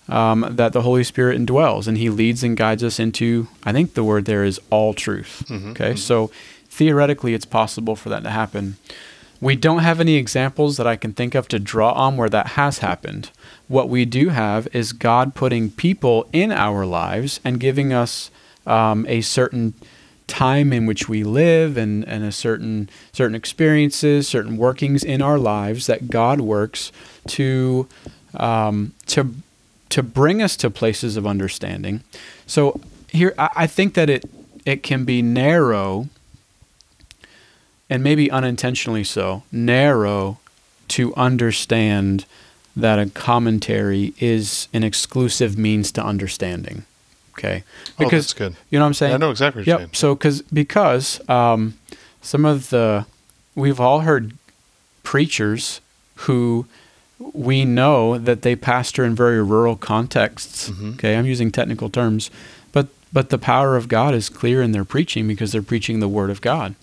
um, 0.08 0.46
that 0.48 0.72
the 0.72 0.80
Holy 0.80 1.04
Spirit 1.04 1.38
indwells, 1.38 1.86
and 1.86 1.98
He 1.98 2.08
leads 2.08 2.42
and 2.42 2.56
guides 2.56 2.82
us 2.82 2.98
into. 2.98 3.48
I 3.64 3.72
think 3.72 3.92
the 3.92 4.04
word 4.04 4.24
there 4.24 4.44
is 4.44 4.58
all 4.70 4.94
truth. 4.94 5.44
Mm-hmm, 5.48 5.70
okay, 5.72 5.94
so 5.94 6.30
theoretically, 6.78 7.34
it's 7.34 7.44
possible 7.44 7.96
for 7.96 8.08
that 8.08 8.22
to 8.22 8.30
happen. 8.30 8.76
We 9.40 9.56
don't 9.56 9.80
have 9.80 10.00
any 10.00 10.14
examples 10.14 10.76
that 10.76 10.86
I 10.86 10.96
can 10.96 11.12
think 11.12 11.34
of 11.34 11.48
to 11.48 11.58
draw 11.58 11.92
on 11.92 12.16
where 12.16 12.28
that 12.28 12.48
has 12.48 12.78
happened. 12.78 13.30
What 13.66 13.88
we 13.88 14.04
do 14.04 14.28
have 14.30 14.68
is 14.72 14.92
God 14.92 15.34
putting 15.34 15.70
people 15.70 16.28
in 16.32 16.52
our 16.52 16.86
lives 16.86 17.40
and 17.44 17.60
giving 17.60 17.92
us 17.92 18.30
um, 18.64 19.04
a 19.08 19.20
certain 19.20 19.74
time 20.28 20.72
in 20.72 20.86
which 20.86 21.08
we 21.08 21.24
live 21.24 21.76
and, 21.76 22.06
and 22.06 22.22
a 22.22 22.30
certain 22.32 22.88
certain 23.12 23.34
experiences, 23.34 24.28
certain 24.28 24.56
workings 24.56 25.02
in 25.02 25.20
our 25.20 25.38
lives 25.38 25.86
that 25.86 26.08
God 26.08 26.40
works 26.40 26.92
to 27.28 27.88
um, 28.34 28.92
to 29.06 29.34
to 29.88 30.02
bring 30.02 30.42
us 30.42 30.56
to 30.56 30.70
places 30.70 31.16
of 31.16 31.26
understanding. 31.26 32.02
So 32.46 32.80
here, 33.08 33.34
I, 33.38 33.48
I 33.56 33.66
think 33.66 33.94
that 33.94 34.08
it 34.10 34.24
it 34.64 34.82
can 34.82 35.04
be 35.04 35.22
narrow 35.22 36.08
and 37.90 38.02
maybe 38.02 38.30
unintentionally 38.30 39.04
so 39.04 39.42
narrow 39.50 40.38
to 40.88 41.14
understand 41.14 42.24
that 42.76 42.98
a 42.98 43.10
commentary 43.10 44.14
is 44.18 44.68
an 44.72 44.84
exclusive 44.84 45.58
means 45.58 45.90
to 45.92 46.02
understanding. 46.04 46.84
Okay, 47.32 47.62
Oh, 48.00 48.08
that's 48.08 48.32
good. 48.32 48.56
you 48.70 48.78
know 48.78 48.84
what 48.84 48.88
I'm 48.88 48.94
saying. 48.94 49.14
I 49.14 49.16
know 49.16 49.30
exactly 49.30 49.60
what 49.60 49.66
you're 49.66 49.74
yep. 49.74 49.80
saying. 49.80 49.94
So 49.94 50.14
because 50.14 50.42
because 50.42 51.28
um, 51.28 51.78
some 52.20 52.44
of 52.44 52.70
the 52.70 53.06
we've 53.54 53.78
all 53.80 54.00
heard 54.00 54.32
preachers 55.04 55.80
who 56.26 56.66
we 57.32 57.64
know 57.64 58.18
that 58.18 58.42
they 58.42 58.54
pastor 58.56 59.04
in 59.04 59.14
very 59.14 59.42
rural 59.42 59.76
contexts. 59.76 60.70
Mm-hmm. 60.70 60.90
Okay, 60.94 61.16
I'm 61.16 61.26
using 61.26 61.50
technical 61.50 61.88
terms, 61.90 62.30
but 62.72 62.88
but 63.12 63.30
the 63.30 63.38
power 63.38 63.76
of 63.76 63.88
God 63.88 64.14
is 64.14 64.28
clear 64.28 64.60
in 64.62 64.72
their 64.72 64.84
preaching 64.84 65.26
because 65.28 65.52
they're 65.52 65.62
preaching 65.62 66.00
the 66.00 66.08
word 66.08 66.30
of 66.30 66.40
God, 66.40 66.74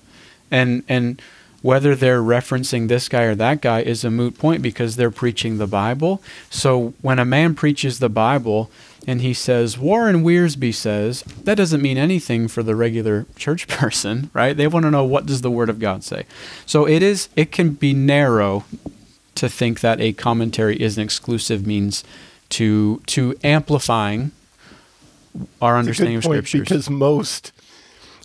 and 0.52 0.84
and 0.88 1.22
whether 1.66 1.96
they're 1.96 2.22
referencing 2.22 2.88
this 2.88 3.10
guy 3.10 3.24
or 3.24 3.34
that 3.34 3.60
guy 3.60 3.82
is 3.82 4.04
a 4.04 4.12
moot 4.12 4.38
point 4.38 4.62
because 4.62 4.98
they're 4.98 5.10
preaching 5.10 5.58
the 5.58 5.66
Bible. 5.66 6.22
So 6.52 6.94
when 7.02 7.18
a 7.18 7.26
man 7.26 7.56
preaches 7.56 7.98
the 7.98 8.08
Bible 8.08 8.70
and 9.08 9.20
he 9.20 9.34
says 9.34 9.76
Warren 9.76 10.24
Wiersbe 10.24 10.76
says, 10.76 11.24
that 11.44 11.56
doesn't 11.56 11.82
mean 11.82 11.98
anything 11.98 12.48
for 12.48 12.62
the 12.62 12.76
regular 12.76 13.26
church 13.36 13.68
person, 13.80 14.30
right? 14.32 14.56
They 14.56 14.68
want 14.68 14.84
to 14.84 14.92
know 14.92 15.04
what 15.04 15.26
does 15.26 15.42
the 15.42 15.50
word 15.50 15.70
of 15.70 15.80
God 15.80 16.04
say. 16.04 16.26
So 16.68 16.88
it 16.88 17.02
is 17.02 17.30
it 17.36 17.52
can 17.52 17.72
be 17.72 17.96
narrow 17.96 18.66
to 19.34 19.50
think 19.50 19.80
that 19.80 20.00
a 20.00 20.14
commentary 20.14 20.80
is 20.80 20.98
an 20.98 21.04
exclusive 21.04 21.66
means 21.66 22.04
to 22.50 23.02
to 23.08 23.34
amplifying 23.44 24.34
our 25.62 25.78
understanding 25.78 26.18
of 26.18 26.26
scriptures. 26.26 26.62
Because 26.62 26.90
most, 26.92 27.52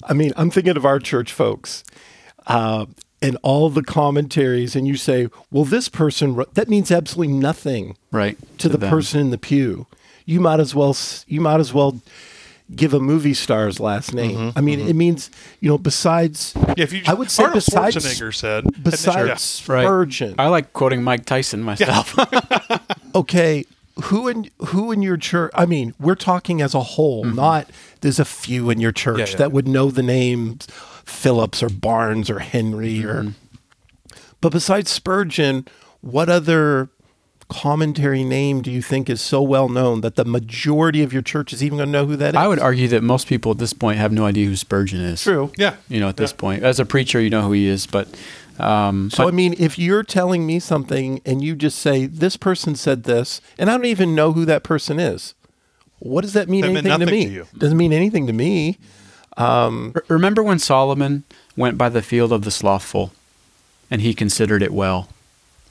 I 0.05 0.13
mean, 0.13 0.33
I'm 0.37 0.51
thinking 0.51 0.77
of 0.77 0.85
our 0.85 0.99
church 0.99 1.33
folks 1.33 1.85
uh, 2.51 2.87
and 3.23 3.37
all 3.43 3.69
the 3.69 3.83
commentaries, 3.83 4.75
and 4.75 4.87
you 4.87 4.97
say, 4.97 5.29
well, 5.51 5.65
this 5.65 5.89
person, 5.89 6.35
wrote, 6.35 6.55
that 6.55 6.69
means 6.69 6.91
absolutely 6.91 7.35
nothing 7.35 7.97
right. 8.11 8.39
to 8.59 8.69
the 8.69 8.79
them. 8.79 8.91
person 8.91 9.21
in 9.21 9.31
the 9.31 9.39
pew. 9.39 9.87
You 10.25 10.41
might 10.41 10.61
as 10.61 10.75
well, 10.75 10.97
you 11.27 11.41
might 11.41 11.61
as 11.61 11.75
well 11.75 12.01
give 12.75 12.95
a 12.95 13.01
movie 13.01 13.35
star's 13.35 13.81
last 13.81 14.15
name. 14.15 14.37
Mm-hmm, 14.37 14.59
I 14.59 14.61
mean, 14.61 14.79
mm-hmm. 14.79 14.89
it 14.89 14.97
means, 14.97 15.31
you 15.61 15.69
know, 15.69 15.79
besides, 15.79 16.55
Yeah, 16.57 16.75
if 16.85 16.93
you, 16.93 17.03
I 17.07 17.15
would 17.15 17.31
say 17.31 17.45
Arnold 17.45 17.65
besides- 17.65 17.97
Schwarzenegger 17.97 18.35
said, 18.35 18.65
besides 18.83 19.69
Right. 19.69 19.85
Spurgeon, 19.85 20.35
I 20.39 20.47
like 20.47 20.73
quoting 20.73 21.03
Mike 21.03 21.27
Tyson 21.27 21.63
myself. 21.63 22.17
okay 23.15 23.65
who 24.05 24.29
in 24.29 24.51
who 24.69 24.93
in 24.93 25.03
your 25.03 25.17
church 25.17 25.51
i 25.55 25.67
mean 25.67 25.95
we're 25.99 26.15
talking 26.15 26.63
as 26.63 26.75
a 26.75 26.81
whole 26.81 27.25
mm-hmm. 27.25 27.37
not 27.37 27.69
there's 28.01 28.19
a 28.19 28.25
few 28.25 28.71
in 28.71 28.81
your 28.81 28.93
church. 28.93 29.19
Yeah, 29.19 29.27
yeah. 29.31 29.37
that 29.37 29.53
would 29.53 29.69
know 29.69 29.91
the 29.91 30.03
names 30.03 30.67
phillips 31.05 31.63
or 31.63 31.69
barnes 31.69 32.31
or 32.31 32.39
henry 32.39 33.05
or 33.05 33.23
Mm-hmm. 33.23 33.31
but 34.41 34.53
besides 34.53 34.91
spurgeon 34.91 35.67
what 36.03 36.29
other 36.29 36.89
commentary 37.49 38.23
name 38.23 38.63
do 38.63 38.71
you 38.71 38.81
think 38.81 39.11
is 39.11 39.21
so 39.21 39.43
well 39.43 39.69
known 39.69 40.03
that 40.03 40.15
the 40.15 40.25
majority 40.25 41.03
of 41.03 41.13
your 41.13 41.21
church 41.23 41.53
is 41.53 41.65
even 41.65 41.79
going 41.79 41.89
to 41.89 41.93
know 41.93 42.07
who 42.07 42.15
that 42.17 42.35
is 42.35 42.37
I 42.37 42.47
would 42.47 42.61
argue 42.61 42.87
that 42.89 43.03
most 43.03 43.27
people 43.27 43.51
at 43.51 43.59
this 43.59 43.73
point 43.73 43.99
have 43.99 44.13
no 44.13 44.25
idea 44.25 44.47
who 44.47 44.55
Spurgeon 44.55 45.01
is. 45.01 45.23
true 45.23 45.51
yeah, 45.59 45.75
You 45.89 45.99
know, 45.99 46.09
at 46.09 46.17
this 46.17 46.31
Yeah. 46.31 46.37
point, 46.37 46.63
as 46.63 46.79
a 46.79 46.85
preacher, 46.87 47.21
you 47.21 47.29
know 47.29 47.43
who 47.43 47.53
he 47.53 47.67
is, 47.67 47.87
but 47.87 48.07
um, 48.61 49.11
so 49.11 49.25
but- 49.25 49.29
i 49.29 49.37
mean 49.37 49.55
if 49.59 49.79
you're 49.79 50.03
telling 50.05 50.47
me 50.47 50.61
something 50.61 51.21
and 51.27 51.43
you 51.43 51.57
just 51.57 51.79
say 51.79 52.07
this 52.07 52.37
person 52.37 52.77
said 52.77 53.03
this 53.05 53.41
and 53.59 53.69
i 53.71 53.77
don't 53.77 53.87
even 53.87 54.15
know 54.15 54.33
who 54.33 54.45
that 54.45 54.63
person 54.63 55.01
is 55.01 55.35
what 56.01 56.23
does 56.23 56.33
that 56.33 56.49
mean 56.49 56.63
That 56.63 56.69
anything 56.85 56.99
to 57.01 57.07
me 57.07 57.25
to 57.27 57.31
you. 57.33 57.47
doesn't 57.57 57.77
mean 57.79 57.93
anything 57.93 58.27
to 58.27 58.33
me 58.33 58.79
um, 59.37 59.93
R- 59.95 60.05
Remember 60.09 60.43
when 60.43 60.59
Solomon 60.59 61.23
went 61.57 61.79
by 61.79 61.89
the 61.89 62.03
field 62.03 62.33
of 62.33 62.43
the 62.43 62.51
slothful 62.51 63.13
and 63.91 64.01
he 64.03 64.13
considered 64.13 64.63
it 64.63 64.73
well? 64.73 65.09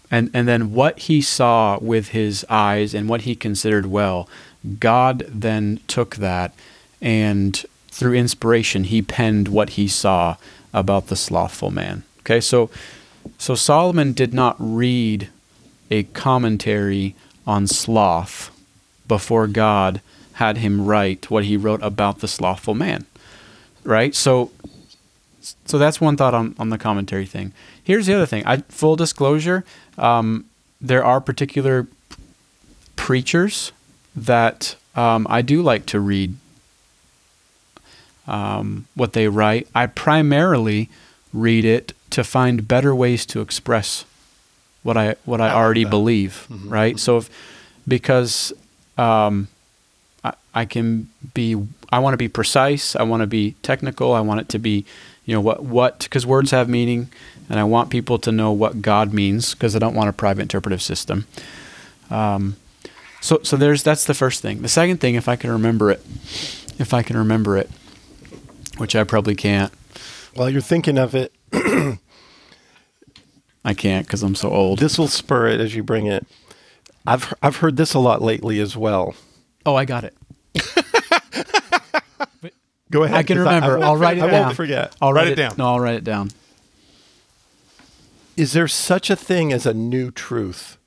And 0.09 0.32
and 0.34 0.47
then 0.47 0.73
what 0.73 0.97
he 0.99 1.21
saw 1.21 1.77
with 1.80 2.09
his 2.09 2.45
eyes 2.49 2.93
and 2.95 3.07
what 3.09 3.21
he 3.21 3.36
considered 3.36 3.86
well, 3.86 4.27
God 4.80 5.25
then 5.27 5.80
took 5.88 6.15
that 6.15 6.53
and 7.01 7.63
through 7.91 8.13
inspiration 8.13 8.86
he 8.86 9.01
penned 9.01 9.47
what 9.49 9.71
he 9.71 9.88
saw 9.88 10.38
about 10.73 11.07
the 11.07 11.15
slothful 11.15 11.69
man. 11.69 12.03
Okay? 12.21 12.39
So 12.39 12.69
so 13.38 13.53
Solomon 13.55 14.13
did 14.13 14.34
not 14.34 14.55
read 14.59 15.30
a 15.91 16.03
commentary 16.03 17.13
on 17.45 17.67
sloth 17.67 18.49
before 19.07 19.47
God 19.47 20.01
had 20.39 20.57
him 20.57 20.85
write 20.85 21.29
what 21.29 21.43
he 21.45 21.55
wrote 21.57 21.81
about 21.83 22.19
the 22.19 22.27
slothful 22.27 22.73
man 22.73 23.05
right? 23.85 24.13
So, 24.13 24.51
so 25.65 25.77
that's 25.77 25.99
one 26.01 26.17
thought 26.17 26.33
on, 26.33 26.55
on 26.59 26.69
the 26.69 26.77
commentary 26.77 27.25
thing. 27.25 27.53
Here's 27.83 28.05
the 28.05 28.13
other 28.13 28.25
thing. 28.25 28.43
I 28.45 28.57
full 28.69 28.95
disclosure, 28.95 29.63
um, 29.97 30.45
there 30.81 31.03
are 31.03 31.19
particular 31.21 31.87
preachers 32.95 33.71
that 34.15 34.75
um, 34.95 35.25
I 35.29 35.41
do 35.41 35.61
like 35.61 35.85
to 35.87 35.99
read 35.99 36.35
um, 38.27 38.85
what 38.95 39.13
they 39.13 39.27
write. 39.27 39.67
I 39.73 39.87
primarily 39.87 40.89
read 41.33 41.65
it 41.65 41.93
to 42.11 42.23
find 42.23 42.67
better 42.67 42.93
ways 42.93 43.25
to 43.27 43.41
express 43.41 44.05
what 44.83 44.97
I 44.97 45.15
what 45.25 45.41
I, 45.41 45.47
I 45.49 45.53
already 45.53 45.85
believe, 45.85 46.47
Mhm, 46.49 46.69
right? 46.69 46.99
So, 46.99 47.17
if, 47.17 47.29
because 47.87 48.53
um, 48.97 49.47
I, 50.24 50.34
I 50.53 50.65
can 50.65 51.09
be 51.34 51.55
I 51.91 51.99
want 51.99 52.13
to 52.13 52.17
be 52.17 52.28
precise, 52.28 52.95
I 52.95 53.03
want 53.03 53.22
to 53.22 53.28
be 53.28 53.55
technical, 53.63 54.13
I 54.13 54.22
want 54.22 54.41
it 54.41 54.49
to 54.49 54.59
be, 54.59 54.86
you 55.26 55.34
know, 55.34 55.41
what 55.41 55.63
what 55.63 55.99
because 55.99 56.26
words 56.26 56.51
have 56.51 56.70
meaning, 56.70 57.09
and 57.49 57.59
I 57.59 57.63
want 57.63 57.89
people 57.89 58.20
to 58.20 58.32
know 58.32 58.51
what 58.51 58.82
God 58.82 59.13
means 59.13 59.53
because 59.53 59.76
I 59.76 59.80
don't 59.80 59.95
want 59.95 60.09
a 60.09 60.13
private 60.13 60.41
interpretive 60.43 60.82
system. 60.82 61.26
Um, 62.09 62.57
so 63.22 63.39
so 63.43 63.57
there's 63.57 63.84
that's 63.84 64.05
the 64.05 64.13
first 64.13 64.41
thing. 64.41 64.61
The 64.61 64.70
second 64.70 64.99
thing, 64.99 65.15
if 65.15 65.28
I 65.28 65.36
can 65.36 65.51
remember 65.51 65.91
it, 65.91 66.01
if 66.78 66.93
I 66.93 67.03
can 67.03 67.17
remember 67.17 67.57
it, 67.57 67.70
which 68.78 68.95
I 68.95 69.03
probably 69.03 69.36
can't. 69.36 69.74
While 70.36 70.49
you're 70.49 70.61
thinking 70.61 70.97
of 70.97 71.15
it, 71.15 71.34
I 73.65 73.74
can't 73.74 74.05
because 74.05 74.24
I'm 74.24 74.36
so 74.36 74.49
old. 74.49 74.80
this 74.80 74.97
will 74.97 75.07
spur 75.07 75.47
it 75.47 75.59
as 75.59 75.76
you 75.76 75.84
bring 75.84 76.07
it. 76.07 76.26
I've 77.05 77.34
I've 77.41 77.57
heard 77.57 77.78
this 77.78 77.93
a 77.93 77.99
lot 77.99 78.22
lately 78.22 78.59
as 78.59 78.78
well. 78.78 79.15
Oh, 79.70 79.76
I 79.76 79.86
got 79.86 80.03
it. 80.03 80.15
Go 82.91 83.03
ahead. 83.03 83.17
I 83.17 83.24
can 83.24 83.38
remember. 83.38 83.74
won't 83.74 83.84
I'll 83.84 83.97
write 83.97 84.17
it 84.17 84.22
down. 84.22 84.30
I 84.30 84.41
won't 84.41 84.55
forget. 84.55 84.95
I'll 84.99 85.13
Write 85.13 85.26
write, 85.26 85.34
it 85.34 85.36
down. 85.36 85.53
No, 85.57 85.67
I'll 85.67 85.80
write 85.80 85.95
it 85.95 86.03
down. 86.03 86.32
Is 88.36 88.53
there 88.53 88.67
such 88.67 89.09
a 89.11 89.15
thing 89.15 89.53
as 89.53 89.65
a 89.67 89.74
new 89.74 90.09
truth? 90.11 90.78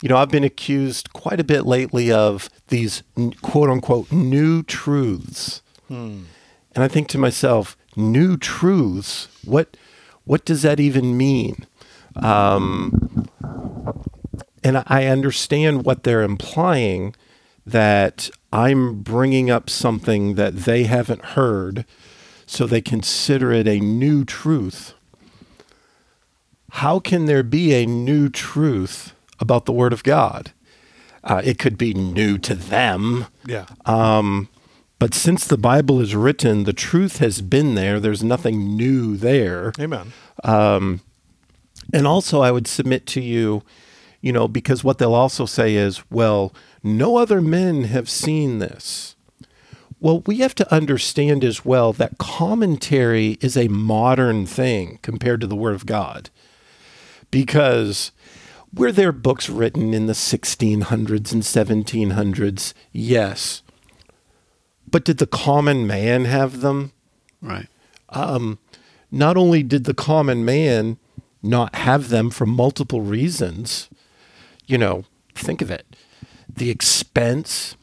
You 0.00 0.08
know, 0.08 0.16
I've 0.16 0.30
been 0.30 0.44
accused 0.44 1.12
quite 1.12 1.40
a 1.40 1.44
bit 1.44 1.66
lately 1.66 2.10
of 2.10 2.48
these 2.68 3.02
quote 3.42 3.68
unquote 3.68 4.10
new 4.10 4.62
truths. 4.62 5.60
And 6.74 6.82
I 6.82 6.88
think 6.88 7.08
to 7.08 7.18
myself, 7.18 7.76
new 7.96 8.36
truths? 8.36 9.28
What 9.44 9.76
what 10.24 10.44
does 10.44 10.62
that 10.62 10.80
even 10.80 11.16
mean? 11.16 11.66
Um, 12.16 13.28
and 14.64 14.82
I 14.86 15.06
understand 15.06 15.84
what 15.84 16.02
they're 16.02 16.22
implying 16.22 17.14
that 17.66 18.30
I'm 18.52 19.02
bringing 19.02 19.50
up 19.50 19.70
something 19.70 20.34
that 20.34 20.56
they 20.56 20.84
haven't 20.84 21.24
heard, 21.36 21.84
so 22.46 22.66
they 22.66 22.80
consider 22.80 23.52
it 23.52 23.68
a 23.68 23.78
new 23.78 24.24
truth. 24.24 24.94
how 26.74 26.98
can 26.98 27.26
there 27.26 27.44
be 27.44 27.72
a 27.72 27.86
new 27.86 28.28
truth 28.28 29.14
about 29.38 29.64
the 29.64 29.72
Word 29.72 29.92
of 29.92 30.02
God? 30.02 30.50
Uh, 31.22 31.40
it 31.44 31.58
could 31.58 31.78
be 31.78 31.94
new 31.94 32.36
to 32.38 32.54
them. 32.54 33.26
Yeah. 33.46 33.66
Um, 33.86 34.48
but 34.98 35.14
since 35.14 35.46
the 35.46 35.56
Bible 35.56 36.00
is 36.00 36.16
written, 36.16 36.64
the 36.64 36.72
truth 36.72 37.18
has 37.18 37.42
been 37.42 37.76
there. 37.76 38.00
There's 38.00 38.24
nothing 38.24 38.76
new 38.76 39.16
there. 39.16 39.72
Amen. 39.78 40.12
Um, 40.42 41.00
and 41.92 42.06
also, 42.06 42.40
I 42.40 42.50
would 42.50 42.66
submit 42.66 43.06
to 43.08 43.20
you, 43.20 43.62
you 44.24 44.32
know, 44.32 44.48
because 44.48 44.82
what 44.82 44.96
they'll 44.96 45.12
also 45.12 45.44
say 45.44 45.74
is, 45.74 46.02
well, 46.10 46.54
no 46.82 47.18
other 47.18 47.42
men 47.42 47.84
have 47.84 48.08
seen 48.08 48.58
this. 48.58 49.16
Well, 50.00 50.20
we 50.20 50.38
have 50.38 50.54
to 50.54 50.74
understand 50.74 51.44
as 51.44 51.62
well 51.62 51.92
that 51.92 52.16
commentary 52.16 53.36
is 53.42 53.54
a 53.54 53.68
modern 53.68 54.46
thing 54.46 54.98
compared 55.02 55.42
to 55.42 55.46
the 55.46 55.54
Word 55.54 55.74
of 55.74 55.84
God. 55.84 56.30
Because 57.30 58.12
were 58.72 58.92
there 58.92 59.12
books 59.12 59.50
written 59.50 59.92
in 59.92 60.06
the 60.06 60.14
1600s 60.14 61.30
and 61.30 61.42
1700s? 61.42 62.72
Yes. 62.92 63.60
But 64.90 65.04
did 65.04 65.18
the 65.18 65.26
common 65.26 65.86
man 65.86 66.24
have 66.24 66.62
them? 66.62 66.92
Right. 67.42 67.68
Um, 68.08 68.58
not 69.10 69.36
only 69.36 69.62
did 69.62 69.84
the 69.84 69.92
common 69.92 70.46
man 70.46 70.96
not 71.42 71.74
have 71.74 72.08
them 72.08 72.30
for 72.30 72.46
multiple 72.46 73.02
reasons, 73.02 73.90
you 74.66 74.78
know, 74.78 75.04
think 75.34 75.62
of 75.62 75.70
it 75.70 75.86
the 76.56 76.70
expense. 76.70 77.76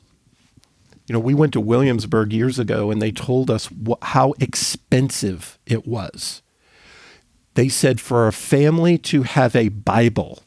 You 1.07 1.13
know, 1.13 1.19
we 1.19 1.33
went 1.33 1.53
to 1.53 1.59
Williamsburg 1.59 2.31
years 2.31 2.59
ago 2.59 2.91
and 2.91 3.01
they 3.01 3.11
told 3.11 3.49
us 3.49 3.67
wh- 3.67 4.01
how 4.01 4.33
expensive 4.39 5.59
it 5.65 5.85
was. 5.85 6.41
They 7.55 7.67
said 7.67 7.99
for 7.99 8.27
a 8.27 8.33
family 8.33 8.97
to 8.99 9.23
have 9.23 9.55
a 9.55 9.69
Bible, 9.69 10.43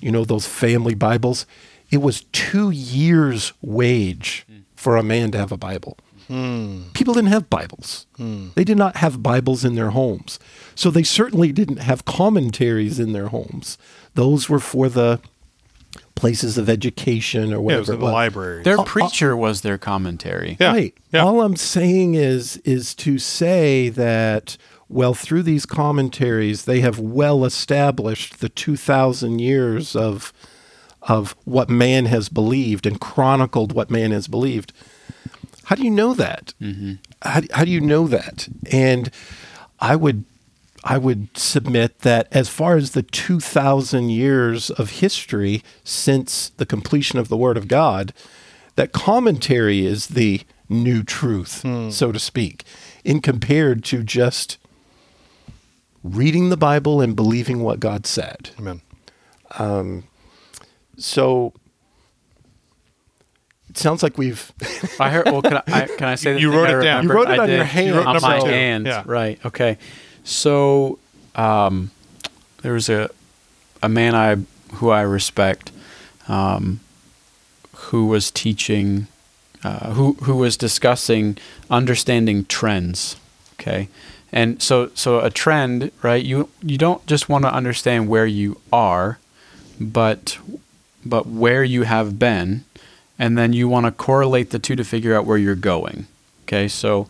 you 0.00 0.10
know, 0.10 0.24
those 0.24 0.46
family 0.46 0.94
Bibles, 0.94 1.44
it 1.90 1.98
was 1.98 2.22
two 2.32 2.70
years' 2.70 3.52
wage 3.60 4.46
for 4.74 4.96
a 4.96 5.02
man 5.02 5.30
to 5.32 5.38
have 5.38 5.52
a 5.52 5.58
Bible. 5.58 5.98
Hmm. 6.28 6.84
People 6.94 7.14
didn't 7.14 7.30
have 7.30 7.50
Bibles. 7.50 8.06
Hmm. 8.16 8.48
They 8.54 8.64
did 8.64 8.78
not 8.78 8.96
have 8.96 9.22
Bibles 9.22 9.64
in 9.64 9.74
their 9.74 9.90
homes. 9.90 10.38
So 10.74 10.90
they 10.90 11.02
certainly 11.02 11.52
didn't 11.52 11.78
have 11.78 12.04
commentaries 12.04 12.98
in 12.98 13.12
their 13.12 13.28
homes. 13.28 13.76
Those 14.14 14.48
were 14.48 14.60
for 14.60 14.88
the 14.88 15.20
places 16.18 16.58
of 16.58 16.68
education 16.68 17.52
or 17.54 17.56
Yeah, 17.56 17.56
it 17.56 17.60
whatever. 17.62 17.80
was 17.80 17.88
in 17.88 17.94
it 17.94 17.98
the 17.98 18.04
library. 18.04 18.62
Their 18.64 18.82
preacher 18.82 19.36
was 19.36 19.60
their 19.60 19.78
commentary. 19.78 20.56
Yeah. 20.60 20.72
Right. 20.72 20.94
Yeah. 21.12 21.24
All 21.24 21.40
I'm 21.42 21.56
saying 21.56 22.14
is 22.14 22.56
is 22.58 22.94
to 22.96 23.18
say 23.18 23.88
that 23.90 24.56
well 24.88 25.14
through 25.14 25.42
these 25.44 25.64
commentaries 25.66 26.64
they 26.64 26.80
have 26.80 26.98
well 26.98 27.44
established 27.44 28.40
the 28.40 28.48
2000 28.48 29.38
years 29.38 29.94
of 29.94 30.32
of 31.02 31.36
what 31.44 31.70
man 31.70 32.06
has 32.06 32.28
believed 32.28 32.84
and 32.86 33.00
chronicled 33.00 33.72
what 33.72 33.90
man 33.90 34.10
has 34.10 34.26
believed. 34.28 34.72
How 35.64 35.76
do 35.76 35.82
you 35.84 35.90
know 35.90 36.14
that? 36.14 36.52
Mm-hmm. 36.60 36.94
How, 37.22 37.40
how 37.52 37.64
do 37.64 37.70
you 37.70 37.80
know 37.80 38.06
that? 38.08 38.48
And 38.72 39.10
I 39.80 39.94
would 39.96 40.24
I 40.90 40.96
would 40.96 41.36
submit 41.36 41.98
that 41.98 42.28
as 42.32 42.48
far 42.48 42.76
as 42.76 42.92
the 42.92 43.02
2000 43.02 44.08
years 44.08 44.70
of 44.70 44.90
history 44.90 45.62
since 45.84 46.48
the 46.48 46.64
completion 46.64 47.18
of 47.18 47.28
the 47.28 47.36
word 47.36 47.58
of 47.58 47.68
God, 47.68 48.14
that 48.76 48.92
commentary 48.92 49.84
is 49.84 50.06
the 50.06 50.40
new 50.66 51.02
truth, 51.02 51.60
hmm. 51.60 51.90
so 51.90 52.10
to 52.10 52.18
speak, 52.18 52.64
in 53.04 53.20
compared 53.20 53.84
to 53.84 54.02
just 54.02 54.56
reading 56.02 56.48
the 56.48 56.56
Bible 56.56 57.02
and 57.02 57.14
believing 57.14 57.60
what 57.60 57.80
God 57.80 58.06
said. 58.06 58.50
Amen. 58.58 58.80
Um, 59.58 60.04
so 60.96 61.52
it 63.68 63.76
sounds 63.76 64.02
like 64.02 64.16
we've 64.16 64.52
I 64.98 65.10
heard. 65.10 65.26
Well, 65.26 65.42
can 65.42 65.58
I, 65.58 65.62
I 65.66 65.86
can 65.98 66.08
I 66.08 66.14
say 66.14 66.32
that 66.32 66.40
You 66.40 66.50
wrote 66.50 66.70
it 66.70 66.82
down. 66.82 67.04
You 67.04 67.12
wrote 67.12 67.30
it 67.30 67.38
I 67.38 67.42
on 67.42 67.50
your 67.50 67.64
hand. 67.64 67.88
You 67.88 67.94
wrote 67.94 68.06
on 68.06 68.22
my 68.22 68.40
two. 68.40 68.46
hand. 68.46 68.86
Yeah. 68.86 69.02
Right. 69.04 69.38
Okay. 69.44 69.76
So, 70.28 70.98
um, 71.34 71.90
there 72.60 72.74
was 72.74 72.90
a 72.90 73.08
a 73.82 73.88
man 73.88 74.14
I 74.14 74.36
who 74.74 74.90
I 74.90 75.00
respect, 75.00 75.72
um, 76.28 76.80
who 77.74 78.06
was 78.06 78.30
teaching, 78.30 79.06
uh, 79.64 79.94
who 79.94 80.12
who 80.24 80.36
was 80.36 80.58
discussing 80.58 81.38
understanding 81.70 82.44
trends. 82.44 83.16
Okay. 83.54 83.88
And 84.30 84.60
so, 84.62 84.90
so 84.94 85.20
a 85.20 85.30
trend, 85.30 85.90
right? 86.02 86.22
You 86.22 86.50
you 86.62 86.76
don't 86.76 87.04
just 87.06 87.30
want 87.30 87.44
to 87.44 87.52
understand 87.52 88.08
where 88.08 88.26
you 88.26 88.60
are, 88.70 89.18
but 89.80 90.38
but 91.06 91.26
where 91.26 91.64
you 91.64 91.84
have 91.84 92.18
been, 92.18 92.64
and 93.18 93.38
then 93.38 93.54
you 93.54 93.66
want 93.66 93.86
to 93.86 93.92
correlate 93.92 94.50
the 94.50 94.58
two 94.58 94.76
to 94.76 94.84
figure 94.84 95.16
out 95.16 95.24
where 95.24 95.38
you're 95.38 95.54
going. 95.54 96.06
Okay, 96.42 96.68
so 96.68 97.08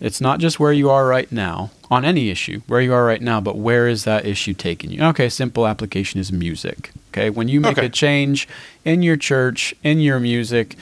it's 0.00 0.20
not 0.20 0.40
just 0.40 0.58
where 0.58 0.72
you 0.72 0.88
are 0.90 1.06
right 1.06 1.30
now 1.30 1.70
on 1.90 2.04
any 2.04 2.30
issue, 2.30 2.60
where 2.66 2.80
you 2.80 2.92
are 2.94 3.04
right 3.04 3.20
now, 3.20 3.40
but 3.40 3.56
where 3.56 3.86
is 3.88 4.04
that 4.04 4.24
issue 4.24 4.54
taking 4.54 4.90
you? 4.90 5.02
Okay, 5.02 5.28
simple 5.28 5.66
application 5.66 6.20
is 6.20 6.32
music. 6.32 6.92
Okay, 7.12 7.28
when 7.30 7.48
you 7.48 7.60
make 7.60 7.76
Okay. 7.78 7.86
a 7.86 7.90
change 7.90 8.48
in 8.84 9.02
your 9.02 9.16
church, 9.16 9.74
in 9.82 10.00
your 10.00 10.20
music, 10.20 10.76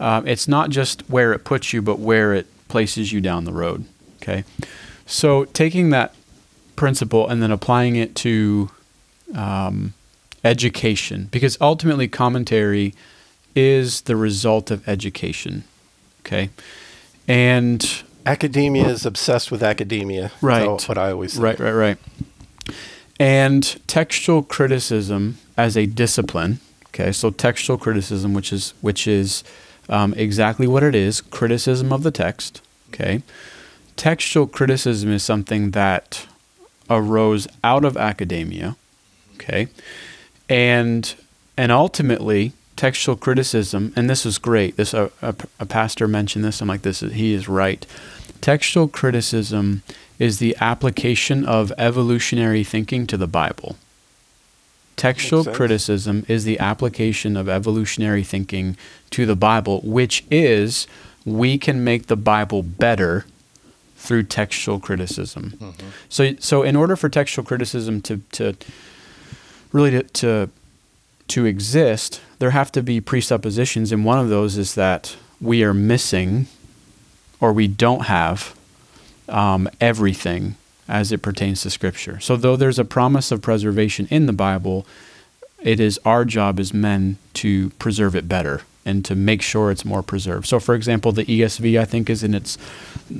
um, 0.00 0.26
it's 0.26 0.46
not 0.48 0.70
just 0.70 1.02
where 1.08 1.32
it 1.32 1.44
puts 1.44 1.72
you, 1.72 1.80
but 1.80 1.98
where 1.98 2.34
it 2.34 2.46
places 2.68 3.12
you 3.12 3.20
down 3.20 3.44
the 3.44 3.52
road. 3.52 3.84
Okay, 4.22 4.44
so 5.06 5.44
taking 5.46 5.90
that 5.90 6.14
principle 6.76 7.28
and 7.28 7.42
then 7.42 7.50
applying 7.52 7.96
it 7.96 8.14
to 8.16 8.70
um, 9.34 9.94
education, 10.44 11.28
because 11.30 11.56
ultimately 11.60 12.08
commentary 12.08 12.92
is 13.54 14.02
the 14.02 14.16
result 14.16 14.70
of 14.70 14.86
education. 14.88 15.62
Okay, 16.26 16.50
and 17.28 18.02
academia 18.26 18.88
is 18.88 19.04
obsessed 19.06 19.50
with 19.50 19.62
academia. 19.62 20.32
Right. 20.40 20.62
how- 20.64 20.78
what 20.86 20.98
I 20.98 21.12
always 21.12 21.34
say. 21.34 21.42
Right, 21.42 21.58
right, 21.58 21.72
right. 21.72 21.98
And 23.18 23.62
textual 23.86 24.42
criticism 24.42 25.38
as 25.56 25.76
a 25.76 25.86
discipline. 25.86 26.60
Okay, 26.88 27.12
so 27.12 27.30
textual 27.30 27.78
criticism, 27.78 28.34
which 28.34 28.52
is 28.52 28.74
which 28.80 29.06
is 29.06 29.42
um, 29.88 30.12
exactly 30.14 30.66
what 30.66 30.82
it 30.82 30.94
is, 30.94 31.20
criticism 31.20 31.92
of 31.92 32.02
the 32.02 32.10
text. 32.10 32.60
Okay, 32.88 33.22
textual 33.96 34.46
criticism 34.46 35.10
is 35.10 35.22
something 35.22 35.70
that 35.70 36.26
arose 36.90 37.46
out 37.64 37.84
of 37.84 37.96
academia. 37.96 38.76
Okay, 39.34 39.68
and 40.48 41.14
and 41.56 41.72
ultimately 41.72 42.52
textual 42.82 43.16
criticism, 43.16 43.92
and 43.94 44.10
this 44.10 44.26
is 44.26 44.38
great. 44.38 44.76
This 44.76 44.92
a, 44.92 45.08
a, 45.22 45.36
a 45.60 45.66
pastor 45.66 46.08
mentioned 46.08 46.44
this. 46.44 46.60
I'm 46.60 46.66
like, 46.66 46.82
this 46.82 47.00
is 47.00 47.12
he 47.12 47.32
is 47.32 47.48
right. 47.48 47.86
Textual 48.40 48.88
criticism 48.88 49.84
is 50.18 50.40
the 50.40 50.56
application 50.60 51.44
of 51.44 51.72
evolutionary 51.78 52.64
thinking 52.64 53.06
to 53.06 53.16
the 53.16 53.28
Bible. 53.28 53.76
Textual 54.96 55.44
criticism 55.44 56.26
is 56.26 56.42
the 56.42 56.58
application 56.58 57.36
of 57.36 57.48
evolutionary 57.48 58.24
thinking 58.24 58.76
to 59.10 59.26
the 59.26 59.36
Bible, 59.36 59.80
which 59.84 60.24
is 60.28 60.88
we 61.24 61.58
can 61.58 61.84
make 61.84 62.08
the 62.08 62.16
Bible 62.16 62.64
better 62.64 63.26
through 63.96 64.24
textual 64.24 64.80
criticism. 64.80 65.52
Mm-hmm. 65.60 65.86
So, 66.08 66.34
so 66.40 66.64
in 66.64 66.74
order 66.74 66.96
for 66.96 67.08
textual 67.08 67.44
criticism 67.44 68.00
to, 68.02 68.16
to 68.32 68.56
really 69.70 69.92
to, 69.92 70.02
to 70.02 70.50
to 71.28 71.44
exist, 71.44 72.20
there 72.38 72.50
have 72.50 72.72
to 72.72 72.82
be 72.82 73.00
presuppositions, 73.00 73.92
and 73.92 74.04
one 74.04 74.18
of 74.18 74.28
those 74.28 74.56
is 74.58 74.74
that 74.74 75.16
we 75.40 75.64
are 75.64 75.74
missing 75.74 76.46
or 77.40 77.52
we 77.52 77.66
don't 77.66 78.06
have 78.06 78.54
um, 79.28 79.68
everything 79.80 80.56
as 80.88 81.10
it 81.10 81.22
pertains 81.22 81.62
to 81.62 81.70
Scripture. 81.70 82.20
So, 82.20 82.36
though 82.36 82.56
there's 82.56 82.78
a 82.78 82.84
promise 82.84 83.32
of 83.32 83.40
preservation 83.40 84.06
in 84.10 84.26
the 84.26 84.32
Bible, 84.32 84.86
it 85.60 85.80
is 85.80 85.98
our 86.04 86.24
job 86.24 86.60
as 86.60 86.74
men 86.74 87.18
to 87.34 87.70
preserve 87.70 88.14
it 88.14 88.28
better 88.28 88.62
and 88.84 89.04
to 89.04 89.14
make 89.14 89.42
sure 89.42 89.70
it's 89.70 89.84
more 89.84 90.02
preserved. 90.02 90.46
So, 90.46 90.58
for 90.58 90.74
example, 90.74 91.12
the 91.12 91.24
ESV 91.24 91.80
I 91.80 91.84
think 91.84 92.10
is 92.10 92.22
in 92.22 92.34
its 92.34 92.58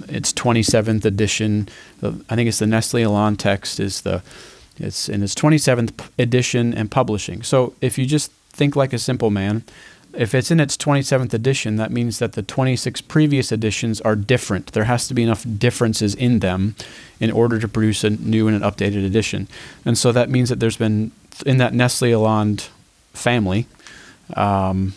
its 0.08 0.32
27th 0.32 1.04
edition. 1.04 1.68
I 2.02 2.36
think 2.36 2.48
it's 2.48 2.58
the 2.58 2.66
Nestle 2.66 3.04
Aland 3.04 3.38
text 3.38 3.78
is 3.78 4.02
the 4.02 4.22
it's 4.82 5.08
in 5.08 5.22
its 5.22 5.34
27th 5.34 6.08
edition 6.18 6.74
and 6.74 6.90
publishing. 6.90 7.42
So, 7.42 7.74
if 7.80 7.98
you 7.98 8.06
just 8.06 8.32
think 8.50 8.76
like 8.76 8.92
a 8.92 8.98
simple 8.98 9.30
man, 9.30 9.64
if 10.14 10.34
it's 10.34 10.50
in 10.50 10.60
its 10.60 10.76
27th 10.76 11.32
edition, 11.32 11.76
that 11.76 11.90
means 11.90 12.18
that 12.18 12.32
the 12.32 12.42
26 12.42 13.00
previous 13.02 13.50
editions 13.50 14.00
are 14.02 14.14
different. 14.14 14.72
There 14.72 14.84
has 14.84 15.08
to 15.08 15.14
be 15.14 15.22
enough 15.22 15.46
differences 15.58 16.14
in 16.14 16.40
them 16.40 16.74
in 17.18 17.30
order 17.30 17.58
to 17.58 17.68
produce 17.68 18.04
a 18.04 18.10
new 18.10 18.46
and 18.46 18.62
an 18.62 18.62
updated 18.70 19.06
edition. 19.06 19.48
And 19.84 19.96
so 19.96 20.12
that 20.12 20.28
means 20.28 20.50
that 20.50 20.60
there's 20.60 20.76
been, 20.76 21.12
in 21.46 21.56
that 21.58 21.72
Nestle 21.72 22.12
Aland 22.12 22.68
family, 23.14 23.66
um, 24.36 24.94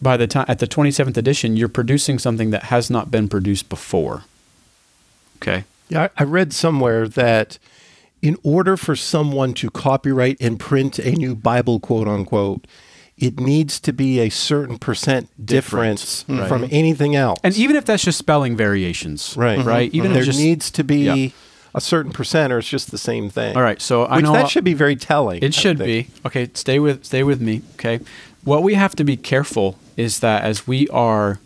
by 0.00 0.16
the 0.16 0.26
time 0.26 0.46
at 0.48 0.60
the 0.60 0.66
27th 0.66 1.16
edition, 1.16 1.56
you're 1.56 1.68
producing 1.68 2.18
something 2.18 2.50
that 2.50 2.64
has 2.64 2.88
not 2.88 3.10
been 3.10 3.28
produced 3.28 3.68
before. 3.68 4.24
Okay. 5.36 5.64
Yeah, 5.88 6.04
I 6.16 6.22
I 6.22 6.24
read 6.24 6.52
somewhere 6.52 7.08
that 7.08 7.58
in 8.22 8.36
order 8.42 8.76
for 8.76 8.96
someone 8.96 9.54
to 9.54 9.70
copyright 9.70 10.36
and 10.40 10.58
print 10.58 10.98
a 10.98 11.12
new 11.12 11.34
Bible, 11.34 11.78
quote 11.80 12.08
unquote, 12.08 12.66
it 13.16 13.40
needs 13.40 13.80
to 13.80 13.92
be 13.92 14.20
a 14.20 14.28
certain 14.28 14.78
percent 14.78 15.28
difference 15.44 16.24
Right. 16.28 16.48
from 16.48 16.62
mm-hmm. 16.62 16.74
anything 16.74 17.16
else. 17.16 17.40
And 17.42 17.56
even 17.56 17.76
if 17.76 17.84
that's 17.84 18.04
just 18.04 18.18
spelling 18.18 18.56
variations, 18.56 19.36
right, 19.36 19.64
Right. 19.64 19.88
Mm-hmm. 19.88 19.96
Even 19.96 20.12
there 20.12 20.22
if 20.22 20.26
just 20.26 20.38
needs 20.38 20.70
to 20.72 20.84
be 20.84 21.26
Yeah. 21.26 21.30
a 21.74 21.80
certain 21.80 22.12
percent, 22.12 22.52
or 22.52 22.58
it's 22.58 22.68
just 22.68 22.90
the 22.90 22.98
same 22.98 23.28
thing. 23.28 23.56
all 23.56 23.62
right. 23.62 23.80
So 23.82 24.04
I 24.04 24.16
which 24.16 24.24
know 24.24 24.32
that 24.32 24.50
should 24.50 24.64
be 24.64 24.74
very 24.74 24.96
telling. 24.96 25.42
It 25.42 25.54
should 25.54 25.78
be. 25.78 26.08
Okay, 26.24 26.48
stay 26.54 26.78
with 26.78 27.04
stay 27.04 27.22
with 27.22 27.40
me, 27.40 27.62
okay? 27.74 28.00
What 28.44 28.62
we 28.62 28.74
have 28.74 28.94
to 28.96 29.04
be 29.04 29.16
careful 29.16 29.76
is 29.96 30.20
that 30.20 30.44
as 30.44 30.66
we 30.66 30.88
are 30.88 31.40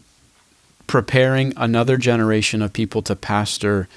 preparing 0.87 1.55
another 1.57 1.97
generation 1.97 2.61
of 2.61 2.73
people 2.73 3.01
to 3.03 3.17
pastor 3.17 3.89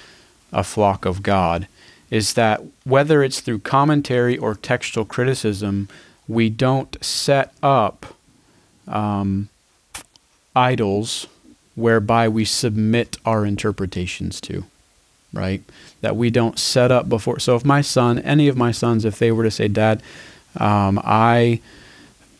a 0.52 0.64
flock 0.64 1.04
of 1.04 1.22
God, 1.22 1.68
is 2.10 2.34
that 2.34 2.62
whether 2.84 3.22
it's 3.22 3.40
through 3.40 3.60
commentary 3.60 4.38
or 4.38 4.54
textual 4.54 5.04
criticism, 5.04 5.88
we 6.28 6.48
don't 6.48 7.02
set 7.04 7.52
up 7.62 8.06
um, 8.86 9.48
idols 10.54 11.26
whereby 11.74 12.28
we 12.28 12.44
submit 12.44 13.18
our 13.24 13.44
interpretations 13.44 14.40
to 14.40 14.64
right? 15.36 15.62
That 16.00 16.16
we 16.16 16.30
don't 16.30 16.58
set 16.58 16.90
up 16.90 17.08
before. 17.08 17.38
So 17.38 17.54
if 17.54 17.64
my 17.64 17.80
son, 17.82 18.18
any 18.20 18.48
of 18.48 18.56
my 18.56 18.72
sons, 18.72 19.04
if 19.04 19.18
they 19.18 19.30
were 19.30 19.44
to 19.44 19.50
say, 19.50 19.68
Dad, 19.68 20.02
um, 20.56 21.00
I 21.04 21.60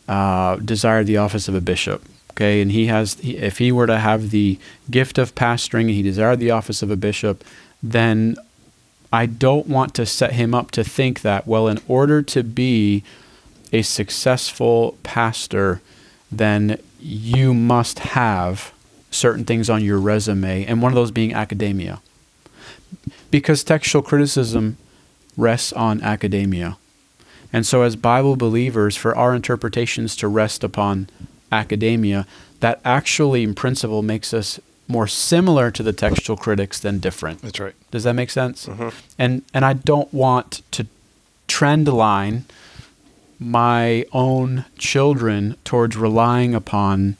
uh, 0.08 0.56
desire 0.56 1.04
the 1.04 1.18
office 1.18 1.48
of 1.48 1.54
a 1.54 1.60
bishop, 1.60 2.02
okay, 2.32 2.60
and 2.60 2.72
he 2.72 2.86
has, 2.86 3.18
if 3.22 3.58
he 3.58 3.70
were 3.70 3.86
to 3.86 3.98
have 3.98 4.30
the 4.30 4.58
gift 4.90 5.18
of 5.18 5.34
pastoring 5.34 5.82
and 5.82 5.90
he 5.90 6.02
desired 6.02 6.40
the 6.40 6.50
office 6.50 6.82
of 6.82 6.90
a 6.90 6.96
bishop, 6.96 7.44
then 7.82 8.36
I 9.12 9.26
don't 9.26 9.66
want 9.66 9.94
to 9.94 10.06
set 10.06 10.32
him 10.32 10.54
up 10.54 10.70
to 10.72 10.84
think 10.84 11.22
that, 11.22 11.46
well, 11.46 11.68
in 11.68 11.80
order 11.88 12.22
to 12.22 12.42
be 12.42 13.02
a 13.72 13.82
successful 13.82 14.96
pastor, 15.02 15.80
then 16.30 16.80
you 17.00 17.54
must 17.54 18.00
have 18.00 18.72
certain 19.10 19.44
things 19.44 19.70
on 19.70 19.82
your 19.82 19.98
resume, 19.98 20.64
and 20.64 20.82
one 20.82 20.92
of 20.92 20.96
those 20.96 21.10
being 21.10 21.32
academia 21.32 22.00
because 23.30 23.64
textual 23.64 24.02
criticism 24.02 24.76
rests 25.36 25.72
on 25.72 26.02
academia. 26.02 26.76
And 27.52 27.66
so, 27.66 27.82
as 27.82 27.96
Bible 27.96 28.36
believers, 28.36 28.96
for 28.96 29.16
our 29.16 29.34
interpretations 29.34 30.16
to 30.16 30.28
rest 30.28 30.64
upon 30.64 31.08
academia, 31.52 32.26
that 32.60 32.80
actually, 32.84 33.42
in 33.42 33.54
principle, 33.54 34.02
makes 34.02 34.34
us 34.34 34.60
more 34.88 35.06
similar 35.06 35.70
to 35.70 35.82
the 35.82 35.92
textual 35.92 36.36
critics 36.36 36.78
than 36.78 36.98
different. 36.98 37.42
That's 37.42 37.60
right. 37.60 37.74
Does 37.90 38.04
that 38.04 38.14
make 38.14 38.30
sense? 38.30 38.68
And 39.18 39.42
and 39.52 39.64
I 39.64 39.72
don't 39.72 40.12
want 40.12 40.62
to 40.72 40.86
trend 41.48 41.88
line 41.88 42.44
my 43.38 44.04
own 44.12 44.64
children 44.78 45.56
towards 45.64 45.96
relying 45.96 46.54
upon 46.54 47.16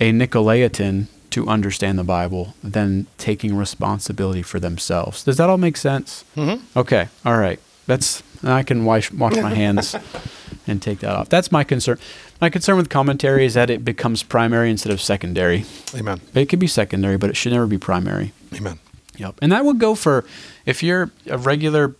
a 0.00 0.12
Nicolaitan 0.12 1.06
to 1.30 1.48
understand 1.48 1.98
the 1.98 2.04
Bible 2.04 2.54
than 2.62 3.06
taking 3.16 3.56
responsibility 3.56 4.42
for 4.42 4.60
themselves. 4.60 5.24
Does 5.24 5.38
that 5.38 5.48
all 5.48 5.56
make 5.56 5.76
sense? 5.78 6.24
Mm-hmm. 6.36 6.78
Okay. 6.78 7.08
All 7.24 7.38
right. 7.38 7.58
That's 7.86 8.22
I 8.42 8.62
can 8.62 8.84
wash 8.84 9.10
wash 9.12 9.36
my 9.36 9.54
hands 9.54 9.96
and 10.66 10.82
take 10.82 11.00
that 11.00 11.14
off. 11.14 11.28
That's 11.28 11.50
my 11.50 11.64
concern. 11.64 11.98
My 12.42 12.50
concern 12.50 12.76
with 12.76 12.90
commentary 12.90 13.44
is 13.44 13.54
that 13.54 13.70
it 13.70 13.84
becomes 13.84 14.24
primary 14.24 14.68
instead 14.68 14.92
of 14.92 15.00
secondary. 15.00 15.64
Amen. 15.94 16.20
It 16.34 16.46
could 16.46 16.58
be 16.58 16.66
secondary, 16.66 17.16
but 17.16 17.30
it 17.30 17.36
should 17.36 17.52
never 17.52 17.68
be 17.68 17.78
primary. 17.78 18.32
Amen. 18.52 18.80
Yep. 19.16 19.36
And 19.40 19.52
that 19.52 19.64
would 19.64 19.78
go 19.78 19.94
for 19.94 20.24
if 20.66 20.82
you're 20.82 21.12
a 21.28 21.38
regular, 21.38 21.94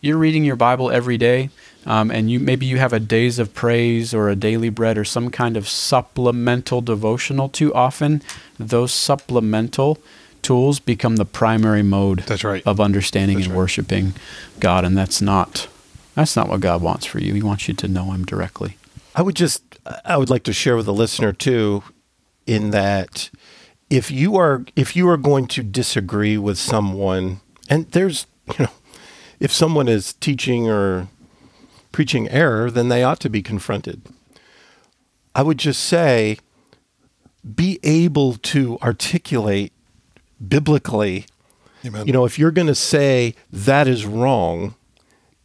you're 0.00 0.18
reading 0.18 0.44
your 0.44 0.56
Bible 0.56 0.90
every 0.90 1.16
day, 1.16 1.48
um, 1.86 2.10
and 2.10 2.28
you 2.28 2.40
maybe 2.40 2.66
you 2.66 2.78
have 2.78 2.92
a 2.92 2.98
days 2.98 3.38
of 3.38 3.54
praise 3.54 4.12
or 4.12 4.28
a 4.28 4.34
daily 4.34 4.68
bread 4.68 4.98
or 4.98 5.04
some 5.04 5.30
kind 5.30 5.56
of 5.56 5.68
supplemental 5.68 6.80
devotional. 6.80 7.48
Too 7.48 7.72
often, 7.72 8.20
those 8.58 8.92
supplemental 8.92 9.98
tools 10.42 10.80
become 10.80 11.16
the 11.16 11.24
primary 11.24 11.84
mode 11.84 12.24
That's 12.26 12.42
right. 12.42 12.66
of 12.66 12.80
understanding 12.80 13.36
That's 13.36 13.46
and 13.46 13.54
right. 13.54 13.58
worshiping 13.58 14.14
God, 14.58 14.84
and 14.84 14.98
that's 14.98 15.22
not 15.22 15.68
that's 16.16 16.34
not 16.34 16.48
what 16.48 16.58
God 16.58 16.82
wants 16.82 17.06
for 17.06 17.20
you. 17.20 17.32
He 17.32 17.42
wants 17.44 17.68
you 17.68 17.74
to 17.74 17.86
know 17.86 18.10
Him 18.10 18.24
directly. 18.24 18.76
I 19.14 19.22
would 19.22 19.36
just 19.36 19.62
I 20.04 20.16
would 20.16 20.30
like 20.30 20.42
to 20.44 20.52
share 20.52 20.76
with 20.76 20.86
the 20.86 20.92
listener 20.92 21.32
too 21.32 21.82
in 22.46 22.70
that 22.70 23.30
if 23.90 24.10
you 24.10 24.36
are 24.36 24.64
if 24.76 24.96
you 24.96 25.08
are 25.08 25.16
going 25.16 25.46
to 25.48 25.62
disagree 25.62 26.36
with 26.36 26.58
someone 26.58 27.40
and 27.68 27.90
there's 27.92 28.26
you 28.58 28.64
know 28.64 28.72
if 29.40 29.52
someone 29.52 29.88
is 29.88 30.14
teaching 30.14 30.68
or 30.68 31.08
preaching 31.92 32.28
error 32.28 32.70
then 32.70 32.88
they 32.88 33.02
ought 33.02 33.20
to 33.20 33.30
be 33.30 33.42
confronted. 33.42 34.02
I 35.34 35.42
would 35.42 35.58
just 35.58 35.82
say 35.82 36.38
be 37.54 37.78
able 37.82 38.34
to 38.34 38.78
articulate 38.80 39.72
biblically 40.46 41.26
Amen. 41.84 42.06
you 42.06 42.12
know, 42.12 42.24
if 42.24 42.38
you're 42.38 42.50
going 42.50 42.66
to 42.66 42.74
say 42.74 43.34
that 43.52 43.86
is 43.86 44.06
wrong 44.06 44.74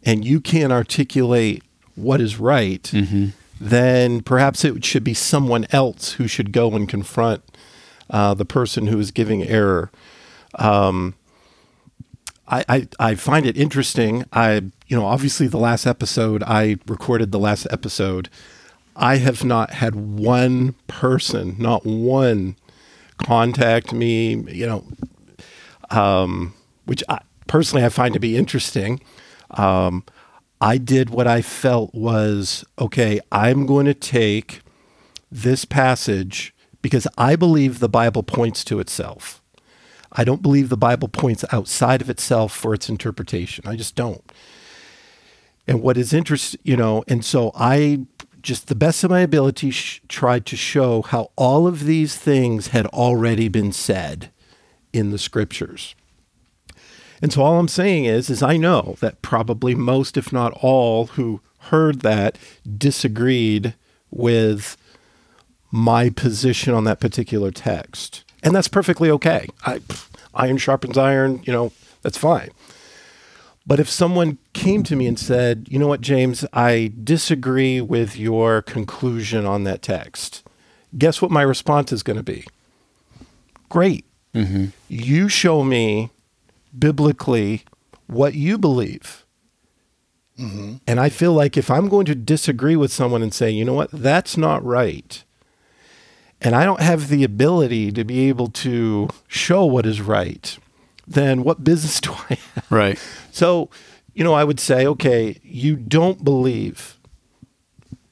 and 0.03 0.23
you 0.23 0.39
can't 0.39 0.71
articulate 0.71 1.63
what 1.95 2.21
is 2.21 2.39
right, 2.39 2.83
mm-hmm. 2.83 3.29
Then 3.59 4.21
perhaps 4.21 4.63
it 4.63 4.85
should 4.85 5.03
be 5.03 5.13
someone 5.13 5.67
else 5.71 6.13
who 6.13 6.27
should 6.27 6.51
go 6.51 6.73
and 6.75 6.87
confront 6.87 7.43
uh, 8.09 8.33
the 8.33 8.45
person 8.45 8.87
who 8.87 8.99
is 8.99 9.11
giving 9.11 9.43
error. 9.43 9.91
Um, 10.55 11.15
I, 12.47 12.65
I, 12.67 12.87
I 12.99 13.15
find 13.15 13.45
it 13.45 13.57
interesting. 13.57 14.25
I, 14.33 14.63
you 14.87 14.97
know, 14.97 15.05
obviously 15.05 15.47
the 15.47 15.57
last 15.57 15.85
episode, 15.85 16.41
I 16.43 16.77
recorded 16.87 17.31
the 17.31 17.39
last 17.39 17.67
episode. 17.69 18.29
I 18.95 19.17
have 19.17 19.43
not 19.43 19.71
had 19.71 19.95
one 19.95 20.73
person, 20.87 21.55
not 21.59 21.85
one, 21.85 22.55
contact 23.17 23.93
me, 23.93 24.35
you 24.51 24.65
know, 24.65 24.83
um, 25.91 26.53
which 26.85 27.03
I, 27.07 27.19
personally 27.47 27.85
I 27.85 27.89
find 27.89 28.13
to 28.13 28.19
be 28.19 28.35
interesting. 28.35 29.01
Um, 29.51 30.03
I 30.61 30.77
did 30.77 31.09
what 31.09 31.27
I 31.27 31.41
felt 31.41 31.93
was 31.93 32.65
okay, 32.77 33.19
I'm 33.31 33.65
going 33.65 33.85
to 33.85 33.93
take 33.93 34.61
this 35.31 35.63
passage 35.65 36.53
because 36.81 37.07
I 37.17 37.35
believe 37.35 37.79
the 37.79 37.89
Bible 37.89 38.23
points 38.23 38.63
to 38.65 38.79
itself. 38.79 39.41
I 40.11 40.23
don't 40.23 40.41
believe 40.41 40.69
the 40.69 40.77
Bible 40.77 41.07
points 41.07 41.45
outside 41.51 42.01
of 42.01 42.09
itself 42.09 42.51
for 42.51 42.73
its 42.73 42.89
interpretation. 42.89 43.67
I 43.67 43.75
just 43.75 43.95
don't. 43.95 44.23
And 45.67 45.81
what 45.81 45.97
is 45.97 46.13
interesting, 46.13 46.59
you 46.63 46.75
know, 46.75 47.03
and 47.07 47.23
so 47.23 47.51
I 47.55 48.05
just 48.41 48.67
the 48.67 48.75
best 48.75 49.03
of 49.03 49.11
my 49.11 49.19
ability 49.19 49.69
sh- 49.69 50.01
tried 50.07 50.45
to 50.47 50.55
show 50.55 51.01
how 51.03 51.31
all 51.35 51.67
of 51.67 51.85
these 51.85 52.15
things 52.15 52.67
had 52.67 52.85
already 52.87 53.49
been 53.49 53.71
said 53.71 54.31
in 54.91 55.11
the 55.11 55.17
scriptures. 55.17 55.95
And 57.21 57.33
so 57.33 57.41
all 57.41 57.59
I'm 57.59 57.67
saying 57.67 58.05
is 58.05 58.29
is 58.29 58.41
I 58.41 58.57
know 58.57 58.95
that 59.01 59.21
probably 59.21 59.75
most 59.75 60.17
if 60.17 60.31
not 60.31 60.53
all 60.61 61.07
who 61.07 61.41
heard 61.63 62.01
that 62.01 62.37
disagreed 62.77 63.73
with 64.11 64.77
my 65.71 66.09
position 66.09 66.73
on 66.73 66.85
that 66.85 66.99
particular 66.99 67.51
text. 67.51 68.23
And 68.41 68.55
that's 68.55 68.67
perfectly 68.67 69.09
okay. 69.11 69.47
I 69.65 69.81
iron 70.33 70.57
sharpens 70.57 70.97
iron, 70.97 71.41
you 71.43 71.53
know, 71.53 71.71
that's 72.01 72.17
fine. 72.17 72.49
But 73.67 73.79
if 73.79 73.89
someone 73.89 74.37
came 74.53 74.83
to 74.83 74.95
me 74.95 75.05
and 75.05 75.19
said, 75.19 75.67
"You 75.69 75.77
know 75.77 75.87
what, 75.87 76.01
James, 76.01 76.45
I 76.53 76.91
disagree 77.03 77.81
with 77.81 78.17
your 78.17 78.61
conclusion 78.61 79.45
on 79.45 79.63
that 79.65 79.81
text." 79.81 80.43
Guess 80.97 81.21
what 81.21 81.29
my 81.29 81.43
response 81.43 81.91
is 81.91 82.01
going 82.01 82.17
to 82.17 82.23
be? 82.23 82.45
Great. 83.67 84.05
Mm-hmm. 84.33 84.67
You 84.87 85.29
show 85.29 85.63
me 85.63 86.09
biblically 86.77 87.63
what 88.07 88.33
you 88.33 88.57
believe. 88.57 89.25
Mm-hmm. 90.39 90.75
And 90.87 90.99
I 90.99 91.09
feel 91.09 91.33
like 91.33 91.57
if 91.57 91.69
I'm 91.69 91.89
going 91.89 92.05
to 92.05 92.15
disagree 92.15 92.75
with 92.75 92.93
someone 92.93 93.21
and 93.21 93.33
say, 93.33 93.49
you 93.49 93.65
know 93.65 93.73
what, 93.73 93.91
that's 93.91 94.37
not 94.37 94.63
right, 94.63 95.23
and 96.41 96.55
I 96.55 96.63
don't 96.63 96.79
have 96.79 97.09
the 97.09 97.23
ability 97.23 97.91
to 97.91 98.03
be 98.03 98.29
able 98.29 98.47
to 98.47 99.09
show 99.27 99.65
what 99.65 99.85
is 99.85 100.01
right, 100.01 100.57
then 101.05 101.43
what 101.43 101.63
business 101.63 101.99
do 102.01 102.13
I 102.29 102.35
have? 102.55 102.71
Right. 102.71 102.99
So, 103.31 103.69
you 104.13 104.23
know, 104.23 104.33
I 104.33 104.43
would 104.43 104.59
say, 104.59 104.85
okay, 104.87 105.39
you 105.43 105.75
don't 105.75 106.23
believe 106.23 106.97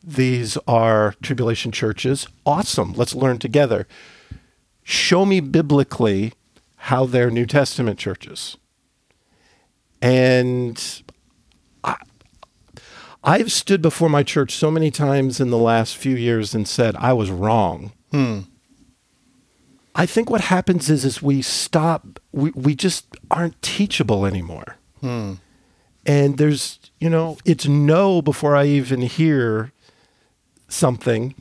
these 0.03 0.57
are 0.67 1.15
tribulation 1.21 1.71
churches. 1.71 2.27
Awesome. 2.45 2.93
Let's 2.93 3.15
learn 3.15 3.39
together. 3.39 3.87
Show 4.83 5.25
me 5.25 5.41
biblically 5.41 6.33
how 6.87 7.05
they're 7.05 7.29
New 7.29 7.45
Testament 7.45 7.99
churches. 7.99 8.55
And 10.01 11.03
I, 11.83 11.97
I've 13.25 13.51
stood 13.51 13.81
before 13.81 14.07
my 14.07 14.23
church 14.23 14.53
so 14.53 14.71
many 14.71 14.89
times 14.89 15.41
in 15.41 15.49
the 15.49 15.57
last 15.57 15.97
few 15.97 16.15
years 16.15 16.55
and 16.55 16.65
said 16.65 16.95
I 16.95 17.11
was 17.11 17.29
wrong. 17.29 17.91
Hmm. 18.11 18.39
I 19.95 20.05
think 20.05 20.29
what 20.29 20.39
happens 20.39 20.89
is 20.89 21.03
is 21.03 21.21
we 21.21 21.41
stop 21.41 22.21
we, 22.31 22.51
we 22.51 22.73
just 22.73 23.05
aren't 23.29 23.61
teachable 23.61 24.25
anymore. 24.25 24.77
Hmm. 25.01 25.33
and 26.05 26.37
there's 26.37 26.79
you 27.01 27.09
know 27.09 27.37
it's 27.43 27.67
no 27.67 28.21
before 28.21 28.55
I 28.55 28.65
even 28.65 29.01
hear 29.01 29.73
something, 30.69 31.35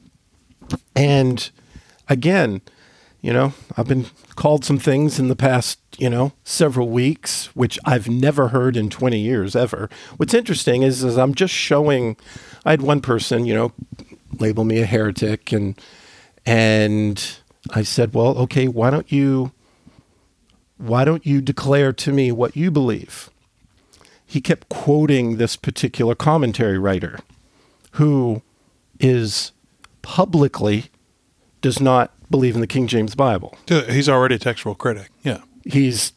and 0.97 1.49
again, 2.09 2.63
you 3.27 3.33
know 3.33 3.53
I've 3.77 3.89
been 3.89 4.07
called 4.37 4.65
some 4.65 4.79
things 4.79 5.19
in 5.19 5.27
the 5.27 5.35
past 5.35 5.81
you 5.99 6.09
know 6.09 6.33
several 6.45 6.89
weeks 6.91 7.47
which 7.57 7.77
I've 7.85 8.09
never 8.09 8.49
heard 8.49 8.77
in 8.77 8.89
20 8.89 9.19
years 9.19 9.57
ever. 9.57 9.91
What's 10.17 10.33
interesting 10.33 10.83
is, 10.85 11.03
is 11.03 11.19
I'm 11.19 11.35
just 11.35 11.53
showing. 11.53 12.17
I 12.65 12.71
had 12.71 12.83
one 12.83 13.01
person 13.01 13.45
you 13.45 13.53
know 13.53 13.73
label 14.39 14.65
me 14.65 14.81
a 14.81 14.87
heretic 14.87 15.51
and 15.51 15.77
and 16.47 17.39
I 17.73 17.83
said, 17.83 18.15
well, 18.15 18.39
okay, 18.39 18.69
why 18.69 18.91
don't 18.91 19.11
you 19.11 19.51
why 20.79 21.05
don't 21.05 21.27
you 21.27 21.41
declare 21.41 21.93
to 21.93 22.13
me 22.13 22.31
what 22.31 22.57
you 22.57 22.71
believe? 22.71 23.29
He 24.25 24.41
kept 24.41 24.69
quoting 24.69 25.37
this 25.37 25.57
particular 25.57 26.15
commentary 26.15 26.79
writer 26.79 27.19
who 27.93 28.43
is 29.01 29.51
publicly 30.03 30.91
does 31.61 31.81
not 31.81 32.13
believe 32.31 32.55
in 32.55 32.61
the 32.61 32.67
King 32.67 32.87
James 32.87 33.15
Bible. 33.15 33.57
He's 33.69 34.09
already 34.09 34.37
a 34.37 34.39
textual 34.39 34.75
critic. 34.75 35.11
Yeah. 35.23 35.41
He's 35.65 36.13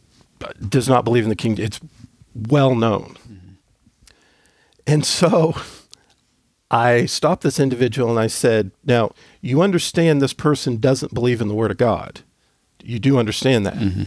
does 0.68 0.88
not 0.88 1.04
believe 1.04 1.24
in 1.24 1.30
the 1.30 1.36
King 1.36 1.58
it's 1.58 1.80
well 2.34 2.76
known. 2.76 3.18
Mm-hmm. 3.28 3.54
And 4.88 5.06
so 5.06 5.56
I 6.72 7.06
stopped 7.06 7.44
this 7.44 7.60
individual 7.60 8.10
and 8.10 8.20
I 8.20 8.28
said, 8.28 8.72
Now, 8.86 9.12
you 9.42 9.62
understand 9.62 10.22
this 10.22 10.34
person 10.34 10.78
doesn't 10.78 11.14
believe 11.14 11.42
in 11.42 11.48
the 11.48 11.56
Word 11.56 11.72
of 11.72 11.78
God. 11.78 12.22
You 12.82 13.00
do 13.00 13.18
understand 13.18 13.66
that. 13.66 13.76
Mm-hmm. 13.76 14.04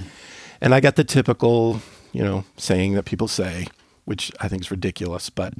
And 0.60 0.74
I 0.74 0.80
got 0.80 0.96
the 0.96 1.04
typical, 1.04 1.80
you 2.12 2.22
know, 2.22 2.44
saying 2.56 2.94
that 2.94 3.04
people 3.04 3.28
say, 3.28 3.66
which 4.04 4.32
I 4.40 4.48
think 4.48 4.62
is 4.62 4.70
ridiculous. 4.70 5.28
But 5.28 5.54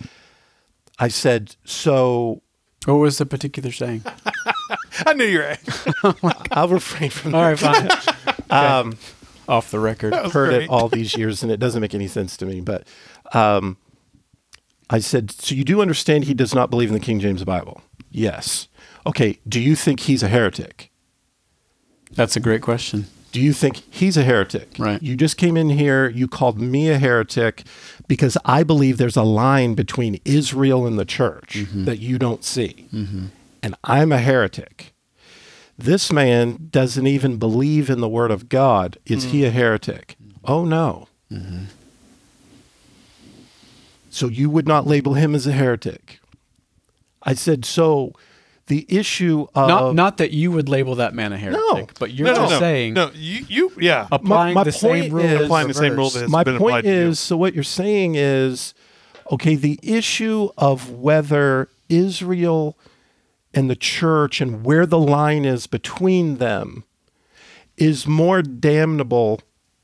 I 0.98 1.08
said, 1.08 1.56
So. 1.64 2.42
What 2.84 2.94
was 2.94 3.18
the 3.18 3.26
particular 3.26 3.70
saying? 3.70 4.04
I 5.06 5.12
knew 5.14 5.24
you 5.24 5.38
were. 5.38 6.14
I'll 6.50 6.68
refrain 6.68 7.10
from 7.10 7.32
that. 7.32 7.38
All 7.38 7.44
right, 7.44 7.58
fine. 7.58 8.50
um, 8.50 8.98
Off 9.48 9.70
the 9.70 9.80
record. 9.80 10.12
I've 10.12 10.32
heard 10.32 10.50
great. 10.50 10.62
it 10.64 10.70
all 10.70 10.88
these 10.88 11.16
years 11.16 11.42
and 11.42 11.50
it 11.50 11.58
doesn't 11.58 11.80
make 11.80 11.94
any 11.94 12.08
sense 12.08 12.36
to 12.38 12.46
me. 12.46 12.60
But 12.60 12.86
um, 13.32 13.76
I 14.90 14.98
said, 15.00 15.30
So 15.30 15.54
you 15.54 15.64
do 15.64 15.80
understand 15.82 16.24
he 16.24 16.34
does 16.34 16.54
not 16.54 16.70
believe 16.70 16.88
in 16.88 16.94
the 16.94 17.00
King 17.00 17.20
James 17.20 17.44
Bible? 17.44 17.82
Yes. 18.10 18.68
Okay, 19.06 19.38
do 19.48 19.60
you 19.60 19.74
think 19.74 20.00
he's 20.00 20.22
a 20.22 20.28
heretic? 20.28 20.90
That's 22.12 22.36
a 22.36 22.40
great 22.40 22.62
question. 22.62 23.06
Do 23.32 23.40
you 23.40 23.54
think 23.54 23.76
he's 23.90 24.18
a 24.18 24.22
heretic? 24.22 24.74
Right. 24.78 25.02
You 25.02 25.16
just 25.16 25.38
came 25.38 25.56
in 25.56 25.70
here, 25.70 26.10
you 26.10 26.28
called 26.28 26.60
me 26.60 26.90
a 26.90 26.98
heretic 26.98 27.64
because 28.06 28.36
I 28.44 28.62
believe 28.62 28.98
there's 28.98 29.16
a 29.16 29.22
line 29.22 29.74
between 29.74 30.20
Israel 30.26 30.86
and 30.86 30.98
the 30.98 31.06
church 31.06 31.54
mm-hmm. 31.54 31.86
that 31.86 31.98
you 31.98 32.18
don't 32.18 32.44
see. 32.44 32.88
And 33.62 33.76
I'm 33.84 34.12
a 34.12 34.18
heretic. 34.18 34.92
This 35.78 36.12
man 36.12 36.68
doesn't 36.70 37.06
even 37.06 37.38
believe 37.38 37.88
in 37.88 38.00
the 38.00 38.08
word 38.08 38.30
of 38.30 38.48
God. 38.48 38.98
Is 39.06 39.24
mm 39.24 39.30
he 39.30 39.44
a 39.44 39.50
mm. 39.50 39.54
heretic? 39.54 40.16
Oh, 40.44 40.64
no. 40.64 41.08
Mm-hmm. 41.30 41.64
So 44.10 44.28
you 44.28 44.50
would 44.50 44.68
not 44.68 44.86
label 44.86 45.14
him 45.14 45.34
as 45.34 45.46
a 45.46 45.52
heretic. 45.52 46.20
I 47.22 47.34
said, 47.34 47.64
so 47.64 48.12
the 48.66 48.86
issue 48.88 49.46
of 49.54 49.68
not 49.68 49.94
not 49.94 50.16
that 50.18 50.30
you 50.30 50.50
would 50.52 50.68
label 50.68 50.96
that 50.96 51.14
man 51.14 51.32
a 51.32 51.38
heretic, 51.38 51.60
no, 51.60 51.86
but 51.98 52.12
you're 52.12 52.28
no, 52.28 52.34
just 52.34 52.52
no, 52.52 52.58
saying 52.58 52.94
no. 52.94 53.10
You, 53.14 53.44
you 53.48 53.72
yeah, 53.78 54.06
applying 54.12 54.54
my, 54.54 54.60
my 54.60 54.64
the 54.64 54.72
same 54.72 55.12
rule. 55.12 55.24
Is, 55.24 55.40
applying 55.42 55.68
the 55.68 55.74
same 55.74 55.96
rule 55.96 56.10
that 56.10 56.28
my 56.28 56.44
point 56.44 56.86
is. 56.86 57.18
So 57.18 57.36
what 57.36 57.54
you're 57.54 57.64
saying 57.64 58.14
is, 58.14 58.74
okay, 59.30 59.56
the 59.56 59.78
issue 59.82 60.50
of 60.56 60.90
whether 60.90 61.68
Israel 61.88 62.76
and 63.54 63.68
the 63.68 63.76
church 63.76 64.40
and 64.40 64.64
where 64.64 64.86
the 64.86 64.98
line 64.98 65.44
is 65.44 65.66
between 65.66 66.36
them 66.36 66.84
is 67.76 68.06
more 68.06 68.42
damnable 68.42 69.40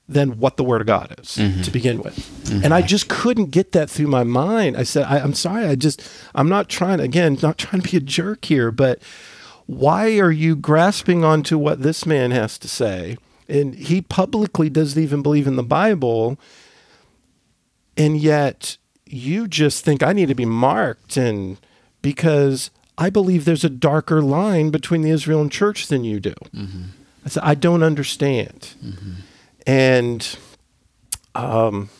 than 0.08 0.38
what 0.38 0.56
the 0.56 0.64
Word 0.64 0.80
of 0.80 0.86
God 0.86 1.14
is 1.20 1.36
mm-hmm. 1.36 1.62
to 1.62 1.70
begin 1.70 2.00
with. 2.00 2.16
Mm-hmm. 2.16 2.64
And 2.64 2.72
I 2.72 2.80
just 2.80 3.08
couldn't 3.08 3.50
get 3.50 3.72
that 3.72 3.90
through 3.90 4.06
my 4.06 4.24
mind. 4.24 4.76
I 4.76 4.82
said, 4.82 5.04
I, 5.04 5.18
am 5.18 5.34
sorry, 5.34 5.66
I 5.66 5.74
just, 5.74 6.02
I'm 6.34 6.48
not 6.48 6.68
trying, 6.68 7.00
again, 7.00 7.36
not 7.42 7.58
trying 7.58 7.82
to 7.82 7.90
be 7.90 7.98
a 7.98 8.00
jerk 8.00 8.46
here, 8.46 8.70
but 8.70 9.00
why 9.66 10.18
are 10.18 10.30
you 10.30 10.56
grasping 10.56 11.24
onto 11.24 11.58
what 11.58 11.82
this 11.82 12.06
man 12.06 12.30
has 12.30 12.58
to 12.58 12.68
say? 12.68 13.18
And 13.48 13.74
he 13.74 14.00
publicly 14.00 14.70
doesn't 14.70 15.00
even 15.02 15.22
believe 15.22 15.46
in 15.46 15.56
the 15.56 15.62
Bible. 15.62 16.38
And 17.96 18.16
yet 18.16 18.78
you 19.04 19.46
just 19.46 19.84
think 19.84 20.02
I 20.02 20.14
need 20.14 20.28
to 20.28 20.34
be 20.34 20.46
marked 20.46 21.18
and 21.18 21.58
because 22.00 22.70
I 22.98 23.10
believe 23.10 23.44
there's 23.44 23.64
a 23.64 23.70
darker 23.70 24.20
line 24.20 24.70
between 24.70 25.02
the 25.02 25.10
Israel 25.10 25.40
and 25.40 25.50
church 25.50 25.86
than 25.86 26.02
you 26.02 26.18
do. 26.18 26.34
Mm-hmm. 26.54 26.82
I 27.24 27.28
said, 27.28 27.42
I 27.44 27.54
don't 27.54 27.84
understand. 27.84 28.74
Mm-hmm. 28.84 29.12
And, 29.66 30.38
um, 31.34 31.90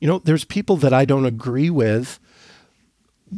you 0.00 0.08
know, 0.08 0.18
there's 0.18 0.44
people 0.44 0.76
that 0.78 0.92
I 0.92 1.04
don't 1.04 1.26
agree 1.26 1.70
with 1.70 2.18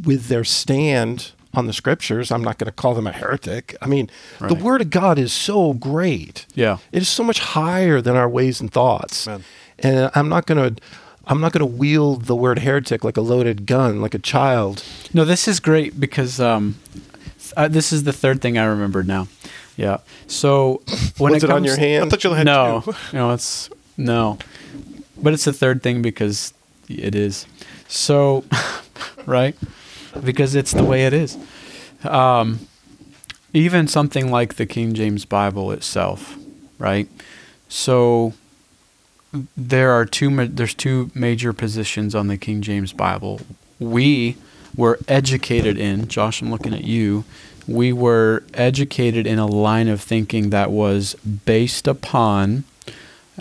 with 0.03 0.27
their 0.27 0.43
stand 0.43 1.31
on 1.53 1.67
the 1.67 1.73
scriptures. 1.73 2.31
I'm 2.31 2.43
not 2.43 2.57
going 2.57 2.65
to 2.65 2.71
call 2.71 2.95
them 2.95 3.05
a 3.05 3.11
heretic. 3.11 3.75
I 3.81 3.85
mean, 3.85 4.09
right. 4.39 4.47
the 4.47 4.55
word 4.55 4.81
of 4.81 4.89
God 4.89 5.19
is 5.19 5.31
so 5.31 5.73
great. 5.73 6.47
Yeah. 6.55 6.79
It 6.91 7.03
is 7.03 7.09
so 7.09 7.23
much 7.23 7.39
higher 7.39 8.01
than 8.01 8.15
our 8.15 8.27
ways 8.27 8.59
and 8.59 8.71
thoughts. 8.71 9.27
Man. 9.27 9.43
And 9.77 10.09
I'm 10.15 10.29
not 10.29 10.47
going 10.47 10.75
to 10.75 10.81
I'm 11.25 11.39
not 11.39 11.53
going 11.53 11.59
to 11.59 11.77
wield 11.77 12.25
the 12.25 12.35
word 12.35 12.59
heretic 12.59 13.03
like 13.03 13.17
a 13.17 13.21
loaded 13.21 13.65
gun, 13.65 14.01
like 14.01 14.13
a 14.13 14.19
child. 14.19 14.83
No, 15.13 15.23
this 15.23 15.47
is 15.47 15.59
great 15.59 15.99
because 15.99 16.39
um, 16.39 16.75
uh, 17.55 17.67
this 17.67 17.93
is 17.93 18.03
the 18.03 18.13
third 18.13 18.41
thing 18.41 18.57
I 18.57 18.65
remembered 18.65 19.07
now. 19.07 19.27
Yeah. 19.77 19.97
So 20.27 20.81
when 21.17 21.33
Was 21.33 21.43
it, 21.43 21.49
it 21.49 21.53
on 21.53 21.63
your 21.63 21.77
hand? 21.77 22.05
I 22.05 22.09
thought 22.09 22.23
you 22.23 22.31
had 22.31 22.45
no, 22.45 22.81
two. 22.85 22.93
no, 23.13 23.31
it's 23.31 23.69
no, 23.97 24.37
but 25.21 25.33
it's 25.33 25.45
the 25.45 25.53
third 25.53 25.81
thing 25.81 26.01
because 26.01 26.53
it 26.89 27.15
is. 27.15 27.45
So, 27.87 28.43
right? 29.25 29.55
Because 30.23 30.55
it's 30.55 30.71
the 30.71 30.83
way 30.83 31.05
it 31.05 31.13
is. 31.13 31.37
Um, 32.03 32.67
even 33.53 33.87
something 33.87 34.29
like 34.29 34.55
the 34.55 34.65
King 34.65 34.93
James 34.93 35.25
Bible 35.25 35.71
itself, 35.71 36.37
right? 36.77 37.07
So 37.69 38.33
there 39.57 39.91
are 39.91 40.05
two. 40.05 40.47
There's 40.47 40.73
two 40.73 41.11
major 41.13 41.53
positions 41.53 42.15
on 42.15 42.27
the 42.27 42.37
King 42.37 42.61
James 42.61 42.93
Bible. 42.93 43.41
We 43.79 44.37
were 44.75 44.99
educated 45.07 45.77
in. 45.77 46.07
Josh, 46.07 46.41
I'm 46.41 46.51
looking 46.51 46.73
at 46.73 46.83
you 46.83 47.25
we 47.67 47.93
were 47.93 48.43
educated 48.53 49.25
in 49.25 49.39
a 49.39 49.45
line 49.45 49.87
of 49.87 50.01
thinking 50.01 50.49
that 50.49 50.71
was 50.71 51.15
based 51.15 51.87
upon 51.87 52.63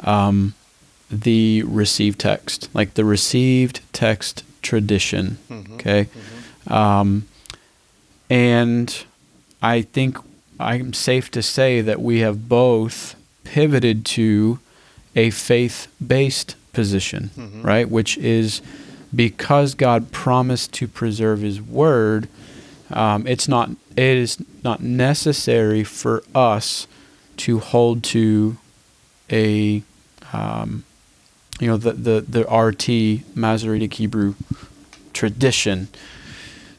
um, 0.05 0.55
the 1.11 1.63
received 1.65 2.21
text, 2.21 2.69
like 2.73 2.95
the 2.95 3.05
received 3.05 3.81
text 3.93 4.45
tradition. 4.63 5.39
Mm-hmm. 5.51 5.75
Okay. 5.75 6.05
Mm-hmm. 6.05 6.73
Um, 6.73 7.29
and 8.31 9.05
I 9.61 9.83
think 9.83 10.19
I'm 10.61 10.93
safe 10.93 11.31
to 11.33 11.43
say 11.43 11.81
that 11.81 12.01
we 12.01 12.21
have 12.21 12.49
both 12.49 13.17
pivoted 13.45 14.07
to 14.07 14.61
a 15.15 15.31
faith 15.31 15.89
based 16.05 16.57
position, 16.73 17.31
mm-hmm. 17.37 17.63
right? 17.63 17.89
Which 17.89 18.17
is 18.19 18.63
because 19.15 19.75
God 19.75 20.11
promised 20.11 20.73
to 20.75 20.89
preserve 20.89 21.41
His 21.41 21.61
word 21.61 22.29
um, 22.93 23.27
it's 23.27 23.49
not 23.49 23.71
it 23.97 24.17
is 24.19 24.43
not 24.63 24.81
necessary 24.81 25.83
for 25.83 26.23
us 26.35 26.87
to 27.39 27.59
hold 27.59 28.03
to 28.05 28.59
a 29.31 29.83
um, 30.33 30.85
you 31.59 31.67
know 31.67 31.77
the 31.77 31.93
the 31.93 32.21
the 32.21 32.43
RT 32.45 33.37
Masoretic 33.37 33.95
Hebrew 33.95 34.35
tradition. 35.13 35.89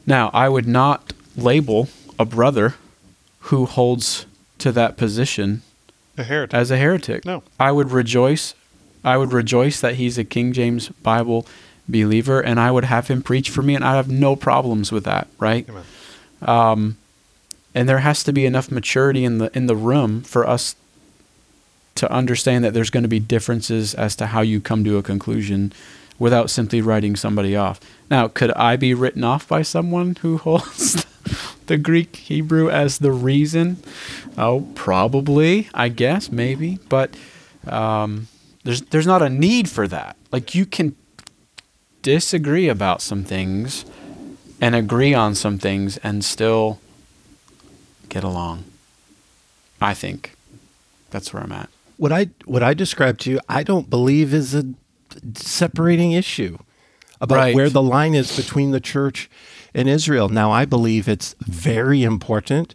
Now, 0.06 0.30
I 0.32 0.48
would 0.48 0.68
not 0.68 1.12
label 1.36 1.88
a 2.18 2.24
brother 2.24 2.74
who 3.40 3.66
holds 3.66 4.26
to 4.58 4.70
that 4.72 4.96
position 4.96 5.62
a 6.16 6.24
heretic. 6.24 6.54
as 6.54 6.70
a 6.70 6.76
heretic. 6.76 7.24
No, 7.24 7.42
I 7.58 7.72
would 7.72 7.90
rejoice. 7.90 8.54
I 9.04 9.16
would 9.16 9.32
rejoice 9.32 9.80
that 9.80 9.96
he's 9.96 10.16
a 10.16 10.24
King 10.24 10.52
James 10.52 10.88
Bible 10.88 11.46
believer, 11.88 12.40
and 12.40 12.58
I 12.58 12.70
would 12.70 12.84
have 12.84 13.08
him 13.08 13.22
preach 13.22 13.50
for 13.50 13.62
me, 13.62 13.74
and 13.74 13.84
I 13.84 13.96
have 13.96 14.10
no 14.10 14.36
problems 14.36 14.90
with 14.90 15.04
that. 15.04 15.28
Right? 15.38 15.68
Amen. 15.68 15.84
Um, 16.42 16.96
and 17.74 17.88
there 17.88 17.98
has 17.98 18.22
to 18.24 18.32
be 18.32 18.46
enough 18.46 18.70
maturity 18.70 19.24
in 19.24 19.38
the 19.38 19.50
in 19.56 19.66
the 19.66 19.76
room 19.76 20.22
for 20.22 20.48
us 20.48 20.76
to 21.96 22.10
understand 22.10 22.64
that 22.64 22.74
there's 22.74 22.90
going 22.90 23.02
to 23.02 23.08
be 23.08 23.20
differences 23.20 23.94
as 23.94 24.16
to 24.16 24.26
how 24.26 24.40
you 24.40 24.60
come 24.60 24.84
to 24.84 24.96
a 24.96 25.02
conclusion 25.02 25.72
without 26.18 26.50
simply 26.50 26.80
writing 26.80 27.16
somebody 27.16 27.56
off. 27.56 27.80
Now, 28.10 28.28
could 28.28 28.52
I 28.52 28.76
be 28.76 28.94
written 28.94 29.24
off 29.24 29.48
by 29.48 29.62
someone 29.62 30.16
who 30.16 30.38
holds 30.38 31.04
the 31.66 31.76
Greek 31.76 32.16
Hebrew 32.16 32.70
as 32.70 32.98
the 32.98 33.12
reason? 33.12 33.78
Oh, 34.36 34.68
probably, 34.74 35.68
I 35.74 35.88
guess, 35.88 36.30
maybe. 36.30 36.78
But 36.88 37.16
um, 37.66 38.28
there's 38.64 38.82
there's 38.82 39.06
not 39.06 39.22
a 39.22 39.28
need 39.28 39.68
for 39.68 39.86
that. 39.88 40.16
Like 40.32 40.54
you 40.54 40.66
can 40.66 40.96
disagree 42.02 42.68
about 42.68 43.00
some 43.00 43.24
things 43.24 43.84
and 44.60 44.74
agree 44.74 45.14
on 45.14 45.34
some 45.34 45.58
things 45.58 45.96
and 45.98 46.24
still 46.24 46.78
get 48.08 48.24
along. 48.24 48.64
I 49.80 49.94
think 49.94 50.36
that's 51.10 51.32
where 51.32 51.42
I'm 51.42 51.52
at. 51.52 51.68
What 51.96 52.12
I 52.12 52.28
what 52.44 52.62
I 52.62 52.74
described 52.74 53.20
to 53.22 53.30
you, 53.30 53.40
I 53.48 53.62
don't 53.62 53.88
believe 53.88 54.34
is 54.34 54.54
a 54.54 54.64
separating 55.34 56.12
issue 56.12 56.58
about 57.20 57.36
Right. 57.36 57.54
where 57.54 57.70
the 57.70 57.82
line 57.82 58.14
is 58.14 58.36
between 58.36 58.70
the 58.70 58.80
church 58.80 59.30
and 59.74 59.88
Israel. 59.88 60.28
Now, 60.28 60.50
I 60.50 60.64
believe 60.64 61.08
it's 61.08 61.34
very 61.40 62.02
important. 62.02 62.74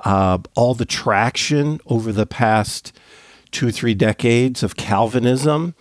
Uh, 0.00 0.38
all 0.54 0.74
the 0.74 0.84
traction 0.84 1.80
over 1.86 2.12
the 2.12 2.26
past 2.26 2.92
two 3.50 3.70
three 3.70 3.94
decades 3.94 4.62
of 4.62 4.76
Calvinism 4.76 5.74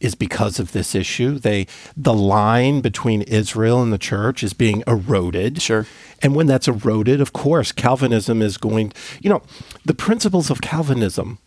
is 0.00 0.14
because 0.14 0.58
of 0.58 0.72
this 0.72 0.94
issue. 0.94 1.38
They 1.38 1.66
the 1.96 2.14
line 2.14 2.80
between 2.80 3.22
Israel 3.22 3.82
and 3.82 3.92
the 3.92 3.98
church 3.98 4.42
is 4.42 4.54
being 4.54 4.82
eroded. 4.86 5.60
Sure. 5.60 5.86
And 6.22 6.34
when 6.34 6.46
that's 6.46 6.66
eroded, 6.66 7.20
of 7.20 7.32
course, 7.32 7.70
Calvinism 7.72 8.40
is 8.42 8.56
going, 8.56 8.92
you 9.20 9.28
know, 9.30 9.42
the 9.84 9.94
principles 9.94 10.50
of 10.50 10.60
Calvinism 10.62 11.38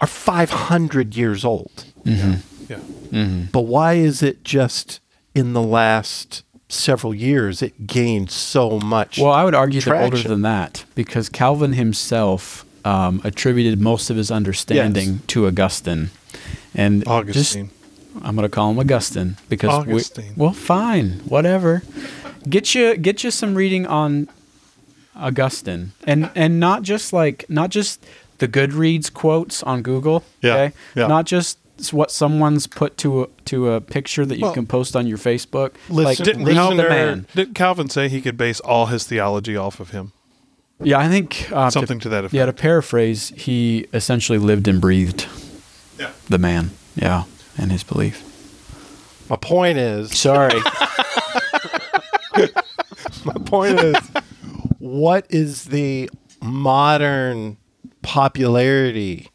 are 0.00 0.06
500 0.06 1.16
years 1.16 1.44
old. 1.44 1.84
Yeah. 2.68 3.44
But 3.52 3.62
why 3.62 3.94
is 3.94 4.22
it 4.22 4.44
just 4.44 5.00
in 5.34 5.52
the 5.52 5.62
last 5.62 6.44
several 6.68 7.14
years 7.14 7.62
it 7.62 7.86
gained 7.86 8.30
so 8.30 8.78
much? 8.80 9.18
Well, 9.18 9.32
I 9.32 9.44
would 9.44 9.54
argue 9.54 9.80
that 9.80 10.02
older 10.04 10.18
than 10.22 10.42
that 10.42 10.84
because 10.94 11.28
Calvin 11.28 11.72
himself 11.72 12.64
um, 12.84 13.20
attributed 13.24 13.80
most 13.80 14.10
of 14.10 14.16
his 14.16 14.30
understanding 14.30 15.08
Yes. 15.14 15.20
to 15.28 15.46
Augustine. 15.46 16.10
And 16.74 17.06
Augustine. 17.08 17.68
Just, 17.68 18.24
I'm 18.24 18.34
going 18.36 18.44
to 18.44 18.54
call 18.54 18.70
him 18.70 18.78
Augustine 18.78 19.36
because 19.48 19.86
we- 19.86 20.02
well, 20.36 20.52
fine, 20.52 21.20
whatever. 21.26 21.82
Get 22.48 22.74
you 22.74 22.96
get 22.96 23.24
you 23.24 23.30
some 23.30 23.54
reading 23.54 23.86
on 23.86 24.28
Augustine, 25.16 25.92
and 26.06 26.30
and 26.34 26.60
not 26.60 26.82
just 26.82 27.12
like 27.12 27.44
not 27.48 27.70
just 27.70 28.04
the 28.38 28.46
Goodreads 28.48 29.12
quotes 29.12 29.62
on 29.64 29.82
Google. 29.82 30.22
Yeah, 30.40 30.54
Okay, 30.54 30.74
yeah. 30.94 31.06
not 31.08 31.26
just 31.26 31.58
s- 31.58 31.62
what 31.92 32.10
someone's 32.10 32.66
put 32.66 32.96
to 32.98 33.22
a, 33.22 33.26
to 33.46 33.70
a 33.72 33.80
picture 33.80 34.26
that 34.26 34.36
you 34.36 34.42
Well, 34.42 34.54
can 34.54 34.66
post 34.66 34.94
on 34.96 35.06
your 35.06 35.18
Facebook. 35.18 35.74
listen- 35.88 36.04
like 36.04 36.18
didn't 36.18 36.44
read 36.44 36.56
the 36.56 36.64
listener- 36.68 36.88
man. 36.88 37.26
Didn't 37.34 37.54
Calvin 37.54 37.88
say 37.88 38.08
he 38.08 38.20
could 38.20 38.36
base 38.36 38.60
all 38.60 38.86
his 38.86 39.04
theology 39.04 39.56
off 39.56 39.80
of 39.80 39.90
him? 39.90 40.12
Yeah, 40.82 40.98
I 40.98 41.08
think 41.08 41.50
uh, 41.52 41.70
Something 41.70 41.98
to 42.00 42.08
that 42.10 42.24
effect. 42.24 42.34
Yeah, 42.34 42.46
to 42.46 42.52
paraphrase, 42.52 43.30
he 43.36 43.86
essentially 43.92 44.38
lived 44.38 44.68
and 44.68 44.80
breathed 44.80 45.26
Yeah. 45.98 46.10
the 46.28 46.38
man. 46.38 46.70
Yeah, 46.94 47.24
and 47.56 47.72
his 47.72 47.82
belief. 47.82 48.24
My 49.28 49.36
point 49.36 49.76
is, 49.78 50.12
Sorry. 50.18 50.60
my 53.24 53.34
point 53.44 53.80
is, 53.80 53.96
what 54.78 55.26
is 55.30 55.64
the 55.66 56.08
modern 56.40 57.56
popularity? 58.02 59.28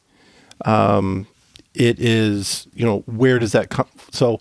Um, 0.65 1.27
it 1.73 1.99
is, 1.99 2.67
you 2.73 2.85
know, 2.85 2.99
where 3.05 3.39
does 3.39 3.51
that 3.51 3.69
come? 3.69 3.87
So, 4.11 4.39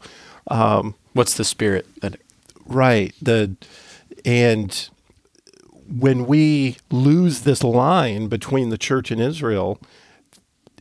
um, 0.48 0.94
What's 1.12 1.34
the 1.34 1.44
spirit 1.44 1.86
that? 2.00 2.16
Right. 2.64 3.14
The 3.20 3.56
and 4.24 4.88
when 5.86 6.26
we 6.26 6.78
lose 6.90 7.40
this 7.40 7.62
line 7.62 8.28
between 8.28 8.70
the 8.70 8.78
church 8.78 9.10
and 9.10 9.20
Israel, 9.20 9.78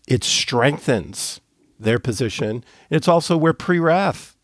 it 0.07 0.23
strengthens 0.23 1.41
their 1.79 1.99
position. 1.99 2.63
It's 2.89 3.07
also 3.07 3.35
where 3.35 3.53
pre-wrath 3.53 4.37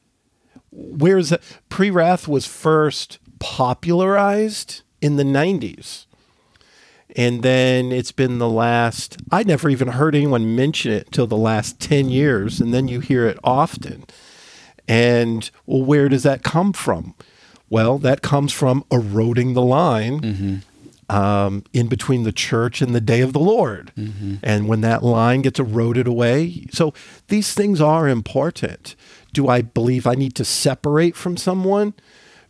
where's 0.71 1.29
that 1.29 1.41
pre-wrath 1.69 2.27
was 2.27 2.45
first 2.45 3.19
popularized 3.39 4.81
in 5.01 5.15
the 5.15 5.23
90s. 5.23 6.06
And 7.15 7.41
then 7.41 7.91
it's 7.91 8.11
been 8.11 8.37
the 8.37 8.49
last 8.49 9.17
I 9.31 9.43
never 9.43 9.69
even 9.69 9.89
heard 9.89 10.15
anyone 10.15 10.55
mention 10.55 10.91
it 10.91 11.11
till 11.11 11.27
the 11.27 11.37
last 11.37 11.79
10 11.79 12.09
years 12.09 12.59
and 12.59 12.73
then 12.73 12.87
you 12.87 12.99
hear 12.99 13.25
it 13.25 13.39
often. 13.43 14.03
And 14.87 15.49
well, 15.65 15.83
where 15.83 16.09
does 16.09 16.23
that 16.23 16.43
come 16.43 16.73
from? 16.73 17.15
Well, 17.69 17.97
that 17.99 18.21
comes 18.21 18.53
from 18.53 18.83
eroding 18.91 19.53
the 19.53 19.61
line 19.61 20.63
um, 21.09 21.63
in 21.73 21.87
between 21.87 22.23
the 22.23 22.31
church 22.31 22.81
and 22.81 22.93
the 22.95 23.01
day 23.01 23.21
of 23.21 23.33
the 23.33 23.39
Lord. 23.39 23.91
And 24.43 24.67
when 24.67 24.81
that 24.81 25.03
line 25.03 25.41
gets 25.41 25.59
eroded 25.59 26.07
away, 26.07 26.67
so 26.71 26.93
these 27.27 27.53
things 27.53 27.81
are 27.81 28.07
important. 28.07 28.95
Do 29.33 29.47
I 29.49 29.61
believe 29.61 30.07
I 30.07 30.15
need 30.15 30.35
to 30.35 30.45
separate 30.45 31.15
from 31.15 31.35
someone 31.37 31.93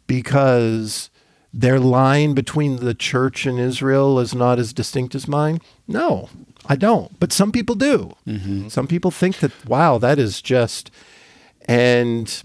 because 0.05 1.09
their 1.59 1.79
line 1.79 2.33
between 2.35 2.75
the 2.77 2.93
church 2.93 3.45
and 3.47 3.59
Israel 3.59 4.19
is 4.19 4.35
not 4.35 4.59
as 4.59 4.73
distinct 4.73 5.15
as 5.15 5.27
mine? 5.27 5.59
No, 5.87 6.29
I 6.67 6.75
don't. 6.75 7.19
But 7.19 7.33
some 7.33 7.51
people 7.51 7.73
do. 7.75 8.13
Some 8.69 8.87
people 8.87 9.09
think 9.11 9.37
that, 9.39 9.51
wow, 9.65 9.97
that 9.97 10.19
is 10.19 10.41
just. 10.41 10.91
And 11.67 12.43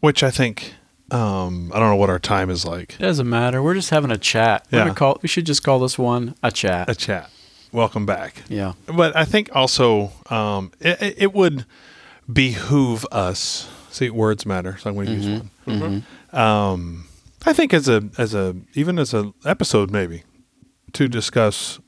Which 0.00 0.22
I 0.22 0.30
think, 0.30 0.74
um, 1.10 1.70
I 1.74 1.78
don't 1.78 1.88
know 1.90 1.96
what 1.96 2.10
our 2.10 2.18
time 2.18 2.50
is 2.50 2.64
like. 2.64 2.94
It 2.94 2.98
doesn't 2.98 3.28
matter. 3.28 3.62
We're 3.62 3.74
just 3.74 3.90
having 3.90 4.10
a 4.10 4.18
chat. 4.18 4.66
We're 4.70 4.86
Yeah. 4.86 4.94
call. 4.94 5.18
We 5.22 5.28
should 5.28 5.46
just 5.46 5.62
call 5.62 5.78
this 5.78 5.96
one 5.98 6.34
a 6.42 6.50
chat. 6.50 6.88
A 6.90 6.94
chat. 6.94 7.30
Welcome 7.72 8.04
back. 8.04 8.42
yeah. 8.48 8.72
But 8.86 9.16
I 9.16 9.24
think 9.24 9.48
also 9.54 10.10
um, 10.28 10.72
it, 10.80 11.00
it- 11.00 11.14
it 11.18 11.32
would 11.34 11.64
behoove 12.30 13.06
us. 13.12 13.68
See, 13.90 14.10
words 14.10 14.44
matter, 14.46 14.76
so 14.78 14.90
I'm 14.90 14.94
going 14.96 15.06
to 15.06 15.12
use 15.14 15.42
one. 15.64 16.04
Um, 16.32 17.04
I 17.44 17.52
think 17.52 17.74
as 17.74 17.88
a 17.88 18.08
as 18.18 18.34
a 18.34 18.56
even 18.74 18.98
as 18.98 19.12
an 19.14 19.34
episode 19.44 19.90
maybe 19.90 20.22
to 20.92 21.08
discuss 21.08 21.80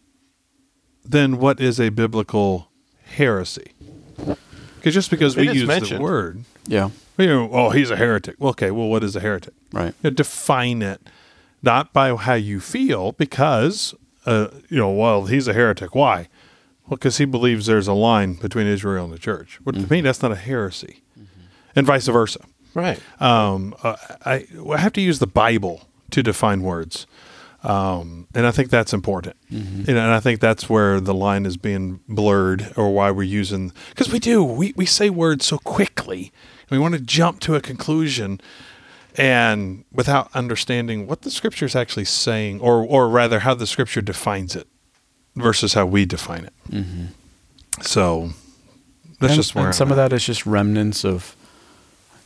then 1.05 1.39
what 1.39 1.61
is 1.61 1.79
a 1.81 1.91
biblical 1.91 2.69
heresy? 3.05 3.73
Because 4.77 4.95
just 4.95 5.11
because 5.11 5.37
we 5.37 5.49
It 5.49 5.57
is 5.57 5.63
use 5.63 5.91
the 5.91 5.99
word, 5.99 6.45
Yeah. 6.67 6.91
you 7.19 7.27
know, 7.27 7.51
oh, 7.53 7.71
he's 7.71 7.91
a 7.91 7.97
heretic. 7.97 8.37
Well, 8.39 8.51
okay, 8.51 8.71
well, 8.71 8.89
what 8.89 9.05
is 9.05 9.15
a 9.15 9.21
heretic? 9.21 9.53
Right. 9.73 9.95
You 10.03 10.11
know, 10.11 10.15
define 10.15 10.81
it 10.83 11.09
not 11.63 11.93
by 11.93 12.15
how 12.15 12.35
you 12.35 12.61
feel 12.61 13.13
because 13.13 13.95
uh, 14.27 14.49
you 14.69 14.79
know 14.79 14.91
well 14.91 15.27
he's 15.27 15.49
a 15.49 15.53
heretic 15.53 15.95
why 15.95 16.29
well 16.87 16.97
because 16.97 17.19
he 17.19 17.25
believes 17.25 17.67
there's 17.67 17.89
a 17.89 17.93
line 17.95 18.35
between 18.35 18.67
israel 18.67 19.05
and 19.05 19.13
the 19.13 19.19
church 19.19 19.59
but 19.65 19.75
to 19.75 19.91
me 19.91 20.01
that's 20.03 20.23
not 20.23 20.31
a 20.33 20.37
heresy 20.37 21.03
and 21.75 21.87
vice 21.87 22.07
versa 22.07 22.41
right. 22.75 23.01
um, 23.21 23.75
uh, 23.83 23.97
I, 24.25 24.47
I 24.71 24.77
have 24.79 24.93
to 24.95 25.01
use 25.01 25.19
the 25.19 25.27
bible 25.27 25.89
to 26.11 26.23
define 26.23 26.63
words. 26.63 27.07
Um, 27.63 28.29
and 28.35 28.47
i 28.47 28.51
think 28.51 28.69
that's 28.69 28.93
important. 28.93 29.37
And, 29.89 29.89
and 29.89 29.99
i 29.99 30.21
think 30.21 30.41
that's 30.41 30.69
where 30.69 31.01
the 31.01 31.15
line 31.15 31.47
is 31.47 31.57
being 31.57 32.01
blurred 32.07 32.73
or 32.77 32.93
why 32.93 33.11
we're 33.11 33.23
using 33.23 33.73
because 33.89 34.13
we 34.13 34.19
do. 34.19 34.45
We, 34.45 34.75
we 34.77 34.85
say 34.85 35.09
words 35.09 35.47
so 35.47 35.59
quickly. 35.59 36.31
We 36.71 36.79
want 36.79 36.95
to 36.95 37.01
jump 37.01 37.41
to 37.41 37.55
a 37.55 37.61
conclusion 37.61 38.41
and 39.17 39.85
without 39.93 40.29
understanding 40.35 41.07
what 41.07 41.23
the 41.23 41.31
scripture 41.31 41.67
is 41.67 41.77
actually 41.77 42.05
saying, 42.05 42.61
or 42.61 42.85
or 42.85 43.09
rather 43.09 43.41
how 43.41 43.55
the 43.55 43.67
scripture 43.67 44.01
defines 44.01 44.57
it 44.57 44.67
versus 45.37 45.75
how 45.75 45.87
we 45.87 46.05
define 46.05 46.45
it. 46.45 46.53
So 47.83 48.31
that's 49.21 49.33
and, 49.33 49.37
just 49.37 49.55
where 49.55 49.65
and 49.65 49.69
I'm 49.69 49.73
some 49.73 49.91
of 49.91 49.97
that 49.97 50.13
is 50.13 50.25
just 50.25 50.47
remnants 50.47 51.05
of, 51.05 51.37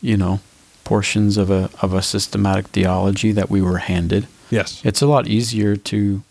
you 0.00 0.16
know, 0.16 0.40
portions 0.84 1.36
of 1.36 1.50
a 1.50 1.70
of 1.82 1.92
a 1.92 2.02
systematic 2.02 2.68
theology 2.68 3.32
that 3.32 3.50
we 3.50 3.60
were 3.60 3.78
handed. 3.78 4.26
Yes, 4.50 4.80
It's 4.84 5.02
a 5.02 5.06
lot 5.06 5.26
easier 5.26 5.76
to. 5.76 6.22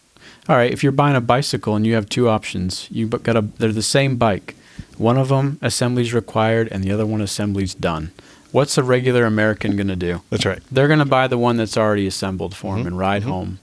All 0.49 0.55
right, 0.55 0.72
if 0.72 0.82
you're 0.82 0.93
buying 0.93 1.15
a 1.15 1.22
bicycle 1.22 1.76
and 1.76 1.86
you 1.86 1.93
have 1.95 2.07
two 2.07 2.30
options, 2.30 2.88
you 2.89 3.07
got 3.07 3.36
a 3.36 3.41
they're 3.41 3.72
the 3.72 3.82
same 3.82 4.15
bike. 4.15 4.55
One 4.97 5.18
of 5.18 5.30
them 5.30 5.59
assembly's 5.61 6.13
required, 6.13 6.70
and 6.72 6.84
the 6.84 6.91
other 6.91 7.05
one 7.05 7.22
assembly's 7.22 7.76
done. 7.76 8.11
What's 8.51 8.78
a 8.78 8.84
regular 8.84 9.26
American 9.26 9.76
going 9.76 9.89
to 9.89 9.95
do? 9.95 10.22
that's 10.30 10.45
right. 10.45 10.61
They're 10.72 10.88
going 10.88 10.99
to 10.99 11.05
buy 11.05 11.28
the 11.28 11.38
one 11.38 11.57
that's 11.57 11.78
already 11.78 12.07
assembled 12.07 12.55
for 12.55 12.74
them 12.74 12.80
mm-hmm. 12.80 12.88
and 12.88 12.97
ride 12.97 13.22
mm-hmm. 13.22 13.32
home, 13.32 13.59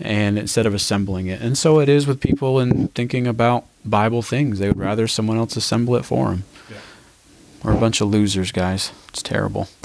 and 0.00 0.38
instead 0.38 0.66
of 0.66 0.74
assembling 0.74 1.28
it. 1.28 1.40
And 1.40 1.56
so 1.56 1.78
it 1.80 1.88
is 1.88 2.06
with 2.06 2.20
people 2.20 2.60
in 2.60 2.88
thinking 2.88 3.26
about 3.26 3.64
Bible 3.84 4.22
things. 4.22 4.58
They 4.58 4.68
would 4.68 4.76
rather 4.76 5.06
someone 5.06 5.38
else 5.38 5.56
assemble 5.56 5.96
it 5.96 6.04
for 6.04 6.30
them. 6.30 6.44
Yeah. 7.64 7.70
We're 7.70 7.76
a 7.76 7.80
bunch 7.80 8.00
of 8.00 8.08
losers, 8.08 8.52
guys. 8.52 8.92
It's 9.08 9.22
terrible. 9.22 9.68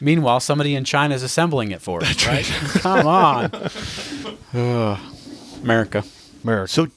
Meanwhile, 0.00 0.40
somebody 0.40 0.74
in 0.74 0.84
China 0.84 1.14
is 1.14 1.22
assembling 1.22 1.70
it 1.70 1.80
for 1.80 2.02
us, 2.02 2.26
right? 2.26 2.44
Come 2.44 3.06
on. 3.06 3.50
Ugh. 4.54 4.98
America. 5.62 6.04
America. 6.42 6.72
So 6.72 6.88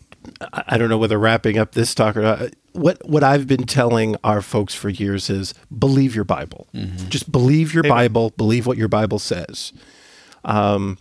I 0.41 0.63
I 0.67 0.77
don't 0.77 0.89
know 0.89 0.97
whether 0.97 1.19
wrapping 1.19 1.59
up 1.59 1.73
this 1.73 1.93
talk 1.93 2.17
or 2.17 2.23
not. 2.23 2.41
What 2.71 3.07
what 3.07 3.23
I've 3.23 3.45
been 3.45 3.65
telling 3.65 4.15
our 4.23 4.41
folks 4.41 4.73
for 4.73 4.89
years 4.89 5.29
is 5.29 5.53
believe 5.77 6.15
your 6.15 6.25
Bible. 6.25 6.67
Just 7.09 7.31
believe 7.31 7.75
your 7.75 7.85
Amen. 7.85 7.95
Bible. 7.95 8.29
Believe 8.31 8.65
what 8.65 8.77
your 8.77 8.87
Bible 8.87 9.19
says. 9.19 9.71
Um, 10.43 10.97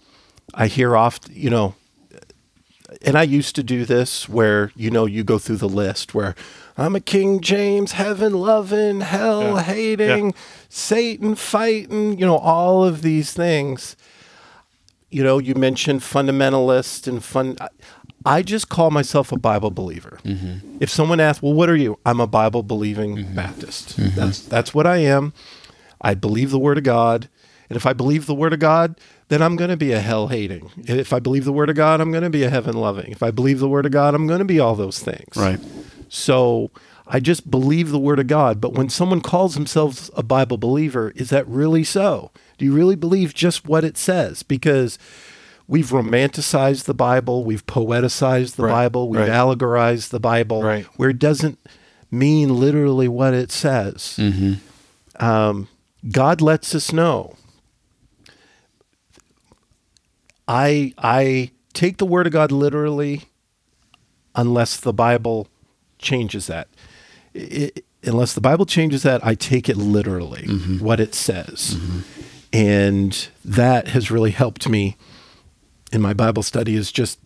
I 0.53 0.67
hear 0.67 0.95
often, 0.97 1.33
you 1.35 1.49
know, 1.49 1.75
and 3.03 3.17
I 3.17 3.23
used 3.23 3.55
to 3.57 3.63
do 3.63 3.87
this 3.87 4.29
where 4.29 4.73
you 4.77 4.91
know 4.91 5.07
you 5.07 5.25
go 5.25 5.39
through 5.39 5.57
the 5.57 5.69
list 5.69 6.15
where 6.15 6.35
I'm 6.77 6.97
a 6.97 7.01
King 7.01 7.41
James, 7.41 7.93
heaven 7.93 8.33
loving, 8.35 9.01
hell 9.01 9.43
Yeah. 9.55 9.63
hating, 9.63 10.27
Yeah. 10.27 10.33
Satan 10.69 11.35
fighting, 11.37 12.19
you 12.19 12.27
know, 12.27 12.37
all 12.39 12.85
of 12.85 13.03
these 13.03 13.33
things. 13.33 13.97
You 15.11 15.23
know, 15.23 15.39
you 15.39 15.55
mentioned 15.55 16.01
fundamentalist 16.01 17.07
and 17.07 17.23
fun. 17.23 17.57
I- 17.61 17.69
I 18.27 18.41
just 18.43 18.71
call 18.71 18.91
myself 18.91 19.33
a 19.33 19.39
Bible 19.39 19.71
believer. 19.71 20.19
Mm-hmm. 20.25 20.79
If 20.81 20.89
someone 20.89 21.21
asks, 21.21 21.43
"Well, 21.43 21.53
what 21.53 21.69
are 21.69 21.77
you?" 21.77 21.99
I'm 22.07 22.21
a 22.21 22.27
Bible 22.27 22.63
believing 22.63 23.17
mm-hmm. 23.17 23.35
Baptist. 23.35 23.99
Mm-hmm. 23.99 24.17
That's 24.19 24.39
that's 24.41 24.73
what 24.75 24.87
I 24.87 24.97
am. 24.97 25.35
I 26.01 26.15
believe 26.15 26.51
the 26.51 26.59
Word 26.59 26.79
of 26.79 26.85
God, 26.85 27.29
and 27.69 27.77
if 27.77 27.85
I 27.85 27.93
believe 27.93 28.25
the 28.25 28.35
Word 28.35 28.55
of 28.55 28.61
God, 28.61 28.99
then 29.29 29.43
I'm 29.43 29.57
going 29.57 29.69
to 29.71 29.77
be 29.77 29.93
a 29.93 30.01
hell 30.01 30.29
hating. 30.29 30.71
If 30.87 31.13
I 31.13 31.19
believe 31.19 31.45
the 31.45 31.53
Word 31.53 31.69
of 31.69 31.77
God, 31.77 32.01
I'm 32.01 32.11
going 32.13 32.25
to 32.25 32.31
be 32.31 32.45
a 32.45 32.51
heaven 32.51 32.75
loving. 32.77 33.13
If 33.13 33.23
I 33.23 33.31
believe 33.31 33.59
the 33.59 33.69
Word 33.69 33.85
of 33.85 33.93
God, 33.93 34.15
I'm 34.15 34.27
going 34.27 34.39
to 34.39 34.45
be 34.47 34.59
all 34.59 34.75
those 34.75 34.99
things. 34.99 35.37
Right. 35.37 35.61
So 36.15 36.71
I 37.07 37.19
just 37.21 37.51
believe 37.51 37.91
the 37.91 37.99
Word 37.99 38.19
of 38.21 38.29
God. 38.29 38.61
But 38.61 38.73
when 38.75 38.89
someone 38.89 39.21
calls 39.21 39.55
themselves 39.55 40.11
a 40.17 40.23
Bible 40.23 40.57
believer, 40.57 41.13
is 41.17 41.31
that 41.31 41.47
really 41.49 41.83
so? 41.85 42.31
Do 42.57 42.65
you 42.65 42.73
really 42.73 42.95
believe 42.97 43.35
just 43.35 43.67
what 43.67 43.83
it 43.85 43.97
says? 43.99 44.43
Because 44.45 44.99
we've 45.67 45.89
romanticized 45.91 46.85
the 46.85 46.95
Bible, 46.95 47.43
we've 47.45 47.67
poeticized 47.67 48.55
the 48.57 48.63
Right, 48.65 48.71
Bible, 48.73 49.09
we've 49.09 49.21
right. 49.23 49.29
allegorized 49.31 50.11
the 50.11 50.21
Bible, 50.21 50.63
Right. 50.63 50.85
where 50.97 51.11
it 51.11 51.19
doesn't 51.19 51.59
mean 52.11 52.61
literally 52.61 53.09
what 53.09 53.35
it 53.35 53.51
says. 53.51 54.19
Um, 55.19 55.69
God 56.11 56.41
lets 56.41 56.75
us 56.77 56.93
know. 56.93 57.35
I 60.47 60.93
I 60.99 61.51
take 61.73 61.97
the 61.97 62.07
Word 62.07 62.27
of 62.27 62.33
God 62.33 62.53
literally 62.53 63.23
unless 64.35 64.77
the 64.77 64.93
Bible 64.93 65.49
changes 66.05 66.47
that. 66.47 66.69
I- 67.37 67.73
unless 68.07 68.35
the 68.35 68.41
Bible 68.41 68.67
changes 68.67 69.03
that, 69.03 69.25
I 69.25 69.35
take 69.35 69.69
it 69.69 69.77
literally, 69.77 70.43
mm-hmm. 70.43 70.85
what 70.85 71.01
it 71.01 71.15
says. 71.15 71.77
Mm-hmm. 71.77 72.01
And 72.53 73.29
that 73.45 73.89
has 73.89 74.11
really 74.11 74.31
helped 74.31 74.69
me 74.69 74.97
in 75.93 76.01
my 76.01 76.13
Bible 76.13 76.43
study 76.43 76.77
is 76.77 76.93
just 76.93 77.19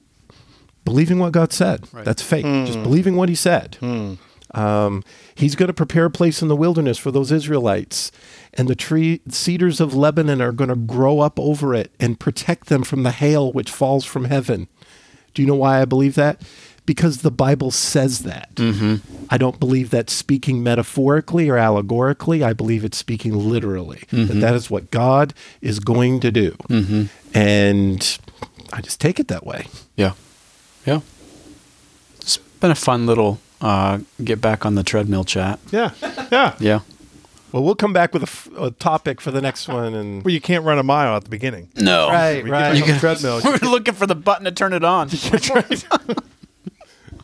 believing 0.84 1.18
what 1.18 1.32
God 1.32 1.52
said. 1.52 1.88
Right. 1.92 2.04
That's 2.04 2.22
faith. 2.22 2.44
Hmm. 2.44 2.64
Just 2.64 2.82
believing 2.82 3.16
what 3.16 3.28
He 3.28 3.34
said. 3.34 3.76
Hmm. 3.80 4.14
Um, 4.54 5.04
he's 5.34 5.54
going 5.54 5.66
to 5.66 5.74
prepare 5.74 6.06
a 6.06 6.10
place 6.10 6.40
in 6.40 6.48
the 6.48 6.56
wilderness 6.56 6.96
for 6.96 7.10
those 7.10 7.30
Israelites, 7.30 8.10
and 8.54 8.66
the 8.66 8.74
tree 8.74 9.20
cedars 9.28 9.78
of 9.78 9.92
Lebanon 9.94 10.40
are 10.40 10.52
going 10.52 10.70
to 10.70 10.76
grow 10.76 11.20
up 11.20 11.38
over 11.38 11.74
it 11.74 11.92
and 12.00 12.18
protect 12.18 12.68
them 12.68 12.82
from 12.82 13.02
the 13.02 13.10
hail 13.10 13.52
which 13.52 13.70
falls 13.70 14.06
from 14.06 14.24
heaven. 14.24 14.68
Do 15.34 15.42
you 15.42 15.48
know 15.48 15.54
why 15.54 15.82
I 15.82 15.84
believe 15.84 16.14
that? 16.14 16.40
Because 16.88 17.18
the 17.18 17.30
Bible 17.30 17.70
says 17.70 18.20
that. 18.20 18.54
Mm-hmm. 18.54 19.26
I 19.28 19.36
don't 19.36 19.60
believe 19.60 19.90
that 19.90 20.08
speaking 20.08 20.62
metaphorically 20.62 21.50
or 21.50 21.58
allegorically. 21.58 22.42
I 22.42 22.54
believe 22.54 22.82
it's 22.82 22.96
speaking 22.96 23.34
literally. 23.34 24.04
That 24.08 24.16
mm-hmm. 24.16 24.40
that 24.40 24.54
is 24.54 24.70
what 24.70 24.90
God 24.90 25.34
is 25.60 25.80
going 25.80 26.20
to 26.20 26.30
do, 26.30 26.52
mm-hmm. 26.70 27.04
and 27.36 28.18
I 28.72 28.80
just 28.80 29.02
take 29.02 29.20
it 29.20 29.28
that 29.28 29.44
way. 29.44 29.66
Yeah. 29.96 30.14
Yeah. 30.86 31.00
It's 32.16 32.38
been 32.38 32.70
a 32.70 32.74
fun 32.74 33.04
little 33.04 33.38
uh, 33.60 33.98
get 34.24 34.40
back 34.40 34.64
on 34.64 34.74
the 34.74 34.82
treadmill 34.82 35.24
chat. 35.24 35.60
Yeah. 35.70 35.90
Yeah. 36.32 36.54
Yeah. 36.58 36.80
Well, 37.52 37.64
we'll 37.64 37.74
come 37.74 37.92
back 37.92 38.14
with 38.14 38.22
a, 38.22 38.26
f- 38.26 38.48
a 38.58 38.70
topic 38.70 39.20
for 39.20 39.30
the 39.30 39.42
next 39.42 39.68
one, 39.68 39.92
and 39.92 40.24
Well, 40.24 40.32
you 40.32 40.40
can't 40.40 40.64
run 40.64 40.78
a 40.78 40.82
mile 40.82 41.16
at 41.16 41.24
the 41.24 41.30
beginning. 41.30 41.68
No. 41.76 42.08
right, 42.08 42.42
We 42.42 42.50
right. 42.50 42.74
get 42.74 42.80
back 42.80 42.88
on 42.88 42.94
the 42.94 43.00
treadmill. 43.00 43.40
We're 43.62 43.70
looking 43.70 43.94
for 43.94 44.06
the 44.06 44.14
button 44.14 44.46
to 44.46 44.52
turn 44.52 44.72
it 44.72 44.84
on. 44.84 45.10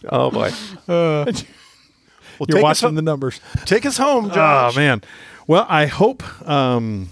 Oh 0.09 0.31
boy. 0.31 0.51
well, 0.87 1.27
You're 2.49 2.63
watching 2.63 2.95
the 2.95 3.03
numbers. 3.03 3.41
take 3.65 3.87
us 3.87 3.97
home, 3.97 4.27
Oh 4.27 4.35
Josh. 4.35 4.77
man. 4.77 5.03
Well, 5.47 5.67
I 5.69 5.87
hope 5.87 6.23
um, 6.49 7.09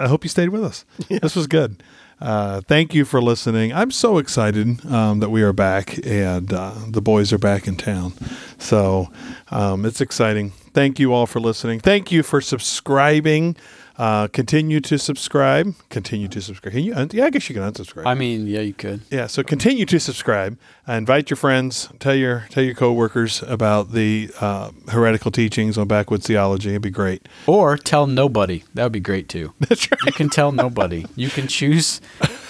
I 0.00 0.08
hope 0.08 0.24
you 0.24 0.28
stayed 0.30 0.48
with 0.50 0.64
us. 0.64 0.84
This 1.08 1.36
was 1.36 1.46
good. 1.46 1.82
Uh, 2.18 2.62
thank 2.62 2.94
you 2.94 3.04
for 3.04 3.20
listening. 3.20 3.74
I'm 3.74 3.90
so 3.90 4.16
excited 4.16 4.84
um, 4.86 5.20
that 5.20 5.28
we 5.28 5.42
are 5.42 5.52
back 5.52 5.98
and 6.06 6.50
uh, 6.50 6.72
the 6.88 7.02
boys 7.02 7.30
are 7.30 7.38
back 7.38 7.66
in 7.68 7.76
town. 7.76 8.14
So 8.58 9.12
um, 9.50 9.84
it's 9.84 10.00
exciting. 10.00 10.52
Thank 10.72 10.98
you 10.98 11.12
all 11.12 11.26
for 11.26 11.40
listening. 11.40 11.78
Thank 11.80 12.10
you 12.10 12.22
for 12.22 12.40
subscribing. 12.40 13.54
Uh, 13.98 14.28
continue 14.28 14.78
to 14.80 14.98
subscribe. 14.98 15.74
Continue 15.88 16.28
to 16.28 16.40
subscribe. 16.42 16.72
Can 16.74 16.84
you? 16.84 16.94
Yeah, 17.12 17.24
I 17.24 17.30
guess 17.30 17.48
you 17.48 17.54
can 17.54 17.62
unsubscribe. 17.62 18.06
I 18.06 18.14
mean, 18.14 18.46
yeah, 18.46 18.60
you 18.60 18.74
could. 18.74 19.00
Yeah, 19.10 19.26
so 19.26 19.42
continue 19.42 19.86
to 19.86 19.98
subscribe. 19.98 20.58
Uh, 20.86 20.92
invite 20.92 21.30
your 21.30 21.36
friends. 21.38 21.88
Tell 21.98 22.14
your 22.14 22.44
tell 22.50 22.62
your 22.62 22.74
coworkers 22.74 23.42
about 23.44 23.92
the 23.92 24.30
uh, 24.40 24.70
heretical 24.88 25.30
teachings 25.30 25.78
on 25.78 25.88
backwoods 25.88 26.26
theology. 26.26 26.70
It'd 26.70 26.82
be 26.82 26.90
great. 26.90 27.26
Or 27.46 27.78
tell 27.78 28.06
nobody. 28.06 28.64
That 28.74 28.82
would 28.84 28.92
be 28.92 29.00
great 29.00 29.28
too. 29.30 29.54
That's 29.60 29.90
right. 29.90 30.00
You 30.04 30.12
can 30.12 30.28
tell 30.28 30.52
nobody. 30.52 31.06
You 31.16 31.30
can 31.30 31.46
choose. 31.48 32.00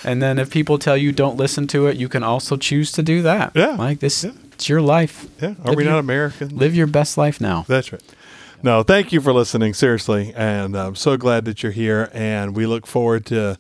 And 0.05 0.21
then 0.23 0.39
if 0.39 0.51
people 0.51 0.79
tell 0.79 0.97
you 0.97 1.13
don't 1.13 1.37
listen 1.37 1.67
to 1.69 1.87
it, 1.87 1.97
you 1.97 2.09
can 2.09 2.23
also 2.23 2.57
choose 2.57 2.91
to 2.93 3.03
do 3.03 3.23
that. 3.23 3.53
Yeah. 3.55 3.77
Like 3.77 4.01
this, 4.01 4.25
Yeah. 4.25 4.33
it's 4.53 4.69
your 4.69 4.81
life. 4.81 5.27
Yeah, 5.41 5.51
are 5.65 5.71
Live 5.71 5.77
we 5.77 5.85
your- 5.85 5.93
not 5.93 5.99
American? 6.01 6.57
Live 6.57 6.75
your 6.77 6.87
best 6.87 7.17
life 7.19 7.41
now. 7.41 7.65
That's 7.69 7.93
right. 7.93 8.03
No, 8.63 8.83
thank 8.83 9.13
you 9.13 9.21
for 9.21 9.33
listening. 9.33 9.75
Seriously, 9.75 10.33
and 10.35 10.77
I'm 10.77 10.97
so 10.97 11.17
glad 11.17 11.45
that 11.45 11.63
you're 11.63 11.73
here. 11.73 12.11
And 12.13 12.57
we 12.57 12.67
look 12.67 12.87
forward 12.87 13.27
to, 13.27 13.59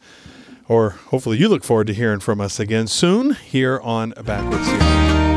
or 0.69 0.91
hopefully 0.91 1.39
you 1.39 1.49
look 1.49 1.65
forward 1.65 1.87
to 1.89 1.95
hearing 1.95 2.21
from 2.21 2.41
us 2.41 2.59
again 2.59 2.87
soon 2.87 3.35
here 3.35 3.79
on 3.83 4.15
Backwoods 4.25 4.67
Theology. 4.67 5.36